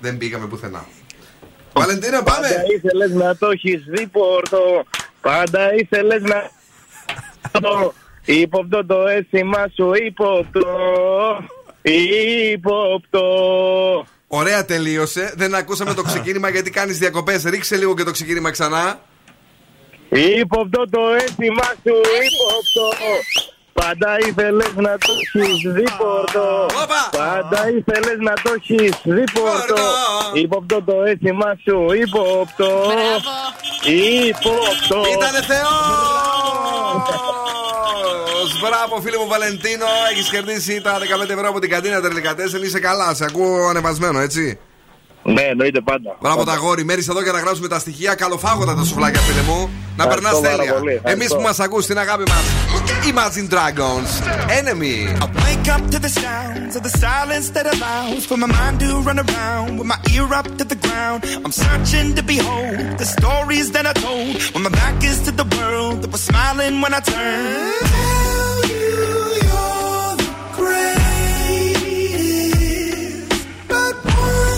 Δεν 0.00 0.16
πήγαμε 0.16 0.46
πουθενά. 0.46 0.86
Βαλεντίνο 1.72 2.22
πάμε! 2.22 2.48
Πάντα 2.48 2.62
ήθελες 2.76 3.10
να 3.10 3.36
το 3.36 3.50
έχεις 3.50 3.84
δει 3.86 4.06
πόρτο. 4.06 4.84
Πάντα 5.20 5.74
ήθελες 5.74 6.22
να... 6.22 6.50
το 7.60 7.92
Ύποπτο 8.24 8.86
το 8.86 9.06
αίσθημα 9.06 9.70
σου, 9.74 9.92
ύποπτο. 9.94 10.66
Ύποπτο. 12.52 13.26
Ωραία 14.38 14.64
τελείωσε. 14.64 15.32
Δεν 15.36 15.54
ακούσαμε 15.54 15.94
το 15.94 16.02
ξεκίνημα 16.02 16.48
γιατί 16.48 16.70
κάνεις 16.70 16.98
διακοπές. 16.98 17.42
Ρίξε 17.44 17.76
λίγο 17.76 17.94
και 17.94 18.02
το 18.02 18.10
ξεκίνημα 18.10 18.50
ξανά. 18.50 19.00
Ύποπτο 20.08 20.84
το 20.90 21.00
αίσθημα 21.14 21.64
σου, 21.82 21.96
ύποπτο. 22.26 22.88
Πάντα 23.72 24.18
ήθελες 24.28 24.72
να 24.74 24.98
το 24.98 25.12
έχεις 25.22 25.72
δει 25.74 25.84
πόρτο. 25.98 26.66
Πάντα 27.10 27.68
ήθελες 27.68 28.18
να 28.18 28.32
το 28.32 28.52
έχεις 28.56 29.00
δει 29.04 29.24
πόρτο. 29.32 29.82
Ύποπτο 30.32 30.82
το 30.82 31.02
αίσθημα 31.04 31.56
σου, 31.64 31.92
ύποπτο. 31.92 32.92
Ύποπτο. 33.84 35.10
Ήτανε 35.12 35.42
Θεός! 35.42 37.35
Μπράβο 38.60 39.00
φίλε 39.02 39.16
μου 39.18 39.26
Βαλεντίνο, 39.28 39.86
έχεις 40.12 40.28
κερδίσει 40.28 40.80
τα 40.80 40.98
15 40.98 41.30
ευρώ 41.30 41.48
από 41.48 41.60
την 41.60 41.70
καντίνα 41.70 42.00
Τερλικατέσεν. 42.00 42.62
Είσαι 42.62 42.80
καλά, 42.80 43.14
σε 43.14 43.24
ακούω 43.24 43.68
ανεβασμένο, 43.68 44.18
έτσι. 44.20 44.58
Ναι, 45.22 45.42
εννοείται 45.42 45.80
πάντα. 45.80 46.16
Μπράβο 46.20 46.44
τα 46.44 46.54
γόρι, 46.54 46.84
μέρης 46.84 47.08
εδώ 47.08 47.22
για 47.22 47.32
να 47.32 47.38
γράψουμε 47.40 47.68
τα 47.68 47.78
στοιχεία. 47.78 48.14
Καλοφάγοντα 48.14 48.74
τα 48.74 48.84
σουβλάκια, 48.84 49.20
φίλε 49.20 49.42
μου. 49.42 49.70
Να 49.96 50.06
περνάς 50.06 50.32
Ευχαριστώ 50.32 50.40
πάρα 50.40 50.56
τέλεια. 50.56 50.72
πολύ, 50.72 50.92
ευχαριστώ. 50.92 51.22
Εμείς 51.22 51.34
που 51.34 51.40
μας 51.48 51.60
ακούς 51.60 51.86
την 51.86 51.98
αγάπη 51.98 52.22
μας. 52.30 52.42
Imagine 53.12 53.48
Dragons. 53.54 54.10
Enemy. 54.60 54.96
Wake 55.46 55.68
up 55.76 55.84
to 55.94 55.98
the 56.06 56.12
sounds 56.24 56.72
of 56.78 56.82
the 56.88 56.94
silence 57.06 57.46
that 57.56 57.66
allows 57.74 58.22
for 58.30 58.36
my 58.44 58.50
mind 58.58 58.76
to 58.82 58.88
run 59.08 59.18
around 59.26 59.70
with 59.78 59.88
my 59.94 59.98
ear 60.14 60.26
up 60.40 60.48
to 60.60 60.64
the 60.72 60.78
ground. 60.86 61.18
I'm 61.44 61.54
searching 61.64 62.08
to 62.18 62.22
behold 62.34 62.76
the 63.02 63.08
stories 63.16 63.66
that 63.74 63.84
I 63.92 63.94
told 64.06 64.32
when 64.52 64.62
my 64.68 64.72
back 64.82 64.96
is 65.10 65.18
to 65.26 65.32
the 65.42 65.48
world 65.56 65.96
that 66.02 66.10
was 66.16 66.22
smiling 66.30 66.74
when 66.82 66.92
I 66.98 67.00
turned. 67.12 68.45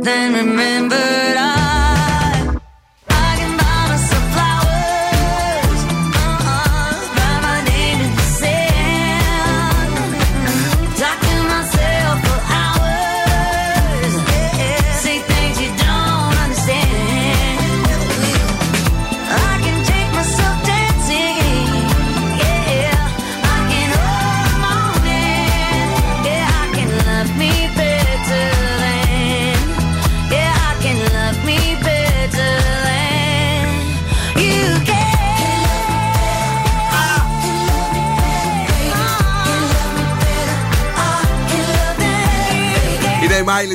Then 0.00 0.32
remembered 0.34 1.21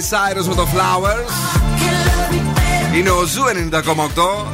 Cyrus 0.09 0.45
με 0.47 0.55
το 0.55 0.67
Flowers. 0.73 1.31
Είναι 2.95 3.09
ο 3.09 3.23
Zoo 3.26 3.44
90,8. 3.71 4.45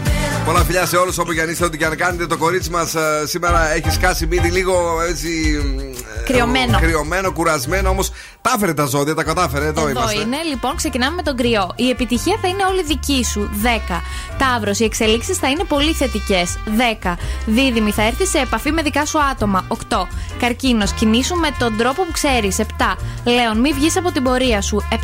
Πολλά 0.45 0.59
φιλιά 0.63 0.85
σε 0.85 0.95
όλους 0.97 1.17
όπου 1.17 1.33
και 1.33 1.41
αν 1.41 1.49
είστε, 1.49 1.65
ό,τι 1.65 1.77
και 1.77 1.85
αν 1.85 1.95
κάνετε. 1.95 2.25
Το 2.27 2.37
κορίτσι 2.37 2.69
μας 2.69 2.95
σήμερα 3.23 3.73
έχει 3.73 3.91
σκάσει 3.91 4.25
μύτη 4.25 4.47
λίγο 4.47 5.01
έτσι. 5.09 5.29
ε, 6.19 6.23
Κρυωμένο. 6.31 6.79
Κρυωμένο, 6.79 7.31
κουρασμένο. 7.31 7.89
Όμως 7.89 8.11
τα 8.43 8.51
έφερε 8.55 8.73
τα 8.73 8.85
ζώδια, 8.85 9.13
τα 9.15 9.23
κατάφερε. 9.23 9.65
Εδώ, 9.65 9.81
Εδώ 9.87 9.99
είμαστε. 9.99 10.21
είναι, 10.21 10.37
λοιπόν, 10.49 10.75
ξεκινάμε 10.75 11.15
με 11.15 11.21
τον 11.21 11.35
Κριό. 11.37 11.71
Η 11.75 11.89
επιτυχία 11.89 12.37
θα 12.41 12.47
είναι 12.47 12.63
όλη 12.65 12.83
δική 12.83 13.23
σου. 13.25 13.49
10. 13.63 14.01
Ταύρος, 14.37 14.79
οι 14.79 14.83
εξελίξεις 14.83 15.37
θα 15.37 15.49
είναι 15.49 15.63
πολύ 15.63 15.93
θετικές. 15.93 16.57
10. 16.65 17.17
Δίδυμοι, 17.45 17.91
θα 17.91 18.03
έρθεις 18.03 18.29
σε 18.29 18.37
επαφή 18.39 18.71
με 18.71 18.81
δικά 18.81 19.05
σου 19.05 19.19
άτομα. 19.21 19.65
8. 19.67 20.07
Καρκίνος, 20.39 20.91
κινήσου 20.91 21.35
με 21.35 21.49
τον 21.59 21.77
τρόπο 21.77 22.03
που 22.03 22.11
ξέρεις. 22.11 22.59
7. 22.59 22.97
Λέων, 23.23 23.59
μη 23.59 23.73
βγεις 23.73 23.97
από 23.97 24.11
την 24.11 24.23
πορεία 24.23 24.61
σου. 24.61 24.87
7. 24.91 24.97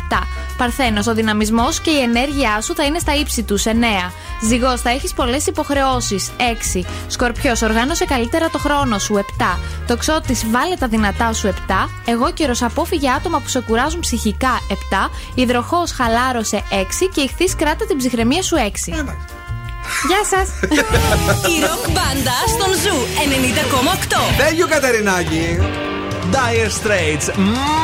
Παρθένος, 0.56 1.06
ο 1.06 1.14
δυναμισμός 1.14 1.80
και 1.80 1.90
η 1.90 2.00
ενέργειά 2.00 2.60
σου 2.60 2.74
θα 2.74 2.84
είναι 2.84 2.98
στα 2.98 3.14
ύψη 3.14 3.42
τους. 3.42 3.64
9. 3.66 4.12
Ζυγός, 4.48 4.80
θα 4.80 4.90
έχεις 4.90 5.12
πολλές 5.12 5.46
υποχρεώσεις. 5.46 6.30
6. 6.36 6.84
Σκορπιός, 7.06 7.62
οργάνωσε 7.62 8.04
καλύτερα 8.04 8.50
το 8.50 8.58
χρόνο 8.58 8.98
σου. 8.98 9.16
7. 9.16 9.58
Τοξότη, 9.86 10.36
βάλε 10.50 10.74
τα 10.76 10.88
δυνατά 10.88 11.32
σου. 11.32 11.46
7. 11.46 11.88
Αιγόκερω 12.04 12.54
απόφυγε 12.60 13.10
άτομα 13.10 13.29
που 13.38 13.48
σε 13.48 13.60
κουράζουν 13.60 14.00
ψυχικά. 14.00 14.60
7. 14.68 14.74
Υδροχόε, 15.34 15.82
χαλάρωσε. 15.96 16.62
6. 16.70 17.08
Και 17.14 17.20
Ιχθύ, 17.20 17.56
κράτα 17.56 17.86
την 17.86 17.96
ψυχραιμία 17.96 18.42
σου. 18.42 18.56
6. 18.56 18.92
Γεια 20.08 20.22
σας! 20.30 20.48
Η 21.52 21.60
ροκ 21.60 21.90
μπάντα 21.90 22.36
στον 22.48 22.72
Zoo 22.82 22.96
90,8. 24.10 24.16
Thank 24.16 24.64
you, 24.64 24.68
Κατερινάκη. 24.68 25.58
Dire 26.32 26.70
Straits, 26.80 27.26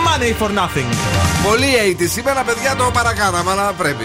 Money 0.06 0.32
for 0.40 0.51
Nothing. 0.51 0.90
Πολύ 1.48 1.66
80 1.98 2.09
σήμερα, 2.09 2.43
παιδιά, 2.43 2.77
το 2.77 2.90
παρακάναμε, 2.93 3.51
αλλά 3.51 3.73
πρέπει. 3.73 4.05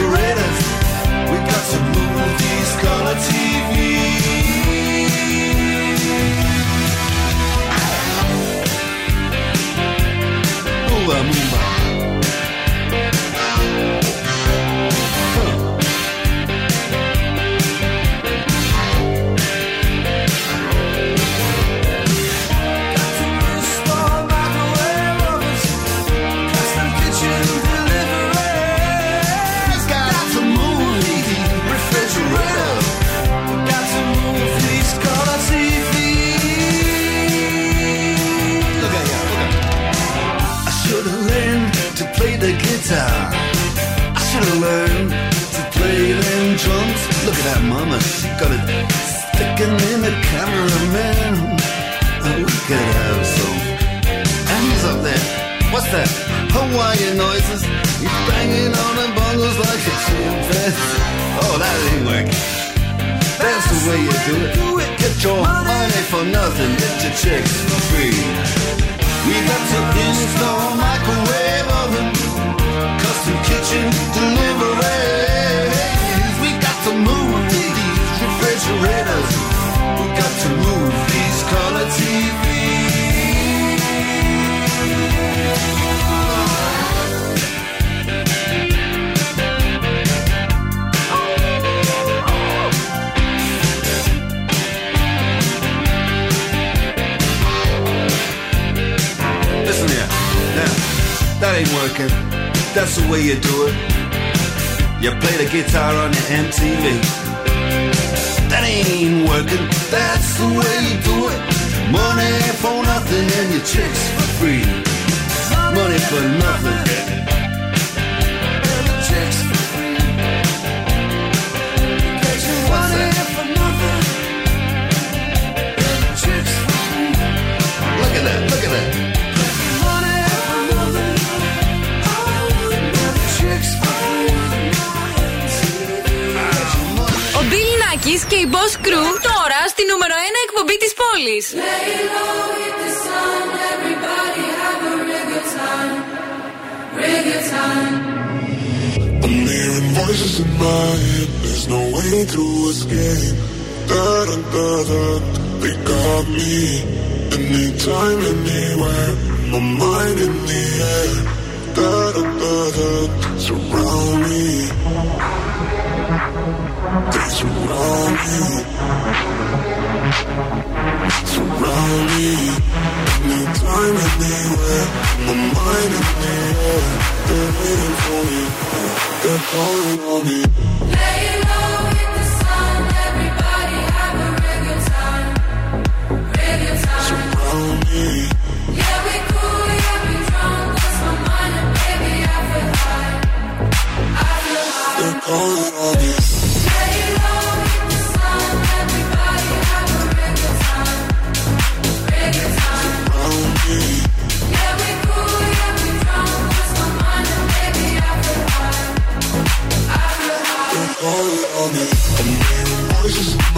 surrender. 0.00 0.50
We 1.30 1.36
got 1.46 1.64
some. 1.64 1.99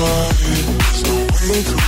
There's 0.02 1.02
no 1.04 1.14
way 1.14 1.62
to. 1.62 1.82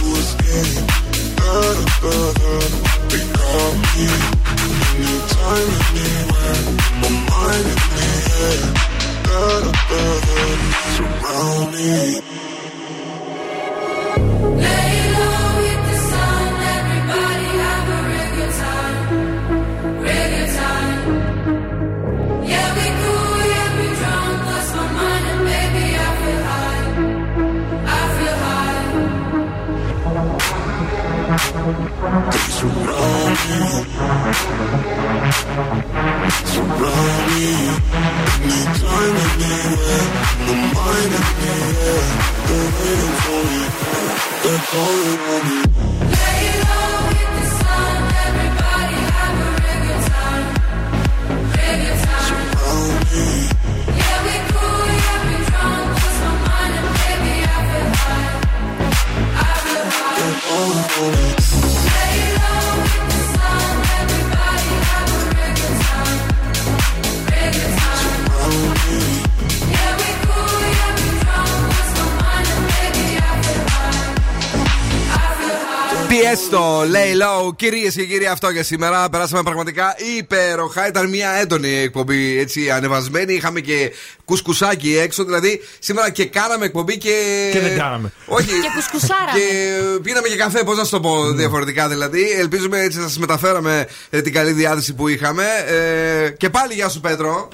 Lay 77.44 77.48
low. 77.48 77.56
Κυρίες 77.56 77.94
και 77.94 78.04
κύριοι, 78.04 78.26
αυτό 78.26 78.50
για 78.50 78.62
σήμερα. 78.62 79.08
Περάσαμε 79.08 79.42
πραγματικά 79.42 79.96
υπέροχα. 80.18 80.88
Ήταν 80.88 81.08
μια 81.08 81.30
έντονη 81.30 81.68
εκπομπή, 81.68 82.38
έτσι 82.38 82.70
ανεβασμένη. 82.70 83.34
Είχαμε 83.34 83.60
και 83.60 83.92
κουσκουσάκι 84.24 84.96
έξω. 84.96 85.24
Δηλαδή, 85.24 85.60
σήμερα 85.78 86.10
και 86.10 86.24
κάναμε 86.24 86.64
εκπομπή 86.64 86.98
και. 86.98 87.48
Και 87.52 87.60
δεν 87.60 87.78
κάναμε. 87.78 88.12
Όχι. 88.26 88.46
Και 88.46 88.68
κουσκουσάραμε. 88.74 89.38
Και 89.38 90.00
πίναμε 90.02 90.28
και 90.28 90.36
καφέ, 90.36 90.62
πώς 90.64 90.76
να 90.76 90.84
σου 90.84 90.90
το 90.90 91.00
πω 91.00 91.30
διαφορετικά 91.30 91.88
δηλαδή. 91.88 92.30
Ελπίζουμε 92.30 92.80
έτσι 92.80 92.98
να 92.98 93.04
σας 93.04 93.18
μεταφέραμε 93.18 93.86
ε, 94.10 94.22
την 94.22 94.32
καλή 94.32 94.52
διάθεση 94.52 94.94
που 94.94 95.08
είχαμε. 95.08 95.44
Ε, 95.66 96.30
και 96.30 96.50
πάλι 96.50 96.74
γεια 96.74 96.88
σου, 96.88 97.00
Πέτρο. 97.00 97.48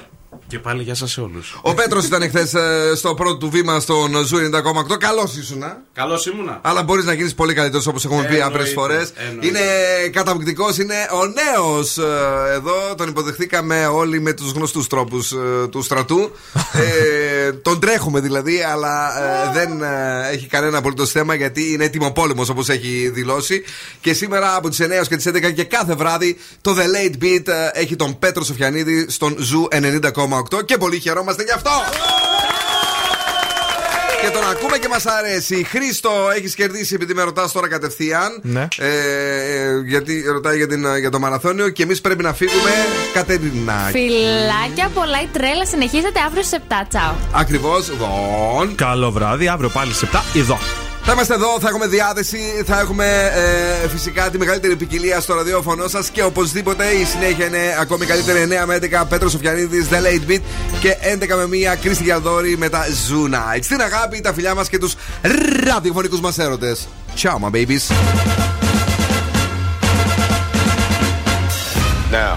Και 0.47 0.59
πάλι 0.59 0.83
γεια 0.83 0.95
σας 0.95 1.11
σε 1.11 1.21
όλους. 1.21 1.59
Ο 1.61 1.73
Πέτρος 1.73 2.05
ήταν 2.05 2.21
χθες 2.29 2.47
στο 2.95 3.13
πρώτο 3.13 3.37
του 3.37 3.49
βήμα 3.49 3.79
στον 3.79 4.25
Zoo 4.25 4.37
90,8. 4.37 4.97
Καλός 4.99 5.35
ήσουν. 5.37 5.63
Καλός 5.93 6.25
ήμουνα. 6.25 6.59
Αλλά 6.61 6.83
μπορείς 6.83 7.05
να 7.05 7.13
γίνεις 7.13 7.33
πολύ 7.35 7.53
καλύτερος 7.53 7.87
όπως 7.87 8.05
έχουμε 8.05 8.23
πει 8.23 8.41
άπειρες 8.41 8.69
Εννοείται, 8.69 8.73
φορές. 8.73 9.13
εννοείται. 9.29 9.47
Είναι 9.47 9.59
καταπληκτικός, 10.11 10.77
είναι 10.77 10.93
ο 11.11 11.25
νέος 11.25 11.97
εδώ. 12.55 12.95
Τον 12.97 13.07
υποδεχθήκαμε 13.09 13.85
όλοι 13.85 14.19
με 14.21 14.33
τους 14.33 14.51
γνωστούς 14.51 14.87
τρόπους 14.87 15.33
του 15.69 15.81
στρατού. 15.81 16.31
ε, 16.73 17.51
τον 17.67 17.79
τρέχουμε 17.79 18.19
δηλαδή, 18.19 18.61
αλλά 18.71 19.11
ε, 19.49 19.51
δεν 19.53 19.81
ε, 19.83 20.29
έχει 20.31 20.47
κανένα 20.47 20.77
απολύτως 20.77 21.11
θέμα 21.11 21.33
γιατί 21.35 21.71
είναι 21.73 21.83
έτοιμο 21.83 22.11
πόλεμος 22.11 22.49
όπως 22.49 22.69
έχει 22.69 23.09
δηλώσει. 23.13 23.63
Και 24.01 24.13
σήμερα 24.13 24.55
από 24.55 24.69
τις 24.69 24.81
9 24.81 24.89
έως 24.89 25.07
και 25.07 25.15
τις 25.15 25.27
11 25.27 25.53
και 25.53 25.63
κάθε 25.63 25.95
βράδυ 25.95 26.37
το 26.61 26.75
The 26.77 26.81
Late 26.83 27.23
Beat 27.23 27.47
ε, 27.47 27.69
έχει 27.81 27.95
τον 27.95 28.19
Πέτρο 28.19 28.43
Σοφιανίδη 28.43 29.05
στον 29.09 29.35
Zoo 29.39 29.67
90,8 29.71 30.20
και 30.65 30.77
πολύ 30.77 30.99
χαιρόμαστε 30.99 31.43
γι' 31.43 31.51
αυτό. 31.51 31.71
Και 34.21 34.29
τον 34.29 34.43
ακούμε 34.49 34.77
και 34.77 34.87
μας 34.87 35.05
αρέσει. 35.05 35.63
Χρήστο, 35.63 36.11
έχεις 36.35 36.55
κερδίσει 36.55 36.95
επειδή 36.95 37.13
με 37.13 37.23
ρωτάς 37.23 37.51
τώρα 37.51 37.67
κατευθείαν. 37.67 38.39
Ναι. 38.41 38.67
Ε, 38.77 38.87
ε, 38.87 39.81
γιατί 39.85 40.23
ρωτάει 40.31 40.57
για, 40.57 40.67
την, 40.67 40.97
για 40.99 41.09
το 41.09 41.19
μαραθώνιο 41.19 41.69
και 41.69 41.83
εμείς 41.83 42.01
πρέπει 42.01 42.23
να 42.23 42.33
φύγουμε. 42.33 42.71
Κατερίνα. 43.13 43.89
Φιλάκια, 43.91 44.89
πολλά 44.93 45.21
η 45.21 45.27
τρέλα 45.33 45.65
συνεχίζεται 45.65 46.19
αύριο 46.25 46.43
στις 46.43 46.59
7. 46.69 46.73
Τσάω. 46.89 47.13
Ακριβώς. 47.31 47.89
Λοιπόν. 47.89 48.75
Καλό 48.75 49.11
βράδυ, 49.11 49.47
αύριο 49.47 49.69
πάλι 49.69 49.93
σε 49.93 50.09
7 50.11 50.19
εδώ. 50.35 50.80
Θα 51.03 51.11
είμαστε 51.11 51.33
εδώ, 51.33 51.59
θα 51.59 51.67
έχουμε 51.67 51.87
διάθεση, 51.87 52.63
θα 52.65 52.79
έχουμε 52.79 53.31
ε, 53.83 53.87
φυσικά 53.87 54.29
τη 54.29 54.37
μεγαλύτερη 54.37 54.75
ποικιλία 54.75 55.19
στο 55.19 55.33
ραδιόφωνο 55.33 55.87
σας 55.87 56.09
και 56.09 56.23
οπωσδήποτε 56.23 56.85
η 56.85 57.05
συνέχεια 57.05 57.45
είναι 57.45 57.77
ακόμη 57.79 58.05
καλύτερη 58.05 58.47
9 58.63 58.65
με 58.65 58.79
11 59.01 59.03
Πέτρος 59.09 59.31
Σοφιανίδης, 59.31 59.87
The 59.91 59.95
Late 59.95 60.31
Beat 60.31 60.41
και 60.79 60.97
11 61.19 61.27
με 61.47 61.73
1 61.73 61.77
Κρίστη 61.81 62.03
Γιαλδόρη 62.03 62.57
με 62.57 62.69
τα 62.69 62.85
Zoo 62.85 63.33
Nights. 63.33 63.63
Στην 63.63 63.81
αγάπη, 63.81 64.21
τα 64.21 64.33
φιλιά 64.33 64.55
μας 64.55 64.69
και 64.69 64.77
τους 64.77 64.95
ραδιοφωνικούς 65.63 66.19
μας 66.19 66.37
έρωτες. 66.37 66.87
Ciao, 67.17 67.37
my 67.39 67.49
babies. 67.49 67.91
Now, 72.11 72.35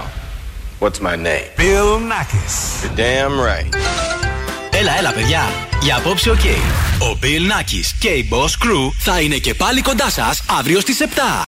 what's 0.78 1.01
my 1.01 1.16
name? 1.16 1.49
Bill 1.57 1.99
Nakis. 1.99 2.82
You're 2.82 2.97
damn 2.97 3.41
right. 3.41 3.74
Έλα, 4.81 4.99
έλα, 4.99 5.13
παιδιά. 5.13 5.43
Για 5.83 5.97
απόψε, 5.97 6.31
οκ. 6.31 6.45
Ο 6.99 7.19
Bill 7.23 7.51
Nakis 7.53 7.95
και 7.99 8.09
η 8.09 8.29
Boss 8.33 8.67
Crew 8.67 8.91
θα 8.99 9.21
είναι 9.21 9.37
και 9.37 9.55
πάλι 9.55 9.81
κοντά 9.83 10.11
σας 10.11 10.43
αύριο 10.59 10.81
στις 10.81 11.01
7. 11.01 11.05